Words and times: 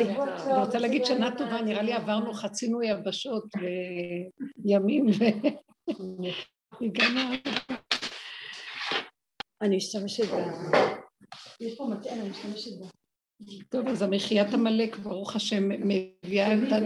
אני 0.00 0.58
רוצה 0.58 0.78
להגיד 0.78 1.04
שנה 1.04 1.38
טובה, 1.38 1.62
נראה 1.62 1.82
לי 1.82 1.92
עברנו, 1.92 2.34
חצינו 2.34 2.82
יבשות 2.82 3.44
וימים 4.64 5.06
והגענו... 6.80 7.20
אני 9.62 9.76
משתמשת 9.76 10.24
ב... 10.24 10.36
יש 11.60 11.78
פה 11.78 11.86
מטען, 11.86 12.20
אני 12.20 12.28
משתמשת 12.28 12.70
ב... 12.80 12.84
טוב, 13.70 13.88
אז 13.88 14.02
המחיית 14.02 14.54
עמלק, 14.54 14.96
ברוך 14.96 15.36
השם, 15.36 15.68
מביאה 15.68 16.54
את 16.54 16.72
ה... 16.72 16.76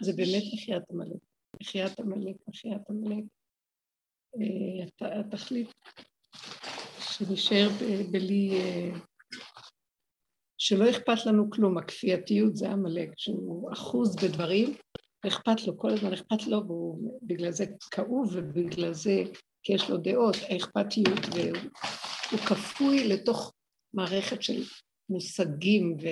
זה 0.00 0.12
באמת 0.16 0.42
מחיית 0.54 0.82
עמלק. 0.90 1.20
מחיית 1.62 2.00
עמלק, 2.00 2.36
מחיית 2.48 2.82
עמלק. 2.90 3.24
אה, 4.40 5.20
התכלית 5.20 5.72
שנשאר 7.00 7.68
בלי... 8.10 8.60
שלא 10.66 10.90
אכפת 10.90 11.26
לנו 11.26 11.50
כלום, 11.50 11.78
הכפייתיות 11.78 12.56
זה 12.56 12.70
עמלק, 12.70 13.10
שהוא 13.16 13.72
אחוז 13.72 14.16
בדברים, 14.16 14.74
אכפת 15.26 15.66
לו, 15.66 15.78
כל 15.78 15.90
הזמן 15.90 16.12
אכפת 16.12 16.46
לו, 16.46 16.66
והוא 16.66 17.20
בגלל 17.22 17.50
זה 17.50 17.64
כאוב 17.90 18.30
ובגלל 18.32 18.92
זה, 18.92 19.22
כי 19.62 19.72
יש 19.72 19.90
לו 19.90 19.96
דעות, 19.96 20.36
האכפתיות, 20.48 21.20
והוא 21.34 22.40
כפוי 22.40 23.08
לתוך 23.08 23.52
מערכת 23.94 24.42
של 24.42 24.62
מושגים 25.08 25.96
ו, 26.02 26.06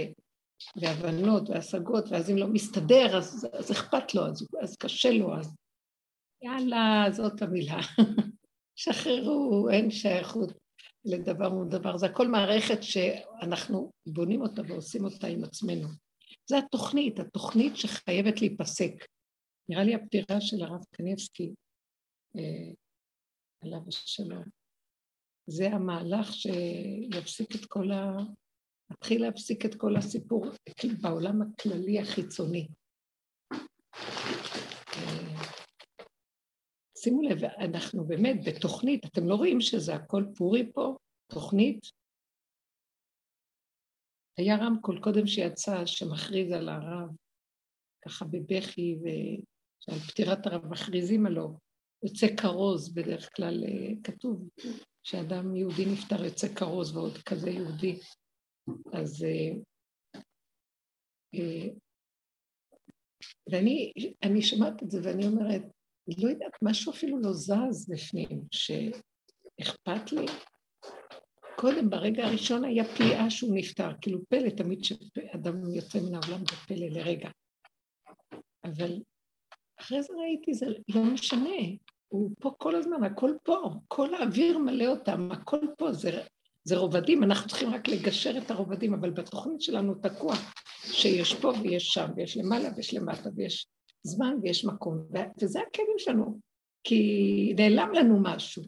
והבנות 0.76 1.50
והשגות, 1.50 2.04
ואז 2.10 2.30
אם 2.30 2.36
לא 2.36 2.46
מסתדר, 2.46 3.18
אז, 3.18 3.48
אז 3.52 3.72
אכפת 3.72 4.14
לו, 4.14 4.26
אז, 4.26 4.46
אז 4.62 4.76
קשה 4.76 5.10
לו, 5.10 5.36
אז 5.36 5.54
יאללה, 6.42 7.06
זאת 7.10 7.42
המילה. 7.42 7.80
שחררו, 8.76 9.68
אין 9.70 9.90
שייכות 9.90 10.63
לדבר 11.04 11.48
מול 11.48 11.68
דבר. 11.68 11.96
זה 11.96 12.06
הכל 12.06 12.28
מערכת 12.28 12.82
שאנחנו 12.82 13.92
בונים 14.06 14.42
אותה 14.42 14.62
ועושים 14.68 15.04
אותה 15.04 15.26
עם 15.26 15.44
עצמנו. 15.44 15.88
זה 16.46 16.58
התוכנית, 16.58 17.18
התוכנית 17.18 17.76
שחייבת 17.76 18.40
להיפסק. 18.40 19.06
נראה 19.68 19.84
לי 19.84 19.94
הפטירה 19.94 20.40
של 20.40 20.62
הרב 20.62 20.84
קניבסקי, 20.90 21.54
אה, 22.36 22.72
עליו 23.62 23.80
השלום, 23.88 24.44
זה 25.46 25.66
המהלך 25.66 26.32
שיפסיק 26.32 27.54
את 27.54 27.64
כל 27.64 27.92
ה... 27.92 28.16
מתחיל 28.90 29.22
להפסיק 29.22 29.66
את 29.66 29.74
כל 29.74 29.96
הסיפור 29.96 30.46
בעולם 31.00 31.42
הכללי 31.42 32.00
החיצוני. 32.00 32.68
שימו 37.04 37.22
לב, 37.22 37.44
אנחנו 37.44 38.04
באמת 38.04 38.36
בתוכנית, 38.46 39.04
אתם 39.04 39.28
לא 39.28 39.34
רואים 39.34 39.60
שזה 39.60 39.94
הכל 39.94 40.24
פורי 40.36 40.72
פה? 40.72 40.96
תוכנית? 41.32 41.80
היה 44.38 44.56
רמקול 44.56 45.00
קודם 45.02 45.26
שיצא, 45.26 45.86
שמכריז 45.86 46.52
על 46.52 46.68
הרב, 46.68 47.08
ככה 48.04 48.24
בבכי, 48.24 48.96
ועל 49.02 49.98
פטירת 49.98 50.46
הרב 50.46 50.66
מכריזים 50.66 51.26
עלו, 51.26 51.58
יוצא 52.04 52.26
כרוז, 52.36 52.94
בדרך 52.94 53.30
כלל 53.36 53.64
אה, 53.64 54.02
כתוב 54.04 54.48
שאדם 55.02 55.56
יהודי 55.56 55.84
נפטר 55.92 56.24
יוצא 56.24 56.54
כרוז 56.54 56.96
ועוד 56.96 57.18
כזה 57.18 57.50
יהודי. 57.50 58.00
אז... 58.92 59.24
אה, 59.24 59.50
אה, 61.34 61.68
ואני 63.50 64.42
שומעת 64.42 64.82
את 64.82 64.90
זה 64.90 64.98
ואני 65.04 65.26
אומרת, 65.26 65.62
לא 66.08 66.28
יודעת, 66.28 66.52
משהו 66.62 66.92
אפילו 66.92 67.18
לא 67.18 67.32
זז 67.32 67.88
בפנים, 67.88 68.42
שאכפת 68.50 70.12
לי. 70.12 70.26
קודם, 71.56 71.90
ברגע 71.90 72.26
הראשון 72.26 72.64
היה 72.64 72.84
פליאה 72.84 73.30
שהוא 73.30 73.56
נפטר, 73.56 73.90
כאילו 74.00 74.18
פלא, 74.28 74.50
תמיד 74.50 74.84
שאדם 74.84 75.74
יוצא 75.74 75.98
מן 75.98 76.14
העולם 76.14 76.44
זה 76.50 76.56
פלא 76.66 76.86
לרגע. 76.86 77.28
אבל 78.64 79.00
אחרי 79.80 80.02
זה 80.02 80.12
ראיתי, 80.20 80.54
זה 80.54 80.66
לא 80.88 81.04
משנה, 81.04 81.56
הוא 82.08 82.30
פה 82.40 82.54
כל 82.58 82.74
הזמן, 82.74 83.04
הכל 83.04 83.32
פה, 83.42 83.70
כל 83.88 84.14
האוויר 84.14 84.58
מלא 84.58 84.86
אותם, 84.86 85.28
הכל 85.32 85.60
פה, 85.78 85.92
זה, 85.92 86.22
זה 86.64 86.76
רובדים, 86.76 87.22
אנחנו 87.22 87.48
צריכים 87.48 87.74
רק 87.74 87.88
לגשר 87.88 88.38
את 88.38 88.50
הרובדים, 88.50 88.94
אבל 88.94 89.10
בתוכנית 89.10 89.60
שלנו 89.60 89.94
תקוע 89.94 90.34
שיש 90.82 91.34
פה 91.34 91.52
ויש 91.62 91.86
שם, 91.86 92.06
ויש 92.16 92.36
למעלה 92.36 92.68
ויש 92.76 92.94
למטה, 92.94 93.28
ויש 93.36 93.66
זמן 94.06 94.36
ויש 94.42 94.64
מקום, 94.64 94.98
וזה 95.42 95.60
הכאבים 95.60 95.98
שלנו, 95.98 96.38
כי 96.84 97.54
נעלם 97.58 97.92
לנו 97.94 98.18
משהו. 98.22 98.62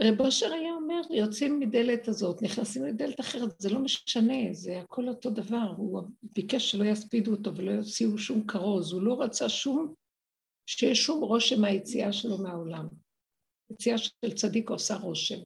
רב 0.00 0.20
אושר 0.20 0.52
היה 0.52 0.72
אומר, 0.74 1.00
יוצאים 1.10 1.60
מדלת 1.60 2.08
הזאת, 2.08 2.42
נכנסים 2.42 2.84
לדלת 2.84 3.20
אחרת, 3.20 3.60
זה 3.60 3.70
לא 3.70 3.80
משנה, 3.80 4.52
זה 4.52 4.80
הכל 4.80 5.08
אותו 5.08 5.30
דבר, 5.30 5.74
הוא 5.76 6.02
ביקש 6.22 6.70
שלא 6.70 6.84
יספידו 6.84 7.30
אותו 7.30 7.56
ולא 7.56 7.70
יוציאו 7.70 8.18
שום 8.18 8.46
כרוז, 8.46 8.92
הוא 8.92 9.02
לא 9.02 9.22
רצה 9.22 9.48
שום, 9.48 9.94
שיש 10.66 10.98
שום 10.98 11.24
רושם 11.24 11.60
מהיציאה 11.60 12.12
שלו 12.12 12.38
מהעולם. 12.38 12.88
יציאה 13.72 13.98
של 13.98 14.34
צדיק 14.34 14.70
עושה 14.70 14.96
רושם. 14.96 15.38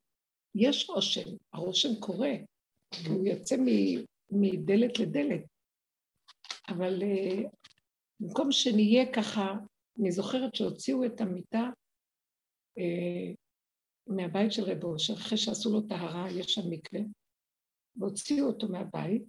יש 0.55 0.91
רושם, 0.91 1.31
הרושם 1.53 2.01
קורה, 2.01 2.33
הוא 3.09 3.27
יוצא 3.27 3.57
מדלת 4.31 4.99
לדלת, 4.99 5.41
אבל 6.69 7.03
uh, 7.03 7.49
במקום 8.21 8.53
שנהיה 8.53 9.13
ככה, 9.13 9.53
אני 10.01 10.13
זוכרת 10.13 10.55
שהוציאו 10.55 11.05
את 11.05 11.21
המיטה 11.21 11.71
uh, 12.79 13.37
מהבית 14.07 14.53
של 14.53 14.63
רב 14.63 14.85
אושר, 14.85 15.13
אחרי 15.15 15.39
שעשו 15.39 15.73
לו 15.73 15.81
טהרה, 15.81 16.31
יש 16.31 16.55
שם 16.55 16.71
מקווה, 16.71 17.01
והוציאו 17.97 18.47
אותו 18.47 18.69
מהבית. 18.69 19.23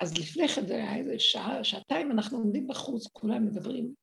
אז 0.00 0.18
לפני 0.18 0.48
כן 0.48 0.66
זה 0.66 0.74
היה 0.74 0.96
איזה 0.96 1.18
שעה, 1.18 1.64
שעתיים, 1.64 2.10
אנחנו 2.10 2.38
עומדים 2.38 2.68
בחוץ, 2.68 3.06
כולם 3.12 3.46
מדברים. 3.46 3.94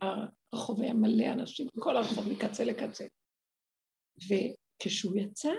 הרחוב 0.00 0.80
היה 0.80 0.94
מלא 0.94 1.32
אנשים, 1.32 1.66
כל 1.78 1.96
הרחוב 1.96 2.28
מקצה 2.32 2.64
לקצה. 2.64 3.06
וכשהוא 4.16 5.16
יצא 5.16 5.52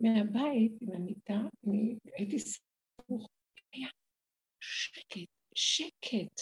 מהבית 0.00 0.72
עם 0.80 0.92
המיטה, 0.94 1.40
אני 1.66 1.98
הייתי 2.16 2.38
סמוך, 2.38 3.28
היה 3.72 3.88
שקט, 4.60 5.28
שקט. 5.54 6.40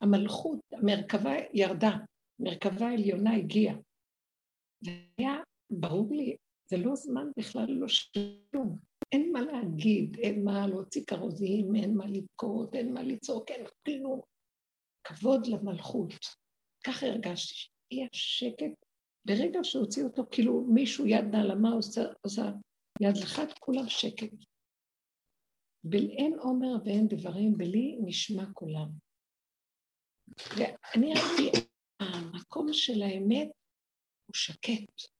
המלכות, 0.00 0.60
המרכבה 0.72 1.32
ירדה, 1.54 1.96
מרכבה 2.38 2.90
עליונה 2.92 3.36
הגיעה. 3.36 3.76
והיה 4.82 5.42
ברור 5.70 6.14
לי, 6.14 6.36
זה 6.70 6.76
לא 6.76 6.94
זמן 6.94 7.26
בכלל 7.38 7.66
לא 7.68 7.88
שלום. 7.88 8.78
אין 9.12 9.32
מה 9.32 9.40
להגיד, 9.40 10.16
אין 10.18 10.44
מה 10.44 10.66
להוציא 10.66 11.04
כרוזים, 11.06 11.74
אין 11.76 11.96
מה 11.96 12.06
לבכות, 12.06 12.74
אין 12.74 12.94
מה 12.94 13.02
לצעוק, 13.02 13.50
אין 13.50 13.66
כלום. 13.86 14.20
כבוד 15.04 15.46
למלכות. 15.46 16.14
ככה 16.86 17.06
הרגשתי, 17.06 17.54
שיהיה 17.54 18.08
שקט. 18.12 18.84
ברגע 19.26 19.58
שהוציא 19.62 20.04
אותו, 20.04 20.22
כאילו 20.30 20.64
מישהו 20.68 21.06
יד 21.06 21.24
נעלמה 21.24 21.72
עושה, 21.72 22.02
עושה 22.20 22.42
יד 23.00 23.16
לחת, 23.16 23.58
כולם 23.58 23.88
שקט. 23.88 24.32
בלעין 25.84 26.38
עומר 26.38 26.84
ואין 26.84 27.08
דברים, 27.08 27.56
בלי 27.56 27.98
נשמע 28.04 28.44
קולם. 28.52 28.88
ואני 30.56 31.14
ראיתי, 31.14 31.66
המקום 32.00 32.72
של 32.72 33.02
האמת 33.02 33.48
הוא 34.26 34.34
שקט, 34.34 35.10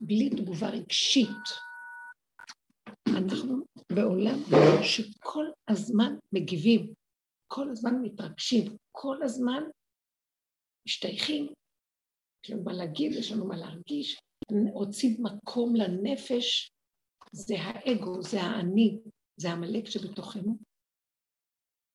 בלי 0.00 0.30
תגובה 0.30 0.68
רגשית. 0.68 1.44
אנחנו 3.08 3.64
בעולם 3.92 4.38
שכל 4.82 5.46
הזמן 5.68 6.16
מגיבים, 6.32 6.94
כל 7.46 7.70
הזמן 7.70 7.94
מתרגשים, 8.02 8.76
כל 8.92 9.22
הזמן 9.22 9.62
משתייכים, 10.86 11.52
יש 12.44 12.50
לנו 12.50 12.64
מה 12.64 12.72
להגיד, 12.72 13.12
יש 13.12 13.32
לנו 13.32 13.46
מה 13.46 13.56
להרגיש, 13.56 14.20
רוצים 14.72 15.16
מקום 15.22 15.76
לנפש, 15.76 16.72
זה 17.32 17.54
האגו, 17.58 18.22
זה 18.22 18.42
האני, 18.42 18.98
זה 19.36 19.48
העמלק 19.48 19.86
שבתוכנו. 19.86 20.58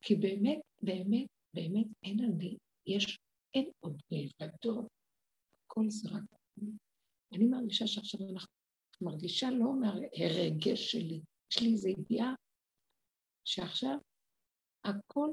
כי 0.02 0.16
באמת, 0.16 0.62
באמת, 0.82 1.28
באמת 1.54 1.88
אין 2.04 2.20
אני, 2.26 2.58
יש, 2.88 3.20
אין 3.54 3.72
עוד 3.80 4.02
לבדו, 4.12 4.88
הכל 5.66 5.86
זה 5.90 6.10
רק... 6.10 6.24
אני 7.34 7.46
מרגישה 7.46 7.88
שעכשיו 7.88 8.20
אנחנו 8.34 8.54
מרגישה 9.02 9.48
לא 9.52 9.74
מהרגש 9.80 10.92
שלי, 10.92 11.22
יש 11.52 11.62
לי 11.62 11.72
איזו 11.72 11.88
ידיעה 11.88 12.34
שעכשיו 13.46 13.98
הכל 14.84 15.30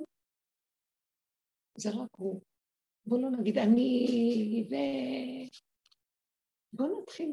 זה 1.79 1.91
רק 1.91 2.11
הוא. 2.17 2.41
בואו 3.06 3.20
לא 3.20 3.31
נגיד 3.31 3.58
אני 3.58 4.06
ו... 4.70 4.75
בואו 6.73 7.03
נתחיל, 7.03 7.32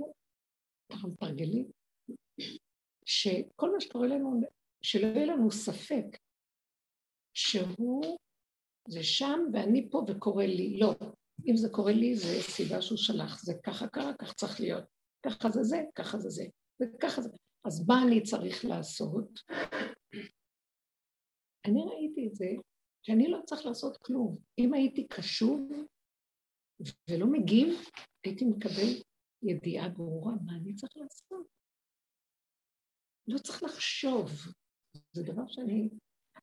אנחנו 0.91 1.09
מתרגלים, 1.09 1.71
שכל 3.05 3.71
מה 3.73 3.79
שקורה 3.79 4.07
לנו, 4.07 4.41
שלא 4.85 5.07
יהיה 5.07 5.25
לנו 5.25 5.51
ספק 5.51 6.05
שהוא, 7.33 8.17
זה 8.87 9.03
שם 9.03 9.39
ואני 9.53 9.89
פה 9.91 10.05
וקורה 10.07 10.45
לי. 10.45 10.77
לא, 10.79 10.95
אם 11.47 11.57
זה 11.57 11.69
קורה 11.71 11.91
לי, 11.91 12.15
זה 12.15 12.41
סיבה 12.41 12.81
שהוא 12.81 12.97
שלח, 12.97 13.43
זה 13.43 13.53
ככה 13.63 13.87
קרה, 13.87 14.11
כך 14.21 14.33
צריך 14.33 14.59
להיות. 14.59 14.83
ככה 15.25 15.49
זה 15.49 15.63
זה, 15.63 15.77
ככה 15.95 16.17
זה 16.17 16.29
זה, 16.29 16.43
וככה 16.81 17.21
זה. 17.21 17.29
אז 17.65 17.87
מה 17.87 17.95
אני 18.07 18.23
צריך 18.23 18.65
לעשות? 18.65 19.39
אני 21.67 21.81
ראיתי 21.89 22.27
את 22.27 22.35
זה, 22.35 22.45
שאני 23.05 23.27
לא 23.27 23.39
צריך 23.45 23.65
לעשות 23.65 23.97
כלום. 23.97 24.37
אם 24.57 24.73
הייתי 24.73 25.07
קשוב 25.07 25.59
ולא 27.09 27.25
מגיב, 27.31 27.67
הייתי 28.25 28.45
מקבל 28.45 29.01
ידיעה 29.43 29.89
ברורה 29.89 30.33
מה 30.45 30.55
אני 30.55 30.75
צריך 30.75 30.97
לעשות. 30.97 31.47
לא 33.27 33.37
צריך 33.37 33.63
לחשוב. 33.63 34.29
זה 35.11 35.23
דבר 35.23 35.47
שאני... 35.47 35.89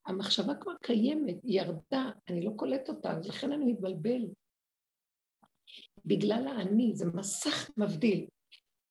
המחשבה 0.07 0.55
כבר 0.55 0.73
קיימת, 0.83 1.37
היא 1.43 1.61
ירדה, 1.61 2.11
אני 2.29 2.45
לא 2.45 2.51
קולט 2.57 2.89
אותה, 2.89 3.13
אז 3.13 3.29
לכן 3.29 3.53
אני 3.53 3.73
מתבלבל. 3.73 4.27
בגלל 6.05 6.47
האני, 6.47 6.93
זה 6.95 7.05
מסך 7.15 7.71
מבדיל. 7.77 8.27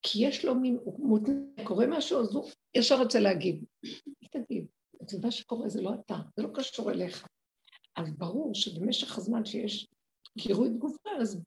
כי 0.01 0.27
יש 0.27 0.45
לו 0.45 0.55
מין, 0.55 0.77
הוא 0.83 1.07
מותנה, 1.07 1.35
קורה 1.63 1.85
משהו, 1.87 2.19
אז 2.19 2.35
הוא 2.35 2.49
ישר 2.75 3.01
רוצה 3.03 3.19
להגיב. 3.19 3.63
אל 3.85 4.41
תגיב. 4.41 4.65
זה 5.07 5.17
מה 5.23 5.31
שקורה, 5.31 5.69
זה 5.69 5.81
לא 5.81 5.91
אתה, 5.93 6.15
זה 6.35 6.43
לא 6.43 6.49
קשור 6.53 6.91
אליך. 6.91 7.27
אז 7.95 8.17
ברור 8.17 8.55
שבמשך 8.55 9.17
הזמן 9.17 9.45
שיש 9.45 9.87
גירוי 10.37 10.69
תגובה, 10.69 11.11
אז 11.21 11.41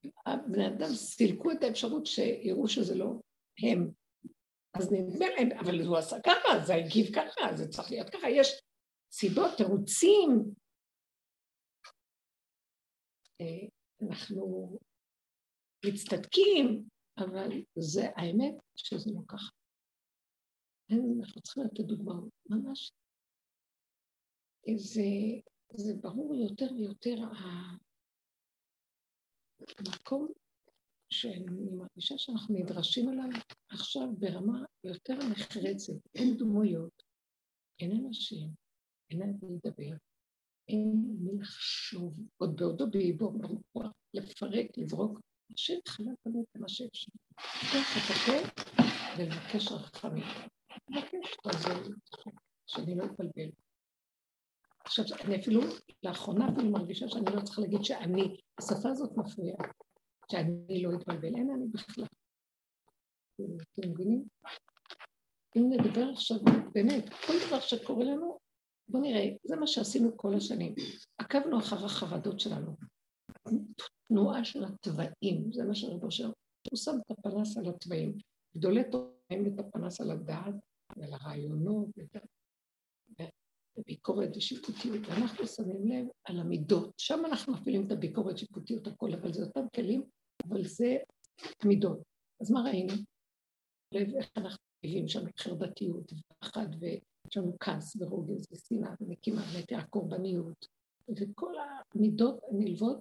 בני 0.47 0.69
אדם 0.69 0.95
סילקו 0.95 1.53
את 1.53 1.63
האפשרות 1.63 2.07
שיראו 2.07 2.69
שזה 2.69 2.95
לא 2.95 3.15
הם. 3.63 3.91
אז 4.75 4.93
נדמה 4.93 5.27
להם, 5.29 5.59
אבל 5.61 5.81
הוא 5.87 5.99
עשה 5.99 6.17
ככה, 6.27 6.67
זה 6.67 6.75
הגיב 6.75 7.07
ככה, 7.15 7.57
זה 7.57 7.69
צריך 7.69 7.91
להיות 7.91 8.11
ככה, 8.11 8.31
יש 8.31 8.63
סיבות, 9.13 9.51
תירוצים. 9.57 10.55
אה, 13.41 13.67
אנחנו 14.09 14.79
מצטדקים, 15.87 16.89
אבל 17.19 17.51
זה 17.79 18.03
האמת 18.17 18.55
שזה 18.77 19.11
לא 19.15 19.21
ככה. 19.29 19.51
אנחנו 20.91 21.43
צריכים 21.43 21.63
לתת 21.65 21.85
דוגמאות, 21.85 22.33
ממש. 22.51 22.93
זה, 24.77 25.03
זה 25.75 25.93
ברור 26.01 26.35
יותר 26.35 26.73
ויותר 26.75 27.17
המקום 29.79 30.33
שאני 31.13 31.71
מרגישה 31.71 32.15
שאנחנו 32.19 32.55
נדרשים 32.55 33.09
אליו 33.09 33.29
עכשיו 33.69 34.09
ברמה 34.19 34.65
יותר 34.85 35.15
נחרצת. 35.31 35.93
אין 36.15 36.37
דמויות, 36.37 37.03
אין 37.81 38.05
אנשים, 38.07 38.49
אין 39.11 39.23
על 39.23 39.31
מי 39.43 39.59
לדבר, 39.65 39.97
אין 40.69 41.17
מי 41.21 41.39
לחשוב, 41.41 42.15
עוד 42.37 42.57
בעודו 42.57 42.91
באיבו, 42.91 43.33
לפרק, 44.15 44.79
לזרוק. 44.79 45.21
השם 45.55 45.75
חלק 45.89 46.17
לנו 46.27 46.43
את 46.43 46.61
מה 46.61 46.69
שאפשר. 46.69 47.13
לפתוח 47.39 47.97
את 47.97 48.11
הפה 48.11 48.63
ולבקש 49.19 49.73
רחמים. 49.73 50.25
לבקש, 50.89 51.37
תעזור 51.43 51.95
שאני 52.67 52.95
לא 52.95 53.05
אתבלבל. 53.05 53.51
עכשיו, 54.85 55.05
אני 55.25 55.41
אפילו, 55.41 55.61
לאחרונה 56.03 56.49
אפילו 56.53 56.71
מרגישה 56.71 57.09
שאני 57.09 57.37
לא 57.37 57.41
צריכה 57.41 57.63
להגיד 57.63 57.85
שאני, 57.85 58.41
השפה 58.59 58.91
הזאת 58.91 59.11
מפריעה, 59.17 59.65
שאני 60.31 60.83
לא 60.83 60.91
אתבלבל, 60.97 61.35
אין 61.35 61.51
אני 61.51 61.67
בכלל. 61.67 62.05
אתם 63.35 63.91
מבינים? 63.91 64.25
אם 65.57 65.71
נדבר 65.71 66.09
עכשיו, 66.13 66.37
באמת, 66.75 67.09
כל 67.27 67.33
דבר 67.47 67.61
שקורה 67.61 68.05
לנו, 68.05 68.39
בואו 68.89 69.03
נראה, 69.03 69.25
זה 69.45 69.57
מה 69.57 69.67
שעשינו 69.67 70.17
כל 70.17 70.35
השנים. 70.35 70.75
עקבנו 71.19 71.59
אחר 71.59 71.85
החרדות 71.85 72.41
שלנו. 72.41 72.77
תנועה 74.09 74.45
של 74.45 74.65
התוואים, 74.65 75.53
זה 75.53 75.65
מה 75.65 75.75
שרבו 75.75 76.11
שם. 76.11 76.31
הוא 76.71 76.79
שם 76.79 76.93
את 77.07 77.19
הפנס 77.19 77.57
על 77.57 77.69
התוואים. 77.69 78.19
גדולי 78.57 78.83
תורמים 78.91 79.55
את 79.55 79.59
הפנס 79.61 80.01
על 80.01 80.11
הדעת 80.11 80.55
ועל 80.97 81.13
הרעיונות 81.13 81.89
וביקורת 83.83 84.37
ושיפוטיות, 84.37 85.01
ואנחנו 85.07 85.47
שמים 85.47 85.87
לב 85.87 86.07
על 86.25 86.41
המידות. 86.41 86.95
שם 86.99 87.23
אנחנו 87.25 87.53
מפעילים 87.53 87.87
את 87.87 87.93
הביקורת, 87.93 88.39
שיפוטיות, 88.39 88.87
הכל, 88.87 89.15
אבל 89.15 89.33
זה 89.33 89.43
אותם 89.43 89.69
כלים, 89.75 90.03
אבל 90.49 90.65
זה 90.65 90.97
מידות. 91.65 91.99
אז 92.41 92.51
מה 92.51 92.63
ראינו? 92.63 92.93
לב 93.95 94.15
איך 94.17 94.31
אנחנו 94.37 94.59
מפעילים 94.79 95.09
שם 95.09 95.21
חרדתיות 95.39 96.13
ופחד, 96.13 96.67
ויש 96.81 97.37
לנו 97.37 97.57
כעס 97.61 97.97
ורוגז 98.01 98.47
ושנאה 98.53 98.95
ונקימה 99.01 99.43
ונטייה 99.55 99.87
קורבניות, 99.87 100.67
וכל 101.09 101.55
המידות 101.95 102.41
הנלוות 102.51 103.01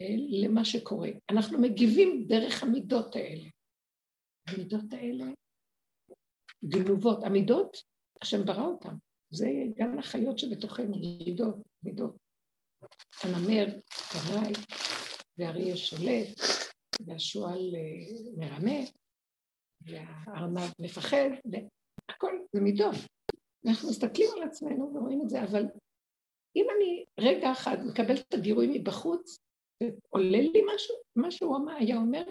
אה, 0.00 0.14
למה 0.42 0.64
שקורה. 0.64 1.08
אנחנו 1.30 1.58
מגיבים 1.58 2.24
דרך 2.28 2.62
המידות 2.62 3.16
האלה. 3.16 3.48
המידות 4.48 4.92
האלה 4.92 5.24
גנובות. 6.64 7.24
המידות, 7.24 7.76
השם 8.22 8.44
ברא 8.46 8.66
אותן. 8.66 8.94
זה 9.36 9.48
גם 9.76 9.98
החיות 9.98 10.38
שבתוכנו, 10.38 10.96
מידות, 10.96 11.56
מידות. 11.82 12.16
הנמר, 13.22 13.66
קרנאי, 14.12 14.52
והאריה 15.38 15.76
שולט, 15.76 16.28
והשועל 17.06 17.74
אה, 17.74 18.30
מרמה, 18.36 18.80
והארנב 19.80 20.72
מפחד, 20.78 21.28
והכל 21.52 22.38
זה 22.52 22.60
מידות. 22.60 22.94
אנחנו 23.66 23.88
מסתכלים 23.88 24.28
על 24.36 24.42
עצמנו 24.42 24.94
ורואים 24.94 25.22
את 25.24 25.30
זה, 25.30 25.42
אבל 25.42 25.64
אם 26.56 26.66
אני 26.76 27.04
רגע 27.20 27.52
אחד 27.52 27.76
מקבלת 27.86 28.24
את 28.28 28.34
הגירוי 28.34 28.78
מבחוץ, 28.78 29.38
ועולה 29.82 30.40
לי 30.40 30.62
משהו, 30.74 30.94
מה 31.16 31.30
שהוא 31.30 31.70
היה 31.78 31.96
אומר, 31.96 32.24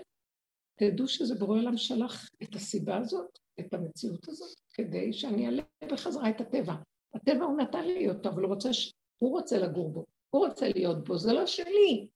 תדעו 0.79 1.07
שזה 1.07 1.35
בורא 1.35 1.59
עולם 1.59 1.77
שלח 1.77 2.29
את 2.43 2.55
הסיבה 2.55 2.97
הזאת, 2.97 3.39
את 3.59 3.73
המציאות 3.73 4.27
הזאת, 4.27 4.59
כדי 4.73 5.13
שאני 5.13 5.45
אעלה 5.45 5.63
בחזרה 5.91 6.29
את 6.29 6.41
הטבע. 6.41 6.73
הטבע 7.15 7.45
הוא 7.45 7.57
נתן 7.57 7.85
לי 7.85 8.09
אותו, 8.09 8.29
אבל 8.29 8.43
הוא 8.43 8.53
רוצה, 8.53 8.73
ש... 8.73 8.93
הוא 9.21 9.31
רוצה 9.31 9.57
לגור 9.57 9.91
בו, 9.93 10.05
הוא 10.29 10.47
רוצה 10.47 10.65
להיות 10.75 11.03
בו, 11.03 11.17
זה 11.17 11.33
לא 11.33 11.45
שלי. 11.45 12.07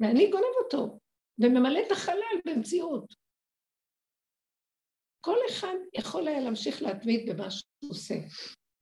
ואני 0.00 0.30
גונב 0.30 0.54
אותו, 0.64 0.98
וממלא 1.38 1.78
את 1.86 1.92
החלל 1.92 2.40
במציאות. 2.46 3.14
כל 5.20 5.36
אחד 5.50 5.74
יכול 5.94 6.28
היה 6.28 6.40
להמשיך 6.40 6.82
להתמיד 6.82 7.30
במה 7.30 7.50
שהוא 7.50 7.90
עושה, 7.90 8.14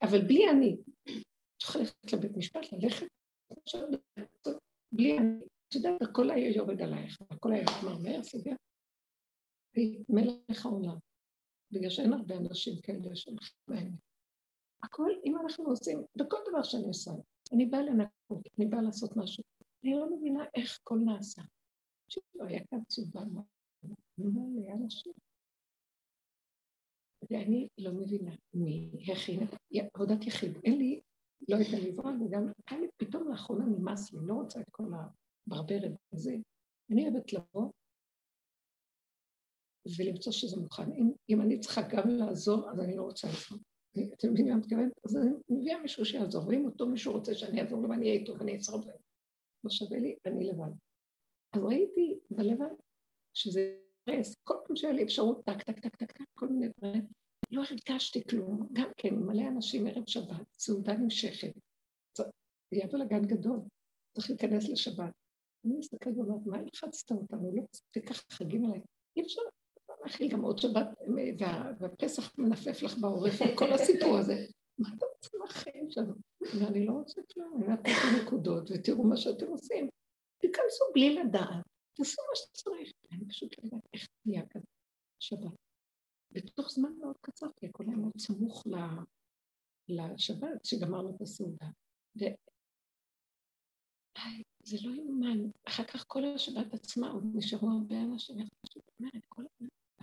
אבל 0.02 0.18
בלי 0.28 0.50
אני. 0.50 0.76
צריך 1.62 1.76
ללכת 1.76 2.12
לבית 2.12 2.36
משפט, 2.36 2.72
ללכת, 2.72 3.06
בלי 4.92 5.18
אני. 5.18 5.40
את 5.68 5.74
יודעת, 5.74 6.02
הכל 6.02 6.30
היה 6.30 6.56
יורד 6.56 6.82
עלייך, 6.82 7.18
הכל 7.30 7.52
היה 7.52 7.62
נגמר 7.62 7.98
מהר, 7.98 8.22
סוגר. 8.22 8.54
מלך 10.08 10.66
העולם. 10.66 10.96
בגלל 11.70 11.90
שאין 11.90 12.12
הרבה 12.12 12.36
אנשים 12.36 12.80
כאלה 12.82 12.98
בהם. 13.68 14.07
הכל, 14.82 15.10
אם 15.24 15.36
אנחנו 15.36 15.64
עושים, 15.64 16.02
בכל 16.16 16.36
דבר 16.50 16.62
שאני 16.62 16.86
עושה, 16.86 17.10
אני 17.52 17.66
באה 17.66 17.82
לנקות, 17.82 18.48
אני 18.58 18.66
באה 18.66 18.82
לעשות 18.82 19.16
משהו, 19.16 19.44
אני 19.84 19.94
לא 19.94 20.16
מבינה 20.16 20.44
איך 20.54 20.78
הכל 20.80 20.98
נעשה. 21.04 21.42
שלא 22.08 22.44
היה 22.44 22.66
כאן 22.70 22.84
תשובה 22.84 23.20
מה 23.24 23.42
היה 24.62 24.74
אנשים. 24.74 25.12
ואני 27.30 27.68
לא 27.78 27.92
מבינה 27.92 28.34
מי 28.54 28.90
הכין 29.12 29.42
את 29.42 29.54
עבודת 29.94 30.26
יחיד. 30.26 30.52
אין 30.64 30.78
לי, 30.78 31.00
לא 31.48 31.56
את 31.56 31.66
הלברון, 31.72 32.22
וגם 32.22 32.52
היה 32.70 32.80
לי 32.80 32.88
פתאום 32.96 33.28
לאחרונה 33.28 33.64
נמאס 33.64 34.12
לי, 34.12 34.18
לא 34.22 34.34
רוצה 34.34 34.60
את 34.60 34.66
כל 34.70 34.84
הברברת 35.46 35.92
הזה. 36.12 36.36
אני 36.92 37.08
אוהבת 37.08 37.32
לבוא 37.32 37.72
ולמצוא 39.98 40.32
שזה 40.32 40.56
מוכן. 40.60 40.92
אם, 40.92 41.12
אם 41.28 41.40
אני 41.42 41.60
צריכה 41.60 41.80
גם 41.88 42.08
לעזור, 42.08 42.70
אז 42.70 42.80
אני 42.80 42.96
לא 42.96 43.02
רוצה 43.02 43.28
לעזור. 43.28 43.58
אתם 44.14 44.32
מבינים 44.32 44.46
מה 44.46 44.54
אני 44.54 44.60
מתכוונת? 44.60 44.92
אז 45.04 45.16
אני 45.16 45.30
מביאה 45.48 45.82
מישהו 45.82 46.04
שיעזור, 46.04 46.48
ואם 46.48 46.64
אותו 46.64 46.86
מישהו 46.86 47.12
רוצה 47.12 47.34
שאני 47.34 47.60
אעזור 47.60 47.82
לו 47.82 47.88
ואני 47.88 48.06
אהיה 48.06 48.20
איתו 48.20 48.38
ואני 48.38 48.56
אצרוב 48.56 48.86
להם. 48.86 48.96
לא 49.64 49.70
שווה 49.70 49.98
לי, 49.98 50.16
אני 50.26 50.44
לבד. 50.44 50.70
אז 51.52 51.62
ראיתי 51.62 52.18
בלבד 52.30 52.74
שזה 53.34 53.78
רס, 54.08 54.34
כל 54.44 54.54
פעם 54.66 54.76
שהיה 54.76 54.92
לי 54.92 55.02
אפשרות 55.02 55.44
טק, 55.44 55.62
טק, 55.62 55.78
טק, 55.78 55.96
טק, 55.96 56.12
טק, 56.12 56.24
כל 56.34 56.48
מיני 56.48 56.68
דברים, 56.78 57.06
לא 57.50 57.62
הרגשתי 57.70 58.24
כלום, 58.24 58.68
גם 58.72 58.90
כן, 58.96 59.14
מלא 59.14 59.48
אנשים 59.48 59.86
ערב 59.86 60.04
שבת, 60.06 60.46
סעודה 60.58 60.96
נמשכת, 60.96 61.52
זה 62.16 62.24
יבוא 62.72 62.98
לגן 62.98 63.26
גדול, 63.26 63.60
צריך 64.14 64.30
להיכנס 64.30 64.68
לשבת. 64.68 65.12
אני 65.64 65.76
מסתכלת 65.76 66.16
ואומרת, 66.16 66.46
מה 66.46 66.58
הלחצת 66.58 67.10
אותנו? 67.10 67.56
לא 67.56 67.62
מספיק 67.72 68.08
ככה 68.08 68.22
חגים 68.30 68.64
עליי. 68.64 68.80
אי 69.16 69.22
אפשר 69.22 69.42
להכיל 70.02 70.28
גם 70.28 70.40
עוד 70.40 70.58
שבת, 70.58 70.86
והפסח 71.80 72.38
מנפף 72.38 72.82
לך 72.82 72.98
בעורף, 72.98 73.38
כל 73.58 73.72
הסיפור 73.72 74.18
הזה. 74.18 74.46
מה 74.78 74.88
אתה 74.96 75.06
רוצה 75.14 75.38
מהחיים 75.38 75.90
שלנו? 75.90 76.14
ואני 76.40 76.86
לא 76.86 76.92
רוצה 76.92 77.20
כלום, 77.32 77.56
אני 77.56 77.72
נתתי 77.72 77.90
נקודות, 78.22 78.70
ותראו 78.70 79.04
מה 79.04 79.16
שאתם 79.16 79.46
עושים. 79.46 79.88
תיכנסו 80.38 80.84
בלי 80.94 81.14
לדעת, 81.14 81.64
תעשו 81.94 82.22
מה 82.28 82.36
שצריך. 82.36 82.92
אני 83.12 83.28
פשוט 83.28 83.58
לא 83.58 83.64
יודעת 83.64 83.82
איך 83.94 84.08
תהיה 84.22 84.46
כאן 84.46 84.60
שבת. 85.18 85.58
בתוך 86.30 86.70
זמן 86.70 86.92
מאוד 86.98 87.16
קצר, 87.20 87.46
כי 87.56 87.66
הכל 87.66 87.84
היה 87.86 87.96
מאוד 87.96 88.12
סמוך 88.18 88.66
לשבת, 89.88 90.64
שגמרנו 90.64 91.16
את 91.16 91.20
הסעודה. 91.22 91.66
זה 94.62 94.76
לא 94.82 94.94
יאומן. 94.94 95.50
אחר 95.64 95.84
כך 95.84 96.04
כל 96.06 96.24
השבת 96.24 96.74
עצמה 96.74 97.10
עוד 97.10 97.24
נשארו 97.34 97.70
הרבה 97.70 98.00
אנשים, 98.00 98.36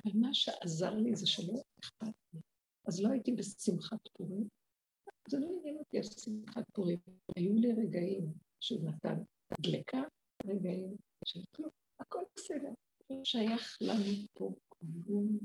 אבל 0.06 0.20
מה 0.20 0.34
שעזר 0.34 0.94
לי 0.96 1.16
זה 1.16 1.28
שלא 1.28 1.54
אכפת 1.80 2.14
לי. 2.34 2.40
אז 2.88 3.02
לא 3.02 3.10
הייתי 3.10 3.32
בשמחת 3.32 4.08
פורים. 4.14 4.48
זה 5.30 5.38
לא 5.40 5.48
עניין 5.60 5.78
אותי 5.78 5.98
על 5.98 6.04
שמחת 6.04 6.64
פורים. 6.74 7.00
היו 7.36 7.54
לי 7.54 7.72
רגעים 7.72 8.34
שהוא 8.60 8.90
נתן 8.90 9.16
דלקה, 9.62 10.02
רגעים 10.46 10.96
של 11.26 11.40
כלום, 11.56 11.70
הכל 12.00 12.24
בסדר. 12.36 12.74
שייך 13.24 13.78
לנו 13.82 14.28
פה 14.34 14.54
כלום, 14.70 15.40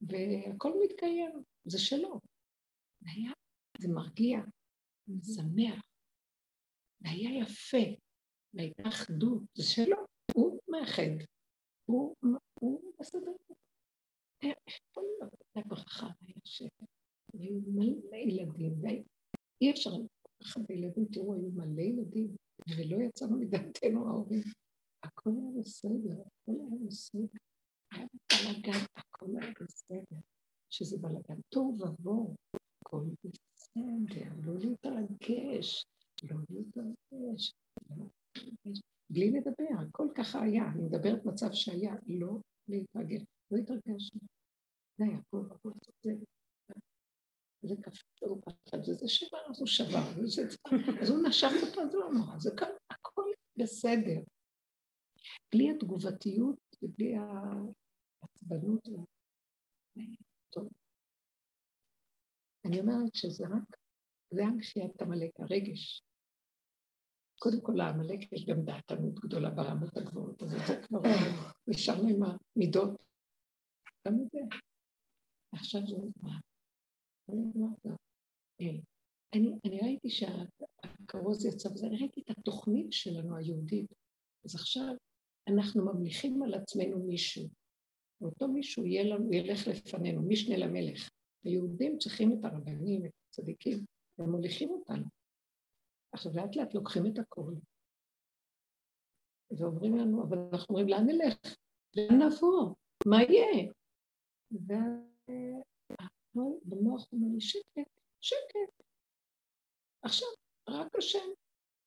והכל 0.00 0.72
מתקיים, 0.84 1.42
זה 1.64 1.78
שלו. 1.78 2.20
היה, 3.04 3.32
זה 3.78 3.88
מרגיע, 3.88 4.38
זה 5.06 5.34
שמח, 5.34 5.82
זה 7.00 7.08
היה 7.08 7.42
יפה, 7.42 8.00
והייתה 8.54 8.88
אחדות, 8.88 9.42
זה 9.54 9.62
שלו, 9.62 9.96
הוא 10.34 10.60
מאחד, 10.68 11.24
הוא, 11.84 12.16
הוא 12.60 12.92
מסדר. 13.00 13.32
יכול 13.50 13.56
הייתה 14.46 15.68
ברכה, 15.68 16.06
היה 16.20 16.34
שקט, 16.44 16.86
היו 17.32 17.60
מלא 17.66 18.16
ילדים, 18.16 19.02
אי 19.60 19.70
אפשר 19.70 19.90
ככה 20.42 20.60
בילדים, 20.68 21.04
תראו, 21.12 21.34
היו 21.34 21.50
מלא 21.50 21.80
ילדים, 21.80 22.36
ולא 22.76 23.02
יצאנו 23.02 23.38
מדעתנו 23.38 24.08
ההורים. 24.08 24.42
הכל 25.02 25.30
היה 25.30 25.60
בסדר, 25.60 26.20
הכל 26.20 26.52
היה 26.52 26.86
בסדר. 26.86 27.38
היה 27.92 28.06
בלאגן, 28.32 28.84
הכל 28.96 29.26
היה 29.40 29.52
בסדר. 29.60 30.18
שזה 30.70 30.98
בלאגן 30.98 31.40
טוב 31.48 31.80
ובוא, 31.80 32.34
הכל 32.80 33.04
בסדר, 33.24 34.32
לא 34.42 34.54
להתרגש, 34.58 35.86
לא 36.22 36.36
להתרגש, 36.50 37.52
לא 37.90 38.06
להתרגש. 38.36 38.82
בלי 39.10 39.30
לדבר, 39.30 39.80
הכל 39.88 40.08
ככה 40.14 40.42
היה, 40.42 40.64
אני 40.74 40.82
מדברת 40.82 41.24
מצב 41.24 41.52
שהיה, 41.52 41.94
לא 42.06 42.38
להתרגש, 42.68 43.22
לא 43.50 43.56
התרגשנו. 43.58 44.20
זה 44.98 45.04
היה 45.04 45.18
הכל, 45.18 45.70
זה, 46.02 46.10
זה 47.62 47.74
קפץ 47.82 48.22
לו 48.22 48.40
פחד, 48.40 48.78
וזה 48.78 49.08
שבר, 49.08 49.38
אז 49.50 49.58
הוא 49.58 49.66
שבר, 49.66 49.98
אז 51.02 51.10
הוא 51.10 51.28
נשך 51.28 51.50
אותו, 51.68 51.80
אז 51.80 51.94
לא 51.94 52.10
נורא, 52.14 52.38
זה 52.38 52.50
הכל 52.90 53.22
בסדר. 53.56 54.20
בלי 55.54 55.70
התגובתיות 55.70 56.58
ובלי 56.82 57.14
העצבנות. 58.22 58.88
טוב. 60.50 60.68
אני 62.64 62.80
אומרת 62.80 63.14
שזה 63.14 63.44
רק, 63.44 63.76
זה 64.30 64.44
הנחיית 64.44 65.02
עמלק, 65.02 65.40
הרגש. 65.40 66.02
קודם 67.38 67.60
כל 67.60 67.72
לעמלק 67.76 68.32
יש 68.32 68.46
גם 68.46 68.64
דעתנות 68.64 69.14
גדולה 69.14 69.50
ברמות 69.50 69.96
הגבוהות, 69.96 70.42
אז 70.42 70.50
זה 70.50 70.82
כבר 70.86 71.00
נשארנו 71.66 72.08
עם 72.08 72.20
המידות. 72.22 72.90
גם 74.06 74.14
את 74.14 74.30
זה. 74.32 74.38
עכשיו 75.52 75.80
זה 75.86 75.96
נגמר. 75.96 76.38
אני, 79.34 79.52
אני 79.64 79.80
ראיתי 79.80 80.10
שהכרוז 80.10 81.46
יצא 81.46 81.68
וזה, 81.68 81.86
אני 81.86 81.96
ראיתי 81.96 82.20
את 82.20 82.38
התוכנית 82.38 82.92
שלנו 82.92 83.36
היהודית. 83.36 83.92
אז 84.44 84.54
עכשיו 84.54 84.94
אנחנו 85.48 85.84
ממליכים 85.84 86.42
על 86.42 86.54
עצמנו 86.54 86.98
מישהו. 86.98 87.48
ואותו 88.20 88.48
מישהו 88.48 88.84
יהיה 88.84 89.04
לנו, 89.04 89.32
ילך 89.32 89.68
לפנינו, 89.68 90.22
משנה 90.22 90.56
למלך. 90.56 91.10
היהודים 91.44 91.98
צריכים 91.98 92.32
את 92.32 92.44
הרבנים, 92.44 93.06
את 93.06 93.12
הצדיקים, 93.28 93.84
והם 94.18 94.30
מוליכים 94.30 94.70
אותנו. 94.70 95.04
עכשיו 96.12 96.32
לאט 96.36 96.56
לאט 96.56 96.74
לוקחים 96.74 97.06
את 97.06 97.18
הכול, 97.18 97.54
ואומרים 99.50 99.96
לנו, 99.96 100.22
אבל 100.22 100.38
אנחנו 100.52 100.66
אומרים, 100.74 100.88
לאן 100.88 101.06
נלך? 101.06 101.56
לאן 101.96 102.22
נבוא? 102.22 102.74
מה 103.06 103.22
יהיה? 103.22 103.72
והכל 105.28 106.58
במוח 106.64 107.12
אומר 107.12 107.34
לי, 107.34 107.40
שקט, 107.40 108.00
שקט. 108.20 108.82
עכשיו, 110.02 110.28
רק 110.68 110.96
השם. 110.98 111.28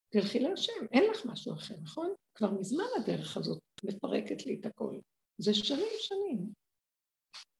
תלכי 0.09 0.39
להשם, 0.39 0.85
אין 0.91 1.03
לך 1.11 1.25
משהו 1.25 1.53
אחר, 1.53 1.75
נכון? 1.81 2.13
כבר 2.35 2.51
מזמן 2.51 2.85
הדרך 2.97 3.37
הזאת 3.37 3.59
מפרקת 3.83 4.45
לי 4.45 4.59
את 4.59 4.65
הכל. 4.65 4.99
זה 5.37 5.53
שנים 5.53 5.93
שנים. 5.99 6.53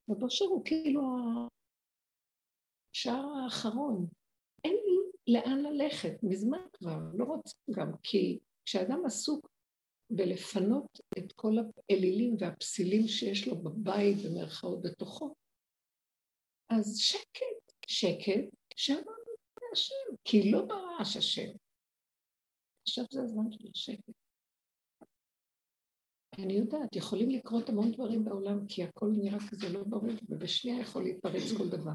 ובושר 0.08 0.46
הוא 0.46 0.66
כאילו 0.66 1.02
השער 2.96 3.26
האחרון. 3.44 4.08
אין 4.64 4.74
לי 4.74 5.34
לאן 5.34 5.60
ללכת, 5.60 6.24
מזמן 6.24 6.62
כבר, 6.74 7.00
לא 7.14 7.26
רוצה 7.26 7.56
גם, 7.72 7.92
כי 8.04 8.40
כשאדם 8.66 9.06
עסוק 9.06 9.50
בלפנות 10.10 11.00
את 11.18 11.32
כל 11.32 11.54
האלילים 11.90 12.36
והפסילים 12.40 13.08
שיש 13.08 13.48
לו 13.48 13.56
בבית, 13.56 14.18
במרכאות 14.26 14.82
בתוכו, 14.82 15.36
אז 16.70 16.98
שקט, 16.98 17.74
שקט, 17.88 18.56
שאמרנו 18.76 19.34
להשם, 19.70 20.16
כי 20.24 20.52
לא 20.52 20.66
ברעש 20.66 21.18
השם. 21.18 21.50
עכשיו 22.82 23.06
זה 23.12 23.22
הזמן 23.24 23.52
של 23.52 23.68
השקט. 23.76 24.14
אני 26.38 26.54
יודעת, 26.54 26.96
יכולים 26.96 27.30
לקרות 27.30 27.70
המון 27.70 27.92
דברים 27.92 28.26
בעולם, 28.26 28.68
כי 28.68 28.84
הכל 28.84 29.10
נראה 29.22 29.40
כזה 29.52 29.70
לא 29.70 29.84
ברור, 29.84 30.10
ובשנייה 30.30 30.82
יכול 30.82 31.04
להתפרץ 31.04 31.58
כל 31.58 31.70
דבר. 31.70 31.92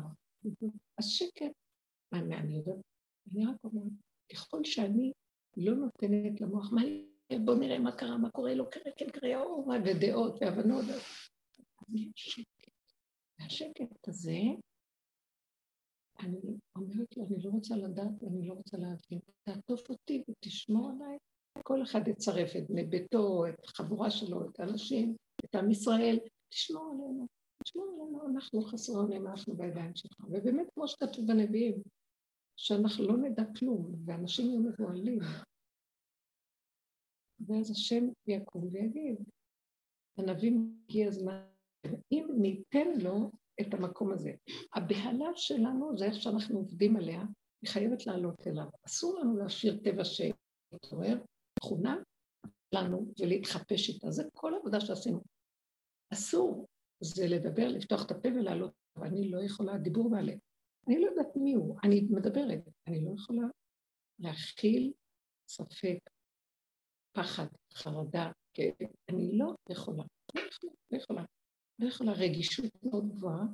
אז 0.99 1.09
שקט. 1.09 1.53
אני, 2.13 2.37
אני 2.37 2.57
יודעת, 2.57 2.77
אני 3.33 3.47
רק 3.47 3.65
אומרת, 3.65 3.93
ככל 4.33 4.65
שאני 4.65 5.13
לא 5.57 5.75
נותנת 5.75 6.41
למוח, 6.41 6.73
מה 6.73 6.83
בוא 7.45 7.55
נראה 7.55 7.79
מה 7.79 7.93
קרה, 7.97 8.17
מה 8.19 8.31
קורה, 8.31 8.55
לא 8.55 8.65
קרה, 8.71 8.93
כן 8.97 9.11
קרה, 9.11 9.43
או, 9.43 9.67
ודעות 9.85 10.39
והבנות, 10.41 10.85
אז 10.85 11.03
יש 11.95 12.11
שקט. 12.15 12.54
והשקט 13.45 14.09
הזה, 14.09 14.39
אני 16.21 16.39
אומרת 16.77 17.17
לו, 17.17 17.27
אני 17.27 17.43
לא 17.43 17.51
רוצה 17.51 17.77
לדעת 17.77 18.23
ואני 18.23 18.49
לא 18.49 18.55
רוצה 18.55 18.77
להבין. 18.77 19.19
תעטוף 19.43 19.91
אותי 19.91 20.23
ותשמור 20.29 20.91
עליי. 20.91 21.19
כל 21.63 21.83
אחד 21.83 22.09
יצרף 22.09 22.57
את 22.57 22.71
בני 22.71 22.85
ביתו, 22.85 23.47
את 23.49 23.65
החבורה 23.65 24.11
שלו, 24.11 24.49
את 24.49 24.61
האנשים, 24.61 25.17
את 25.45 25.55
עם 25.55 25.71
ישראל, 25.71 26.19
תשמור 26.49 26.91
עלינו. 26.93 27.27
תשמור 27.65 27.87
עלינו, 27.87 28.27
אנחנו 28.27 28.63
חסרונים, 28.63 29.27
אנחנו 29.27 29.57
בידיים 29.57 29.95
שלך. 29.95 30.21
ובאמת, 30.21 30.67
כמו 30.75 30.89
שכתוב 30.89 31.27
בנביאים, 31.27 31.83
שאנחנו 32.57 33.07
לא 33.07 33.17
נדע 33.17 33.43
כלום, 33.59 33.95
ואנשים 34.07 34.47
יהיו 34.47 34.61
מבוהלים. 34.61 35.19
ואז 37.41 37.71
השם 37.71 38.05
יקום 38.27 38.69
ויגיד, 38.73 39.17
הנביא 40.19 40.53
מגיע 40.53 41.09
הזמן, 41.09 41.54
אם 42.13 42.29
ניתן 42.41 42.89
לו 43.01 43.31
את 43.61 43.75
המקום 43.75 44.13
הזה. 44.13 44.33
הבהלה 44.75 45.29
שלנו 45.37 45.99
זה 45.99 46.05
איך 46.05 46.23
שאנחנו 46.23 46.59
עובדים 46.59 46.97
עליה, 46.97 47.23
היא 47.63 47.71
חייבת 47.71 48.07
לעלות 48.07 48.47
אליו. 48.47 48.67
אסור 48.87 49.19
לנו 49.19 49.37
להשאיר 49.37 49.81
טבע 49.85 50.03
שיתעורר, 50.05 51.19
תכונה 51.61 51.97
לנו 52.75 53.13
ולהתחפש 53.21 53.89
איתה. 53.89 54.11
זה 54.11 54.23
כל 54.33 54.55
העבודה 54.55 54.81
שעשינו. 54.81 55.21
אסור 56.13 56.67
זה 57.01 57.27
לדבר, 57.27 57.69
לפתוח 57.69 58.07
את 58.07 58.11
הפה 58.11 58.29
ולעלות, 58.29 58.73
ואני 58.97 59.31
לא 59.31 59.43
יכולה, 59.43 59.79
דיבור 59.79 60.13
והלב. 60.13 60.39
אני 60.89 61.01
לא 61.01 61.07
יודעת 61.07 61.37
מי 61.37 61.55
הוא, 61.55 61.79
אני 61.85 62.07
מדברת, 62.11 62.69
אני 62.87 63.05
לא 63.05 63.11
יכולה 63.15 63.47
להכיל 64.19 64.93
ספק, 65.49 65.99
פחד, 67.13 67.47
חרדה, 67.75 68.33
כאב, 68.55 68.89
אני 69.09 69.39
לא 69.39 69.55
יכולה, 69.71 70.05
לא 70.35 70.41
יכולה, 70.41 70.73
לא 70.91 70.97
יכולה. 70.99 71.25
לא 71.79 71.89
יכולה 71.89 72.13
רגישות 72.13 72.65
מאוד 72.83 73.09
גבוהה, 73.09 73.45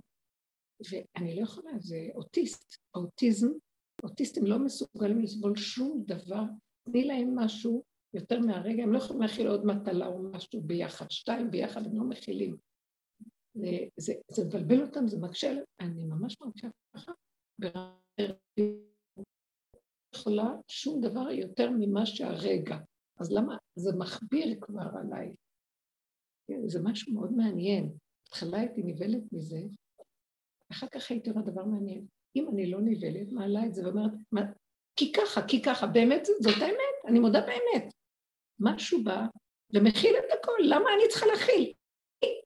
ואני 0.91 1.37
לא 1.37 1.43
יכולה, 1.43 1.71
זה 1.79 1.97
אוטיסט, 2.15 2.77
אוטיזם, 2.95 3.49
אוטיסטים 4.03 4.47
לא 4.47 4.59
מסוגלים 4.59 5.21
לסבול 5.23 5.57
שום 5.57 6.03
דבר, 6.07 6.43
תני 6.85 7.05
להם 7.05 7.39
משהו 7.39 7.85
יותר 8.15 8.41
מהרגע, 8.41 8.83
הם 8.83 8.93
לא 8.93 8.99
יכולים 8.99 9.23
להכיל 9.23 9.47
עוד 9.47 9.67
מטלה 9.67 10.07
או 10.07 10.23
משהו 10.23 10.61
ביחד, 10.61 11.11
שתיים 11.11 11.51
ביחד 11.51 11.87
הם 11.87 11.97
לא 11.97 12.05
מכילים. 12.05 12.57
זה, 13.97 14.13
זה 14.31 14.45
מבלבל 14.47 14.83
אותם, 14.83 15.09
זה 15.09 15.19
מקשה 15.21 15.53
אני 15.81 16.05
ממש 16.05 16.37
מרגישה 16.41 16.69
ככה, 16.95 17.13
לא 17.59 17.71
יכולה 20.15 20.55
שום 20.69 21.01
דבר 21.01 21.31
יותר 21.31 21.71
ממה 21.71 22.07
שהרגע. 22.07 22.79
אז 23.21 23.33
למה? 23.33 23.57
זה 23.75 23.91
מכביר 23.99 24.61
כבר 24.61 24.91
עליי. 25.01 25.35
זה 26.67 26.79
משהו 26.83 27.15
מאוד 27.15 27.33
מעניין. 27.33 27.93
בהתחלה 28.31 28.59
הייתי 28.59 28.83
נבהלת 28.83 29.33
מזה, 29.33 29.61
אחר 30.73 30.87
כך 30.87 31.11
הייתי 31.11 31.31
אומרת 31.31 31.45
דבר 31.45 31.65
מעניין. 31.65 32.07
אם 32.37 32.49
אני 32.49 32.71
לא 32.71 32.79
נבהלת, 32.81 33.33
מעלה 33.33 33.67
את 33.67 33.75
זה 33.75 33.87
ואומרת, 33.87 34.13
כי 34.97 35.13
ככה, 35.13 35.49
כי 35.49 35.63
ככה, 35.63 35.87
באמת 35.87 36.25
זאת 36.25 36.63
האמת, 36.63 37.05
אני 37.09 37.19
מודה 37.19 37.41
באמת. 37.41 37.93
משהו 38.61 39.05
בא 39.05 39.27
ומכיל 39.75 40.15
את 40.19 40.39
הכל, 40.39 40.59
למה 40.61 40.85
אני 40.95 41.09
צריכה 41.09 41.27
להכיל? 41.27 41.73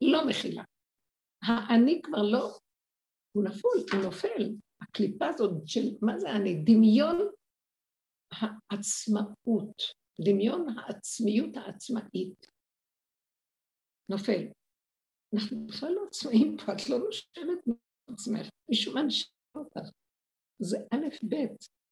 היא 0.00 0.12
לא 0.12 0.26
מכילה. 0.28 0.62
האני 1.42 2.00
כבר 2.02 2.22
לא, 2.22 2.58
הוא 3.32 3.44
נפול, 3.44 3.78
הוא 3.92 4.02
נופל. 4.02 4.54
הקליפה 4.80 5.28
הזאת 5.28 5.68
של, 5.68 5.96
מה 6.02 6.18
זה 6.18 6.30
אני? 6.30 6.54
דמיון 6.64 7.28
העצמאות, 8.32 9.82
דמיון 10.20 10.66
העצמיות 10.78 11.56
העצמאית. 11.56 12.46
נופל. 14.08 14.46
אנחנו 15.34 15.66
בכלל 15.66 15.92
לא 15.92 16.04
עצמאים 16.08 16.56
פה, 16.56 16.72
את 16.72 16.88
לא 16.88 16.98
נושמת 16.98 17.78
עצמך, 18.12 18.48
מישהו 18.68 18.94
מנשים 18.94 19.26
אותך. 19.54 19.88
זה 20.58 20.78
א', 20.90 21.26
ב', 21.28 21.36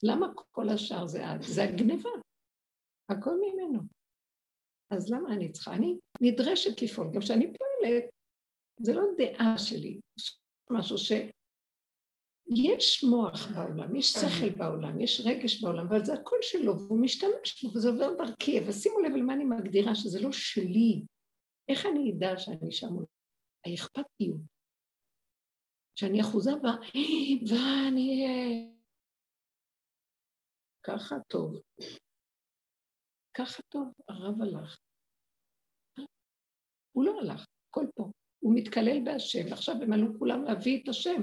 למה 0.02 0.26
כל 0.50 0.68
השאר 0.68 1.06
זה 1.06 1.24
את? 1.24 1.42
זה 1.42 1.64
הגניבה. 1.64 2.10
הכל 3.08 3.36
ממנו. 3.40 3.80
אז 4.90 5.10
למה 5.10 5.34
אני 5.34 5.52
צריכה? 5.52 5.74
אני 5.74 5.98
נדרשת 6.20 6.82
לפעול. 6.82 7.10
גם 7.14 7.20
כשאני 7.20 7.52
פועלת, 7.58 8.04
זה 8.80 8.92
לא 8.92 9.02
דעה 9.18 9.58
שלי, 9.58 10.00
משהו 10.70 10.98
ש... 10.98 11.12
יש 12.56 13.04
מוח 13.04 13.46
בעולם, 13.54 13.96
יש 13.96 14.12
שכל 14.12 14.50
בעולם, 14.50 15.00
יש 15.00 15.22
רגש 15.24 15.62
בעולם, 15.62 15.86
אבל 15.86 16.04
זה 16.04 16.14
הכל 16.14 16.36
שלו, 16.42 16.78
והוא 16.78 17.00
משתמש 17.00 17.64
בו, 17.64 17.70
וזה 17.74 17.88
עובר 17.88 18.14
דרכי, 18.14 18.60
ושימו 18.68 19.00
לב 19.00 19.14
על 19.14 19.22
מה 19.22 19.34
אני 19.34 19.44
מגדירה, 19.44 19.94
שזה 19.94 20.20
לא 20.20 20.32
שלי. 20.32 21.02
איך 21.68 21.86
אני 21.86 22.12
אדע 22.12 22.38
שאני 22.38 22.72
שם? 22.72 22.96
האכפתיות. 23.66 24.40
שאני 25.94 26.20
אחוזה 26.20 26.50
בה, 26.62 26.70
ואני... 27.48 28.26
ככה 30.82 31.14
טוב. 31.28 31.62
ככה 33.34 33.62
טוב, 33.68 33.92
הרב 34.08 34.42
הלך. 34.42 34.78
הוא 36.92 37.04
לא 37.04 37.20
הלך, 37.20 37.46
הכל 37.68 37.86
פה. 37.94 38.10
הוא 38.38 38.54
מתקלל 38.56 39.04
בהשם, 39.04 39.52
עכשיו 39.52 39.74
הם 39.82 39.92
עלו 39.92 40.18
כולם 40.18 40.44
להביא 40.44 40.82
את 40.82 40.88
השם. 40.88 41.22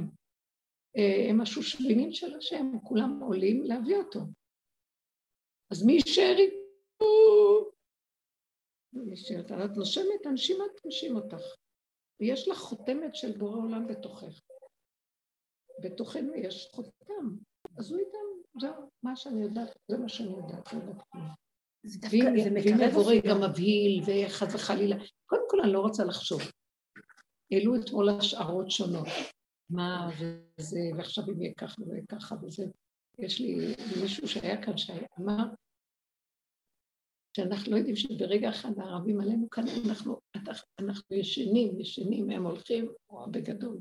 אה, 0.97 1.29
הם 1.29 1.41
השושבינים 1.41 2.11
של 2.11 2.35
השם, 2.37 2.79
כולם 2.83 3.19
עולים 3.19 3.63
להביא 3.63 3.95
אותו. 3.95 4.19
אז 5.71 5.85
מי 5.85 5.93
יישאר 5.93 6.35
איתו? 6.37 6.59
את 9.65 9.77
נושמת, 9.77 10.25
הנשימה 10.25 10.63
תנשים 10.81 11.15
אותך. 11.15 11.43
ויש 12.19 12.47
לך 12.47 12.57
חותמת 12.57 13.15
של 13.15 13.37
בורא 13.37 13.57
עולם 13.57 13.87
בתוכך. 13.87 14.41
בתוכנו 15.83 16.35
יש 16.35 16.69
חותם, 16.71 17.35
אז 17.77 17.91
הוא 17.91 17.99
איתם, 17.99 18.59
זהו, 18.61 18.89
מה 19.03 19.15
שאני 19.15 19.41
יודעת, 19.41 19.77
זה 19.87 19.97
מה 19.97 20.09
שאני 20.09 20.29
יודעת, 20.29 20.73
לא 20.73 20.79
יודעת 20.79 21.07
כלום. 21.07 21.27
ואם 22.11 22.79
יבורי 22.89 23.21
גם 23.21 23.37
מבהיל, 23.43 24.03
וחס 24.05 24.55
וחלילה, 24.55 24.95
קודם 25.25 25.43
כל 25.49 25.61
אני 25.61 25.73
לא 25.73 25.79
רוצה 25.79 26.03
לחשוב. 26.03 26.41
העלו 27.51 27.75
אתמול 27.75 28.09
השערות 28.09 28.71
שונות. 28.71 29.07
מה 29.69 30.09
וזה, 30.19 30.79
ועכשיו 30.97 31.23
אם 31.29 31.41
יהיה 31.41 31.53
ככה 31.53 31.81
ויהיה 31.87 32.03
ככה 32.09 32.35
וזה. 32.41 32.63
יש 33.19 33.41
לי 33.41 33.75
מישהו 34.01 34.27
שהיה 34.27 34.65
כאן 34.65 34.77
שאמר 34.77 35.45
שאנחנו 37.39 37.71
לא 37.71 37.77
יודעים 37.77 37.95
שברגע 37.95 38.49
אחד 38.49 38.79
הערבים 38.79 39.21
עלינו 39.21 39.49
כאן, 39.49 39.63
אנחנו, 39.85 40.19
אנחנו 40.79 41.15
ישנים, 41.15 41.79
ישנים, 41.79 42.29
הם 42.29 42.45
הולכים, 42.45 42.91
או 43.09 43.31
בגדול, 43.31 43.77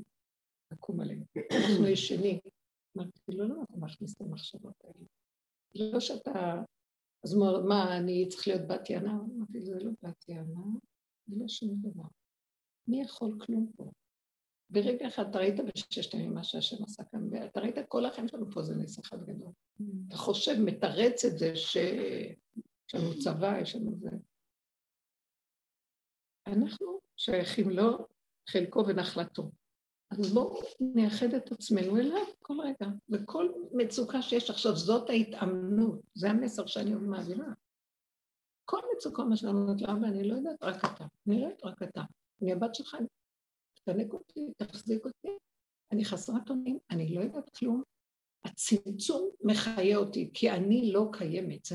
לקום 0.71 0.99
עלינו. 0.99 1.25
אנחנו 1.51 1.87
ישנים. 1.87 2.39
אמרתי, 2.97 3.11
לא, 3.27 3.49
לא, 3.49 3.55
אתה 3.63 3.77
מכניס 3.77 4.15
את 4.15 4.21
המחשבות 4.21 4.73
האלה. 4.83 5.05
לא 5.75 5.99
שאתה... 5.99 6.63
אז 7.23 7.35
אמר, 7.35 7.63
מה, 7.63 7.97
אני 7.97 8.27
צריך 8.29 8.47
להיות 8.47 8.67
בת 8.67 8.89
יענה? 8.89 9.11
אמרתי, 9.11 9.61
זה 9.61 9.75
לא 9.83 9.91
בת 10.03 10.29
יענה, 10.29 10.65
זה 11.27 11.35
לא 11.39 11.47
שום 11.47 11.75
דבר. 11.81 12.07
מי 12.87 13.01
יכול 13.01 13.39
כלום 13.39 13.71
פה? 13.75 13.91
ברגע 14.69 15.07
אחד 15.07 15.29
אתה 15.29 15.39
ראית 15.39 15.55
בששת 15.59 16.13
הימים 16.13 16.33
מה 16.33 16.43
שהשם 16.43 16.83
עשה 16.83 17.03
כאן, 17.03 17.27
ואתה 17.31 17.59
ראית 17.59 17.75
כל 17.87 18.05
החיים 18.05 18.27
שלנו 18.27 18.51
פה 18.51 18.61
זה 18.61 18.75
נס 18.75 18.99
אחד 18.99 19.23
גדול. 19.23 19.51
אתה 20.07 20.17
חושב, 20.17 20.55
מתרץ 20.59 21.25
את 21.25 21.37
זה 21.37 21.55
שיש 22.91 23.01
לנו 23.01 23.19
צבא, 23.19 23.59
יש 23.61 23.75
לנו 23.75 23.91
זה. 23.99 24.09
אנחנו 26.47 26.99
שייכים 27.15 27.69
לו 27.69 28.07
חלקו 28.49 28.83
ונחלתו. 28.87 29.51
אז 30.11 30.33
בואו 30.33 30.61
נייחד 30.79 31.33
את 31.33 31.51
עצמנו 31.51 31.97
אליו 31.97 32.25
כל 32.41 32.53
רגע, 32.63 32.91
וכל 33.09 33.51
מצוקה 33.71 34.21
שיש 34.21 34.49
עכשיו, 34.49 34.75
זאת 34.75 35.09
ההתאמנות, 35.09 36.01
זה 36.13 36.29
המסר 36.29 36.65
שאני 36.65 36.93
מעבירה. 36.93 37.47
כל 38.65 38.79
מצוקה 38.95 39.23
מה 39.23 39.35
שאני 39.35 39.51
אומרת 39.51 39.81
לאבא, 39.81 40.07
אני 40.07 40.27
לא 40.27 40.35
יודעת, 40.35 40.63
רק 40.63 40.85
אתה. 40.85 41.05
אני 41.27 41.41
לא 41.41 41.45
יודעת, 41.45 41.63
רק 41.63 41.83
אתה. 41.83 42.01
אני 42.41 42.53
הבת 42.53 42.75
שלך, 42.75 42.97
תנק 43.85 44.13
אותי, 44.13 44.47
תחזיק 44.57 45.05
אותי, 45.05 45.37
אני 45.91 46.05
חסרת 46.05 46.49
אונים, 46.49 46.79
אני 46.91 47.15
לא 47.15 47.21
יודעת 47.21 47.49
כלום. 47.49 47.83
הצמצום 48.43 49.29
מחיה 49.41 49.97
אותי, 49.97 50.31
כי 50.33 50.51
אני 50.51 50.91
לא 50.93 51.09
קיימת. 51.13 51.67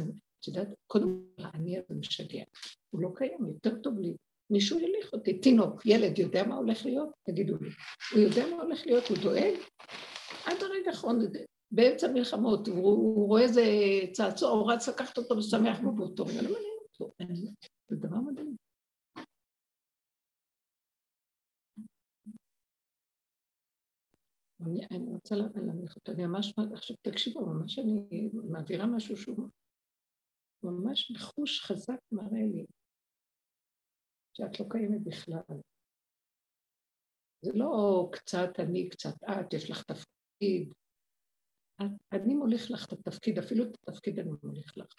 את 0.44 0.48
יודעת, 0.48 0.68
קודם 0.86 1.20
כל, 1.36 1.42
אני 1.54 1.78
הזה 1.78 1.94
משגע. 1.94 2.44
הוא 2.90 3.00
לא 3.00 3.10
קיים, 3.14 3.46
יותר 3.46 3.78
טוב 3.82 3.98
לי. 3.98 4.16
מישהו 4.50 4.78
יליך 4.78 5.12
אותי, 5.12 5.38
תינוק, 5.38 5.86
ילד, 5.86 6.18
יודע 6.18 6.46
מה 6.46 6.56
הולך 6.56 6.84
להיות? 6.86 7.08
תגידו 7.26 7.56
לי. 7.60 7.68
הוא 8.12 8.20
יודע 8.20 8.46
מה 8.50 8.62
הולך 8.62 8.86
להיות, 8.86 9.04
הוא 9.08 9.16
דואג? 9.22 9.54
עד 10.46 10.56
הרגע 10.62 10.90
האחרון, 10.90 11.18
באמצע 11.70 12.08
מלחמות, 12.08 12.68
הוא, 12.68 12.76
הוא 12.76 13.28
רואה 13.28 13.42
איזה 13.42 13.62
צעצוע, 14.12 14.50
הוא 14.50 14.72
רץ 14.72 14.88
לקחת 14.88 15.18
אותו 15.18 15.36
ושמח 15.36 15.80
בו 15.80 15.92
באותו 15.92 16.24
רגע, 16.26 16.42
לא 16.42 16.50
מעניין 16.50 16.74
אותו. 16.92 17.14
זה 17.88 17.96
דבר 17.96 18.16
מדהים. 18.16 18.56
אני, 24.60 24.80
אני 24.90 25.12
רוצה 25.12 25.36
להנמיך 25.36 25.96
אותו, 25.96 26.12
אני 26.12 26.26
ממש, 26.26 26.54
עכשיו 26.72 26.96
תקשיבו, 27.02 27.46
ממש 27.46 27.78
אני 27.78 28.30
מעבירה 28.48 28.86
משהו 28.86 29.16
שהוא 29.16 29.48
ממש 30.64 31.10
בחוש 31.10 31.60
חזק 31.60 31.98
מראה 32.12 32.46
לי 32.54 32.66
שאת 34.36 34.60
לא 34.60 34.66
קיימת 34.70 35.04
בכלל. 35.04 35.60
זה 37.44 37.52
לא 37.54 38.08
קצת 38.12 38.50
אני, 38.58 38.88
קצת 38.88 39.22
את, 39.24 39.52
יש 39.52 39.70
לך 39.70 39.82
תפקיד. 39.82 40.74
אני 42.12 42.34
מוליך 42.34 42.70
לך 42.70 42.86
את 42.86 42.92
התפקיד, 42.92 43.38
אפילו 43.38 43.64
את 43.64 43.74
התפקיד 43.74 44.18
אני 44.18 44.30
מוליך 44.42 44.78
לך. 44.78 44.94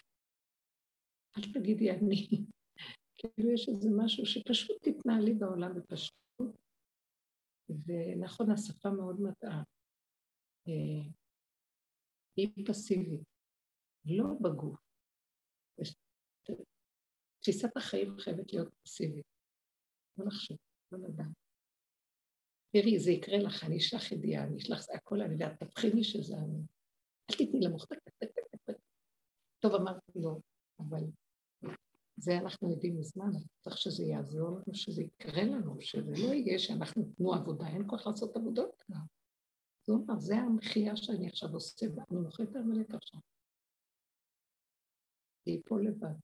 אל 1.38 1.54
תגידי 1.54 1.91
אני. 1.91 2.28
כאילו 3.17 3.54
יש 3.54 3.69
איזה 3.69 3.89
משהו 3.97 4.25
שפשוט 4.25 4.78
תתנהלי 4.82 5.34
בעולם 5.34 5.71
בפשוט. 5.75 6.15
ונכון, 7.69 8.51
השפה 8.51 8.89
מאוד 8.89 9.21
מטעה. 9.21 9.63
אה, 10.67 11.12
היא 12.36 12.65
פסיבית, 12.67 13.23
לא 14.06 14.25
בגוף. 14.41 14.84
תפיסת 17.39 17.77
החיים 17.77 18.17
חייבת 18.19 18.53
להיות 18.53 18.73
פסיבית. 18.83 19.25
לא 20.17 20.25
לחשוב, 20.25 20.57
לא 20.91 20.99
לדעת. 20.99 21.27
תראי, 22.71 22.99
זה 22.99 23.11
יקרה 23.11 23.38
לך, 23.38 23.63
אני 23.63 23.77
אשלח 23.77 24.11
ידיעה, 24.11 24.43
אני 24.43 24.57
אשלח 24.57 24.85
הכל, 24.93 25.21
אני 25.21 25.33
יודעת, 25.33 25.63
תבחיני 25.63 26.03
שזה 26.03 26.38
אני. 26.38 26.59
אל 27.29 27.35
תתני 27.35 27.59
למוח, 27.61 27.85
טוב, 29.59 29.75
אמרתי 29.75 30.11
לא, 30.15 30.38
אבל 30.79 31.03
זה 32.17 32.38
אנחנו 32.38 32.71
יודעים 32.71 32.99
מזמן, 32.99 33.29
צריך 33.59 33.77
שזה 33.77 34.03
יעזור 34.03 34.49
לנו, 34.49 34.73
שזה 34.73 35.01
יקרה 35.01 35.43
לנו, 35.43 35.81
שזה 35.81 36.11
לא 36.11 36.33
יהיה 36.33 36.59
שאנחנו 36.59 37.03
תנו 37.17 37.33
עבודה, 37.33 37.67
אין 37.67 37.83
כוח 37.88 38.07
לעשות 38.07 38.35
עבודות 38.35 38.75
כבר. 38.79 38.97
זה 39.88 39.93
אומר, 39.93 40.19
זה 40.19 40.35
המחיה 40.35 40.95
שאני 40.95 41.27
עכשיו 41.27 41.49
עושה, 41.53 41.85
ואני 41.95 42.21
מוכרת 42.21 42.49
את 42.49 42.55
העמלק 42.55 42.93
עכשיו. 42.93 43.19
זה 45.45 45.51
ייפול 45.51 45.88
לבד. 45.88 46.15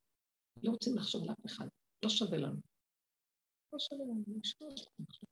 לא 0.64 0.72
רוצים 0.72 0.96
לחשוב 0.96 1.26
לאף 1.26 1.46
אחד, 1.46 1.68
לא 2.04 2.10
שווה 2.10 2.38
לנו. 2.38 2.60
לא 3.74 3.80
שווה 3.80 4.06
לנו, 4.06 4.24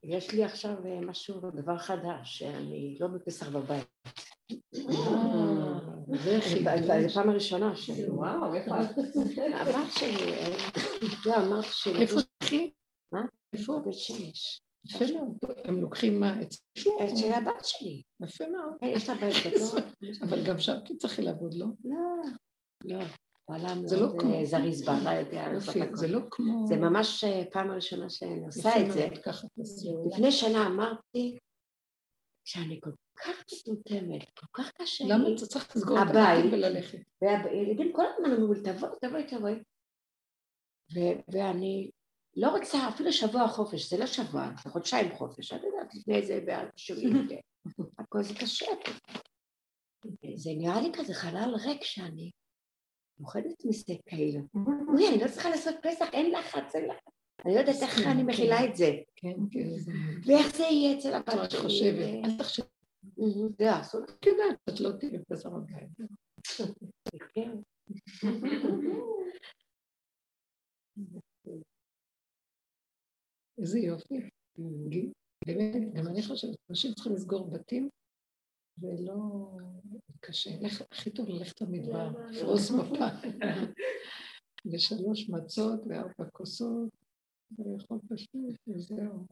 יש 0.03 0.31
לי 0.31 0.43
עכשיו 0.43 0.85
אה, 0.85 1.01
משהו, 1.01 1.39
דבר 1.39 1.77
חדש, 1.77 2.39
שאני 2.39 2.97
לא 2.99 3.07
בפסח 3.07 3.49
בבית. 3.49 3.87
אה, 6.67 7.01
זה 7.01 7.07
פעם 7.13 7.29
הראשונה 7.29 7.75
שלי. 7.75 8.09
וואו, 8.09 8.55
איפה 8.55 8.81
את? 8.81 8.89
הבת 9.53 9.91
שלי, 9.99 10.31
לא, 11.25 11.35
אמרת 11.35 11.65
שלי. 11.71 12.01
איפה 12.01 12.19
תלכי? 12.37 12.71
מה? 13.11 13.21
איפה? 13.53 13.79
בית 13.85 13.93
שמש. 13.93 14.61
יפה 14.85 15.05
מאוד. 15.13 15.37
הם 15.63 15.81
לוקחים 15.81 16.19
מה? 16.19 16.41
את 16.41 16.53
של 17.17 17.33
הבת 17.33 17.65
שלי. 17.65 18.01
יפה 18.23 18.45
מאוד. 18.47 18.73
יש 18.81 19.09
לה 19.09 19.15
בית 19.15 19.35
גדול. 19.45 19.81
אבל 20.29 20.45
גם 20.47 20.59
שם 20.59 20.79
תצטרכי 20.85 21.21
לעבוד, 21.21 21.53
לא? 21.53 21.65
לא. 21.83 21.97
לא. 22.85 23.05
זה 23.85 23.99
לא 23.99 24.07
כמו... 24.19 24.45
זריז 24.45 24.85
בעלה 24.85 25.19
יודע 25.19 25.59
זה 25.93 26.07
לא 26.07 26.19
כמו... 26.31 26.67
זה 26.67 26.77
ממש 26.77 27.23
אה, 27.23 27.43
פעם 27.51 27.71
הראשונה 27.71 28.09
שאני 28.09 28.45
עושה 28.45 28.69
את 28.81 28.91
זה. 28.91 29.07
לפני 30.07 30.31
שנה 30.31 30.67
אמרתי 30.67 31.37
שאני 32.45 32.79
כל 32.81 32.91
כך 33.15 33.43
מטומטמת, 33.53 34.29
כל 34.39 34.47
כך 34.53 34.71
קשה 34.71 35.03
לי. 35.03 35.09
למה 35.09 35.23
אתה 35.35 35.45
צריך 35.45 35.75
לסגור 35.75 35.97
את 35.97 36.07
הבית 36.09 36.53
וללכת? 36.53 36.99
והילדים 37.21 37.93
כל 37.93 38.05
הזמן 38.05 38.31
אמרו 38.31 38.53
לי, 38.53 38.61
תבואי, 38.61 38.91
תבואי, 39.01 39.23
תבואי. 39.27 39.55
ואני 41.33 41.91
לא 42.35 42.49
רוצה 42.49 42.89
אפילו 42.89 43.13
שבוע 43.13 43.47
חופש, 43.47 43.89
זה 43.89 43.97
לא 43.97 44.05
שבוע, 44.05 44.49
זה 44.63 44.69
חודשיים 44.69 45.15
חופש, 45.15 45.53
את 45.53 45.61
יודעת, 45.63 45.95
לפני 45.95 46.25
זה 46.25 46.41
בעד 46.45 46.67
שירים, 46.75 47.27
הכל 47.99 48.23
זה 48.23 48.33
קשה. 48.33 48.65
זה 50.35 50.49
נראה 50.57 50.81
לי 50.81 50.91
כזה 50.93 51.13
חלל 51.13 51.55
ריק 51.65 51.83
שאני 51.83 52.31
פוחדת 53.19 53.65
מזה 53.65 53.93
כאילו. 54.05 54.41
אוי, 54.87 55.07
אני 55.07 55.23
לא 55.23 55.27
צריכה 55.27 55.49
לעשות 55.49 55.75
פסח, 55.81 56.05
אין 56.13 56.31
לחץ, 56.31 56.75
אין 56.75 56.85
לחץ. 56.89 57.13
אני 57.45 57.53
לא 57.53 57.59
יודעת 57.59 57.75
איך 57.81 58.07
אני 58.07 58.23
מכילה 58.23 58.65
את 58.65 58.75
זה. 58.75 58.91
כן, 59.15 59.35
כן. 59.51 59.69
ואיך 60.25 60.55
זה 60.57 60.63
יהיה 60.63 60.97
אצל 60.97 61.13
הבת 61.13 61.51
שלי. 61.69 62.21
אל 62.25 62.37
תחשבי 62.37 62.65
זה 63.57 63.65
לעשות. 63.65 64.09
את 64.09 64.25
יודעת, 64.25 64.59
את 64.69 64.79
לא 64.79 64.91
תהיי 64.99 65.11
בבשר 65.11 65.49
הבית. 65.55 65.89
כן. 67.33 67.51
איזה 73.57 73.79
יופי. 73.79 74.29
באמת, 75.45 75.93
גם 75.93 76.07
אני 76.07 76.23
חושבת, 76.23 76.55
אנשים 76.69 76.93
צריכים 76.93 77.13
לסגור 77.13 77.51
בתים 77.51 77.89
ולא 78.77 79.15
קשה. 80.19 80.49
הכי 80.91 81.09
טוב 81.09 81.29
ללכת 81.29 81.61
למדבר, 81.61 82.09
לפרוס 82.31 82.71
מפה. 82.71 83.05
ושלוש 84.71 85.29
מצות 85.29 85.79
וארבע 85.87 86.29
כוסות, 86.31 86.89
ולאכול 87.57 87.99
פשוט, 88.09 88.55
וזהו. 88.67 89.25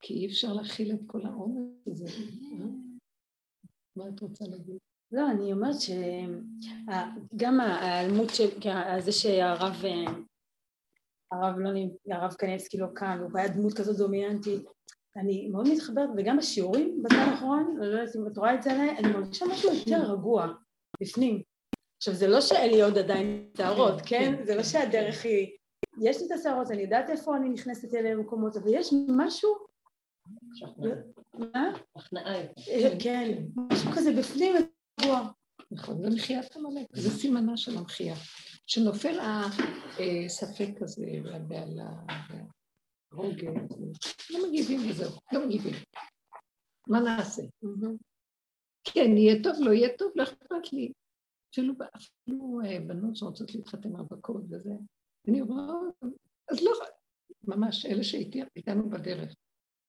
כי 0.00 0.14
אי 0.14 0.26
אפשר 0.26 0.52
להכיל 0.52 0.92
את 0.94 1.00
כל 1.06 1.26
העומס 1.26 1.86
הזה. 1.86 2.08
מה 3.96 4.08
את 4.08 4.20
רוצה 4.20 4.44
להגיד? 4.48 4.78
לא, 5.12 5.30
אני 5.30 5.52
אומרת 5.52 5.76
שגם 5.80 7.60
ההיעלמות 7.60 8.28
של, 8.34 8.48
זה 9.00 9.12
שהרב 9.12 9.84
הרב 11.32 11.58
לא 11.58 11.70
הרב 12.14 12.32
קניאבסקי 12.32 12.78
לא 12.78 12.86
כאן, 12.94 13.18
הוא 13.18 13.38
היה 13.38 13.48
דמות 13.48 13.72
כזאת 13.72 13.96
דומיננטית, 13.96 14.64
אני 15.16 15.48
מאוד 15.48 15.68
מתחברת, 15.68 16.08
וגם 16.16 16.36
בשיעורים 16.36 17.02
בזמן 17.02 17.18
האחרון, 17.18 17.76
אני 17.80 17.88
לא 17.90 17.98
יודעת 17.98 18.16
אם 18.16 18.26
את 18.26 18.38
רואה 18.38 18.54
את 18.54 18.62
זה 18.62 18.70
אני 18.98 19.12
מרגישה 19.12 19.46
משהו 19.46 19.74
יותר 19.74 20.12
רגוע, 20.12 20.52
בפנים. 21.02 21.42
עכשיו, 21.96 22.14
זה 22.14 22.26
לא 22.26 22.40
שאין 22.40 22.70
לי 22.70 22.82
עוד 22.82 22.98
עדיין 22.98 23.50
שערות, 23.56 23.94
כן? 24.06 24.44
זה 24.44 24.54
לא 24.54 24.62
שהדרך 24.62 25.24
היא... 25.24 25.56
יש 26.02 26.20
לי 26.20 26.26
את 26.26 26.32
השערות, 26.32 26.70
אני 26.70 26.82
יודעת 26.82 27.10
איפה 27.10 27.36
אני 27.36 27.48
נכנסת 27.48 27.94
אליהם 27.94 28.20
מקומות, 28.20 28.56
אבל 28.56 28.74
יש 28.74 28.90
משהו... 29.08 29.50
מה? 31.34 31.72
הכנעה. 31.96 32.34
כן, 32.98 33.42
משהו 33.56 33.90
כזה 33.92 34.12
בפנים 34.12 34.54
רגוע. 35.00 35.30
נכון, 35.70 36.02
זה 36.02 36.10
מחיית 36.10 36.56
עמלק, 36.56 36.86
זה 36.92 37.10
סימנה 37.10 37.56
של 37.56 37.78
המחייה. 37.78 38.14
שנופל 38.66 39.18
הספק 39.20 40.82
הזה 40.82 41.06
והבהלה 41.24 41.90
והרוגע, 43.12 43.50
לא 44.30 44.48
מגיבים 44.48 44.90
וזהו, 44.90 45.10
לא 45.32 45.46
מגיבים. 45.46 45.74
מה 46.88 47.00
נעשה? 47.00 47.42
כן, 48.84 49.16
יהיה 49.16 49.42
טוב, 49.42 49.52
לא 49.60 49.70
יהיה 49.70 49.88
טוב, 49.98 50.12
לא 50.16 50.22
אכפת 50.22 50.72
לי. 50.72 50.92
אפילו, 51.52 51.74
אפילו 51.96 52.60
אה, 52.64 52.80
בנות 52.86 53.16
שרוצות 53.16 53.54
להתחתן 53.54 53.96
רווקות 53.96 54.42
וזה, 54.50 54.70
אני 55.28 55.42
רואה, 55.42 55.64
אז 56.50 56.62
לא, 56.62 56.72
ממש, 57.44 57.86
אלה 57.86 58.04
שאיתנו 58.04 58.90
בדרך. 58.90 59.34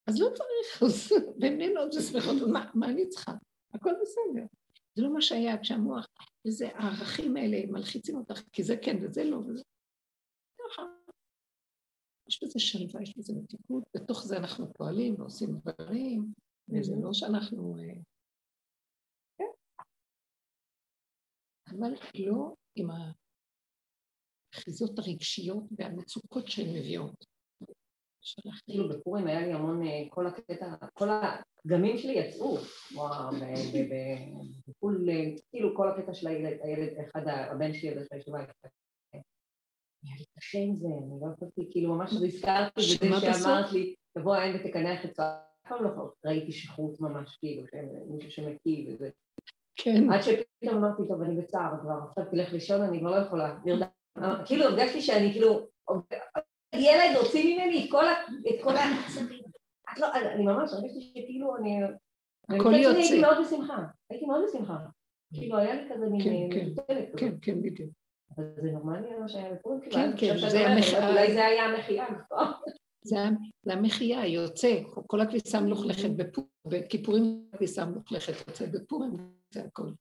אז 0.08 0.22
לא 0.22 0.28
צריך, 0.34 0.84
אז 0.84 1.12
בינינו 1.38 1.80
עוד 1.80 1.92
שמחות, 1.92 2.36
מה 2.74 2.90
אני 2.90 3.10
צריכה? 3.10 3.32
הכל 3.74 3.94
בסדר. 4.02 4.46
זה 4.96 5.04
לא 5.04 5.14
מה 5.14 5.22
שהיה 5.22 5.62
כשהמוח, 5.62 6.08
וזה 6.48 6.70
הערכים 6.74 7.38
האלה 7.38 7.58
מלחיצים 7.68 8.18
אותך, 8.18 8.42
כי 8.52 8.64
זה 8.64 8.78
כן 8.78 8.98
וזה 9.02 9.24
לא, 9.24 9.38
וזה. 9.38 9.64
יש 12.32 12.44
בזה 12.44 12.60
שלווה, 12.60 13.02
יש 13.04 13.18
בזה 13.18 13.34
מתיקות, 13.44 13.84
בתוך 13.96 14.24
זה 14.24 14.38
אנחנו 14.38 14.74
פועלים 14.74 15.16
ועושים 15.20 15.50
דברים, 15.50 16.34
וזה 16.70 16.94
לא 17.04 17.14
שאנחנו... 17.14 17.76
אה, 17.80 17.94
כן. 19.38 19.46
אבל 21.68 21.94
לא 22.16 22.56
עם 22.76 22.90
האחיזות 24.54 25.00
הרגשיות 25.00 25.64
והמצוקות 25.78 26.48
שהן 26.48 26.70
מביאות. 26.70 27.26
כאילו 28.66 28.90
בפורים 28.90 29.28
היה 29.28 29.42
לי 29.42 29.54
המון, 29.54 29.88
אה, 29.88 30.04
כל 30.10 30.28
הקטע, 30.28 30.76
כל 30.94 31.10
הפגמים 31.10 31.98
שלי 31.98 32.14
יצאו, 32.14 32.58
אה, 32.58 33.30
כאילו 35.52 35.76
כל 35.76 35.90
הקטע 35.90 36.14
של 36.14 36.28
הילד, 36.28 36.60
הילד, 36.62 36.98
אחד, 37.00 37.22
הבן 37.28 37.74
שלי, 37.74 37.90
הזה 37.90 38.06
של 38.06 38.16
הישיבה, 38.16 38.40
היה 40.04 40.16
לי 40.18 40.26
קשה 40.40 40.60
עם 40.60 40.76
זה, 40.76 40.88
אני 40.88 41.22
לא 41.22 41.28
יכולתי, 41.34 41.68
כאילו 41.72 41.96
ממש 41.96 42.14
הזכרתי 42.14 42.82
בזה 42.82 43.34
שאמרת 43.34 43.72
לי, 43.72 43.96
תבוא 44.18 44.36
העין 44.36 44.56
ותקנח 44.56 45.06
את 45.06 45.20
אף 45.20 45.70
פעם 45.70 45.84
לא 45.84 46.12
ראיתי 46.26 46.52
שכרות 46.52 47.02
ממש, 47.02 47.38
כאילו, 47.38 47.64
מישהו 48.08 48.32
שמקיא 48.32 48.86
וזה. 48.88 49.10
כן. 49.76 50.12
עד 50.12 50.22
שפתאום 50.22 50.78
אמרתי, 50.78 51.02
טוב, 51.08 51.22
אני 51.22 51.42
בצער 51.42 51.74
כבר, 51.82 52.00
עכשיו 52.10 52.26
תלך 52.32 52.54
לישון, 52.54 52.82
אני 52.82 53.00
כבר 53.00 53.12
לא 53.12 53.26
יכולה, 53.26 53.58
כאילו 54.46 54.66
הרגשתי 54.66 55.02
שאני 55.02 55.32
כאילו, 55.32 55.68
ילד 56.76 57.18
הוציא 57.22 57.56
ממני 57.56 57.86
את 57.86 57.92
כל 57.92 58.06
ה... 58.08 58.14
את 58.50 58.64
כל 58.64 58.76
ה... 58.78 58.82
לא, 59.98 60.08
אני 60.14 60.44
ממש 60.44 60.74
הרגשתי 60.74 61.02
שכאילו 61.02 61.58
אני... 61.58 61.80
הכל 62.50 62.74
יוצא. 62.74 62.98
הייתי 62.98 63.22
מאוד 63.22 63.38
בשמחה, 63.46 63.86
הייתי 64.10 64.26
מאוד 64.26 64.42
בשמחה. 64.48 64.78
כאילו 65.34 65.58
היה 65.58 65.76
לי 65.76 65.90
כזה 65.94 66.06
מין... 66.10 66.24
כן, 66.24 66.74
כן, 66.88 67.06
כן, 67.18 67.36
כן, 67.42 67.62
בדיוק. 67.62 67.90
אבל 68.36 68.46
זה 68.56 68.72
נורמלי 68.72 69.16
מה 69.20 69.30
שהיה 69.30 69.54
בפורים, 69.54 69.82
כן, 69.92 70.12
כן, 70.18 70.50
זה 70.50 70.68
המחיה. 70.68 71.10
אולי 71.10 71.34
זה 71.34 71.46
היה 71.46 71.66
המחיה, 71.66 72.06
נכון? 72.12 72.48
זה 73.66 73.74
המחיה, 73.74 74.28
יוצא, 74.28 74.80
כל 75.08 75.22
הכביסה 75.22 75.62
מלוכלכת 75.62 76.10
בכיפורים 76.68 77.50
הכביסה 77.54 77.86
מלוכלכת 77.86 78.48
יוצא 78.48 78.66
בפורים, 78.66 79.12
זה 79.54 79.64
הכל. 79.64 79.92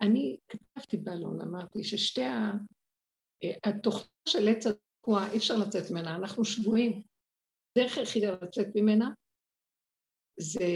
אני 0.00 0.36
כתבתי 0.48 0.96
בעלון, 0.96 1.40
אמרתי 1.40 1.84
ששתי 1.84 2.24
ה... 2.24 2.52
אה, 3.44 3.50
התוכנה 3.64 4.06
של 4.28 4.48
עץ 4.48 4.66
תקועה, 5.00 5.32
אי 5.32 5.36
אפשר 5.36 5.56
לצאת 5.56 5.90
ממנה, 5.90 6.16
אנחנו 6.16 6.44
שבויים. 6.44 7.02
דרך 7.78 7.98
היחידה 7.98 8.30
לצאת 8.42 8.66
ממנה 8.74 9.10
זה 10.40 10.66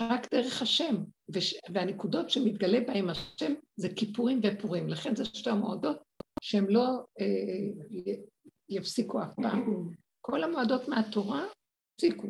רק 0.00 0.34
דרך 0.34 0.62
השם, 0.62 0.94
וש... 1.34 1.54
והנקודות 1.72 2.30
שמתגלה 2.30 2.80
בהן 2.80 3.10
השם 3.10 3.54
זה 3.76 3.88
כיפורים 3.96 4.40
ופורים, 4.42 4.88
לכן 4.88 5.16
זה 5.16 5.24
שתי 5.24 5.50
המועדות 5.50 6.02
שהן 6.42 6.66
לא 6.68 7.04
אה, 7.20 8.24
יפסיקו 8.68 9.22
אף 9.22 9.34
פעם. 9.42 9.90
כל 10.20 10.44
המועדות 10.44 10.88
מהתורה 10.88 11.46
הפסיקו. 11.94 12.28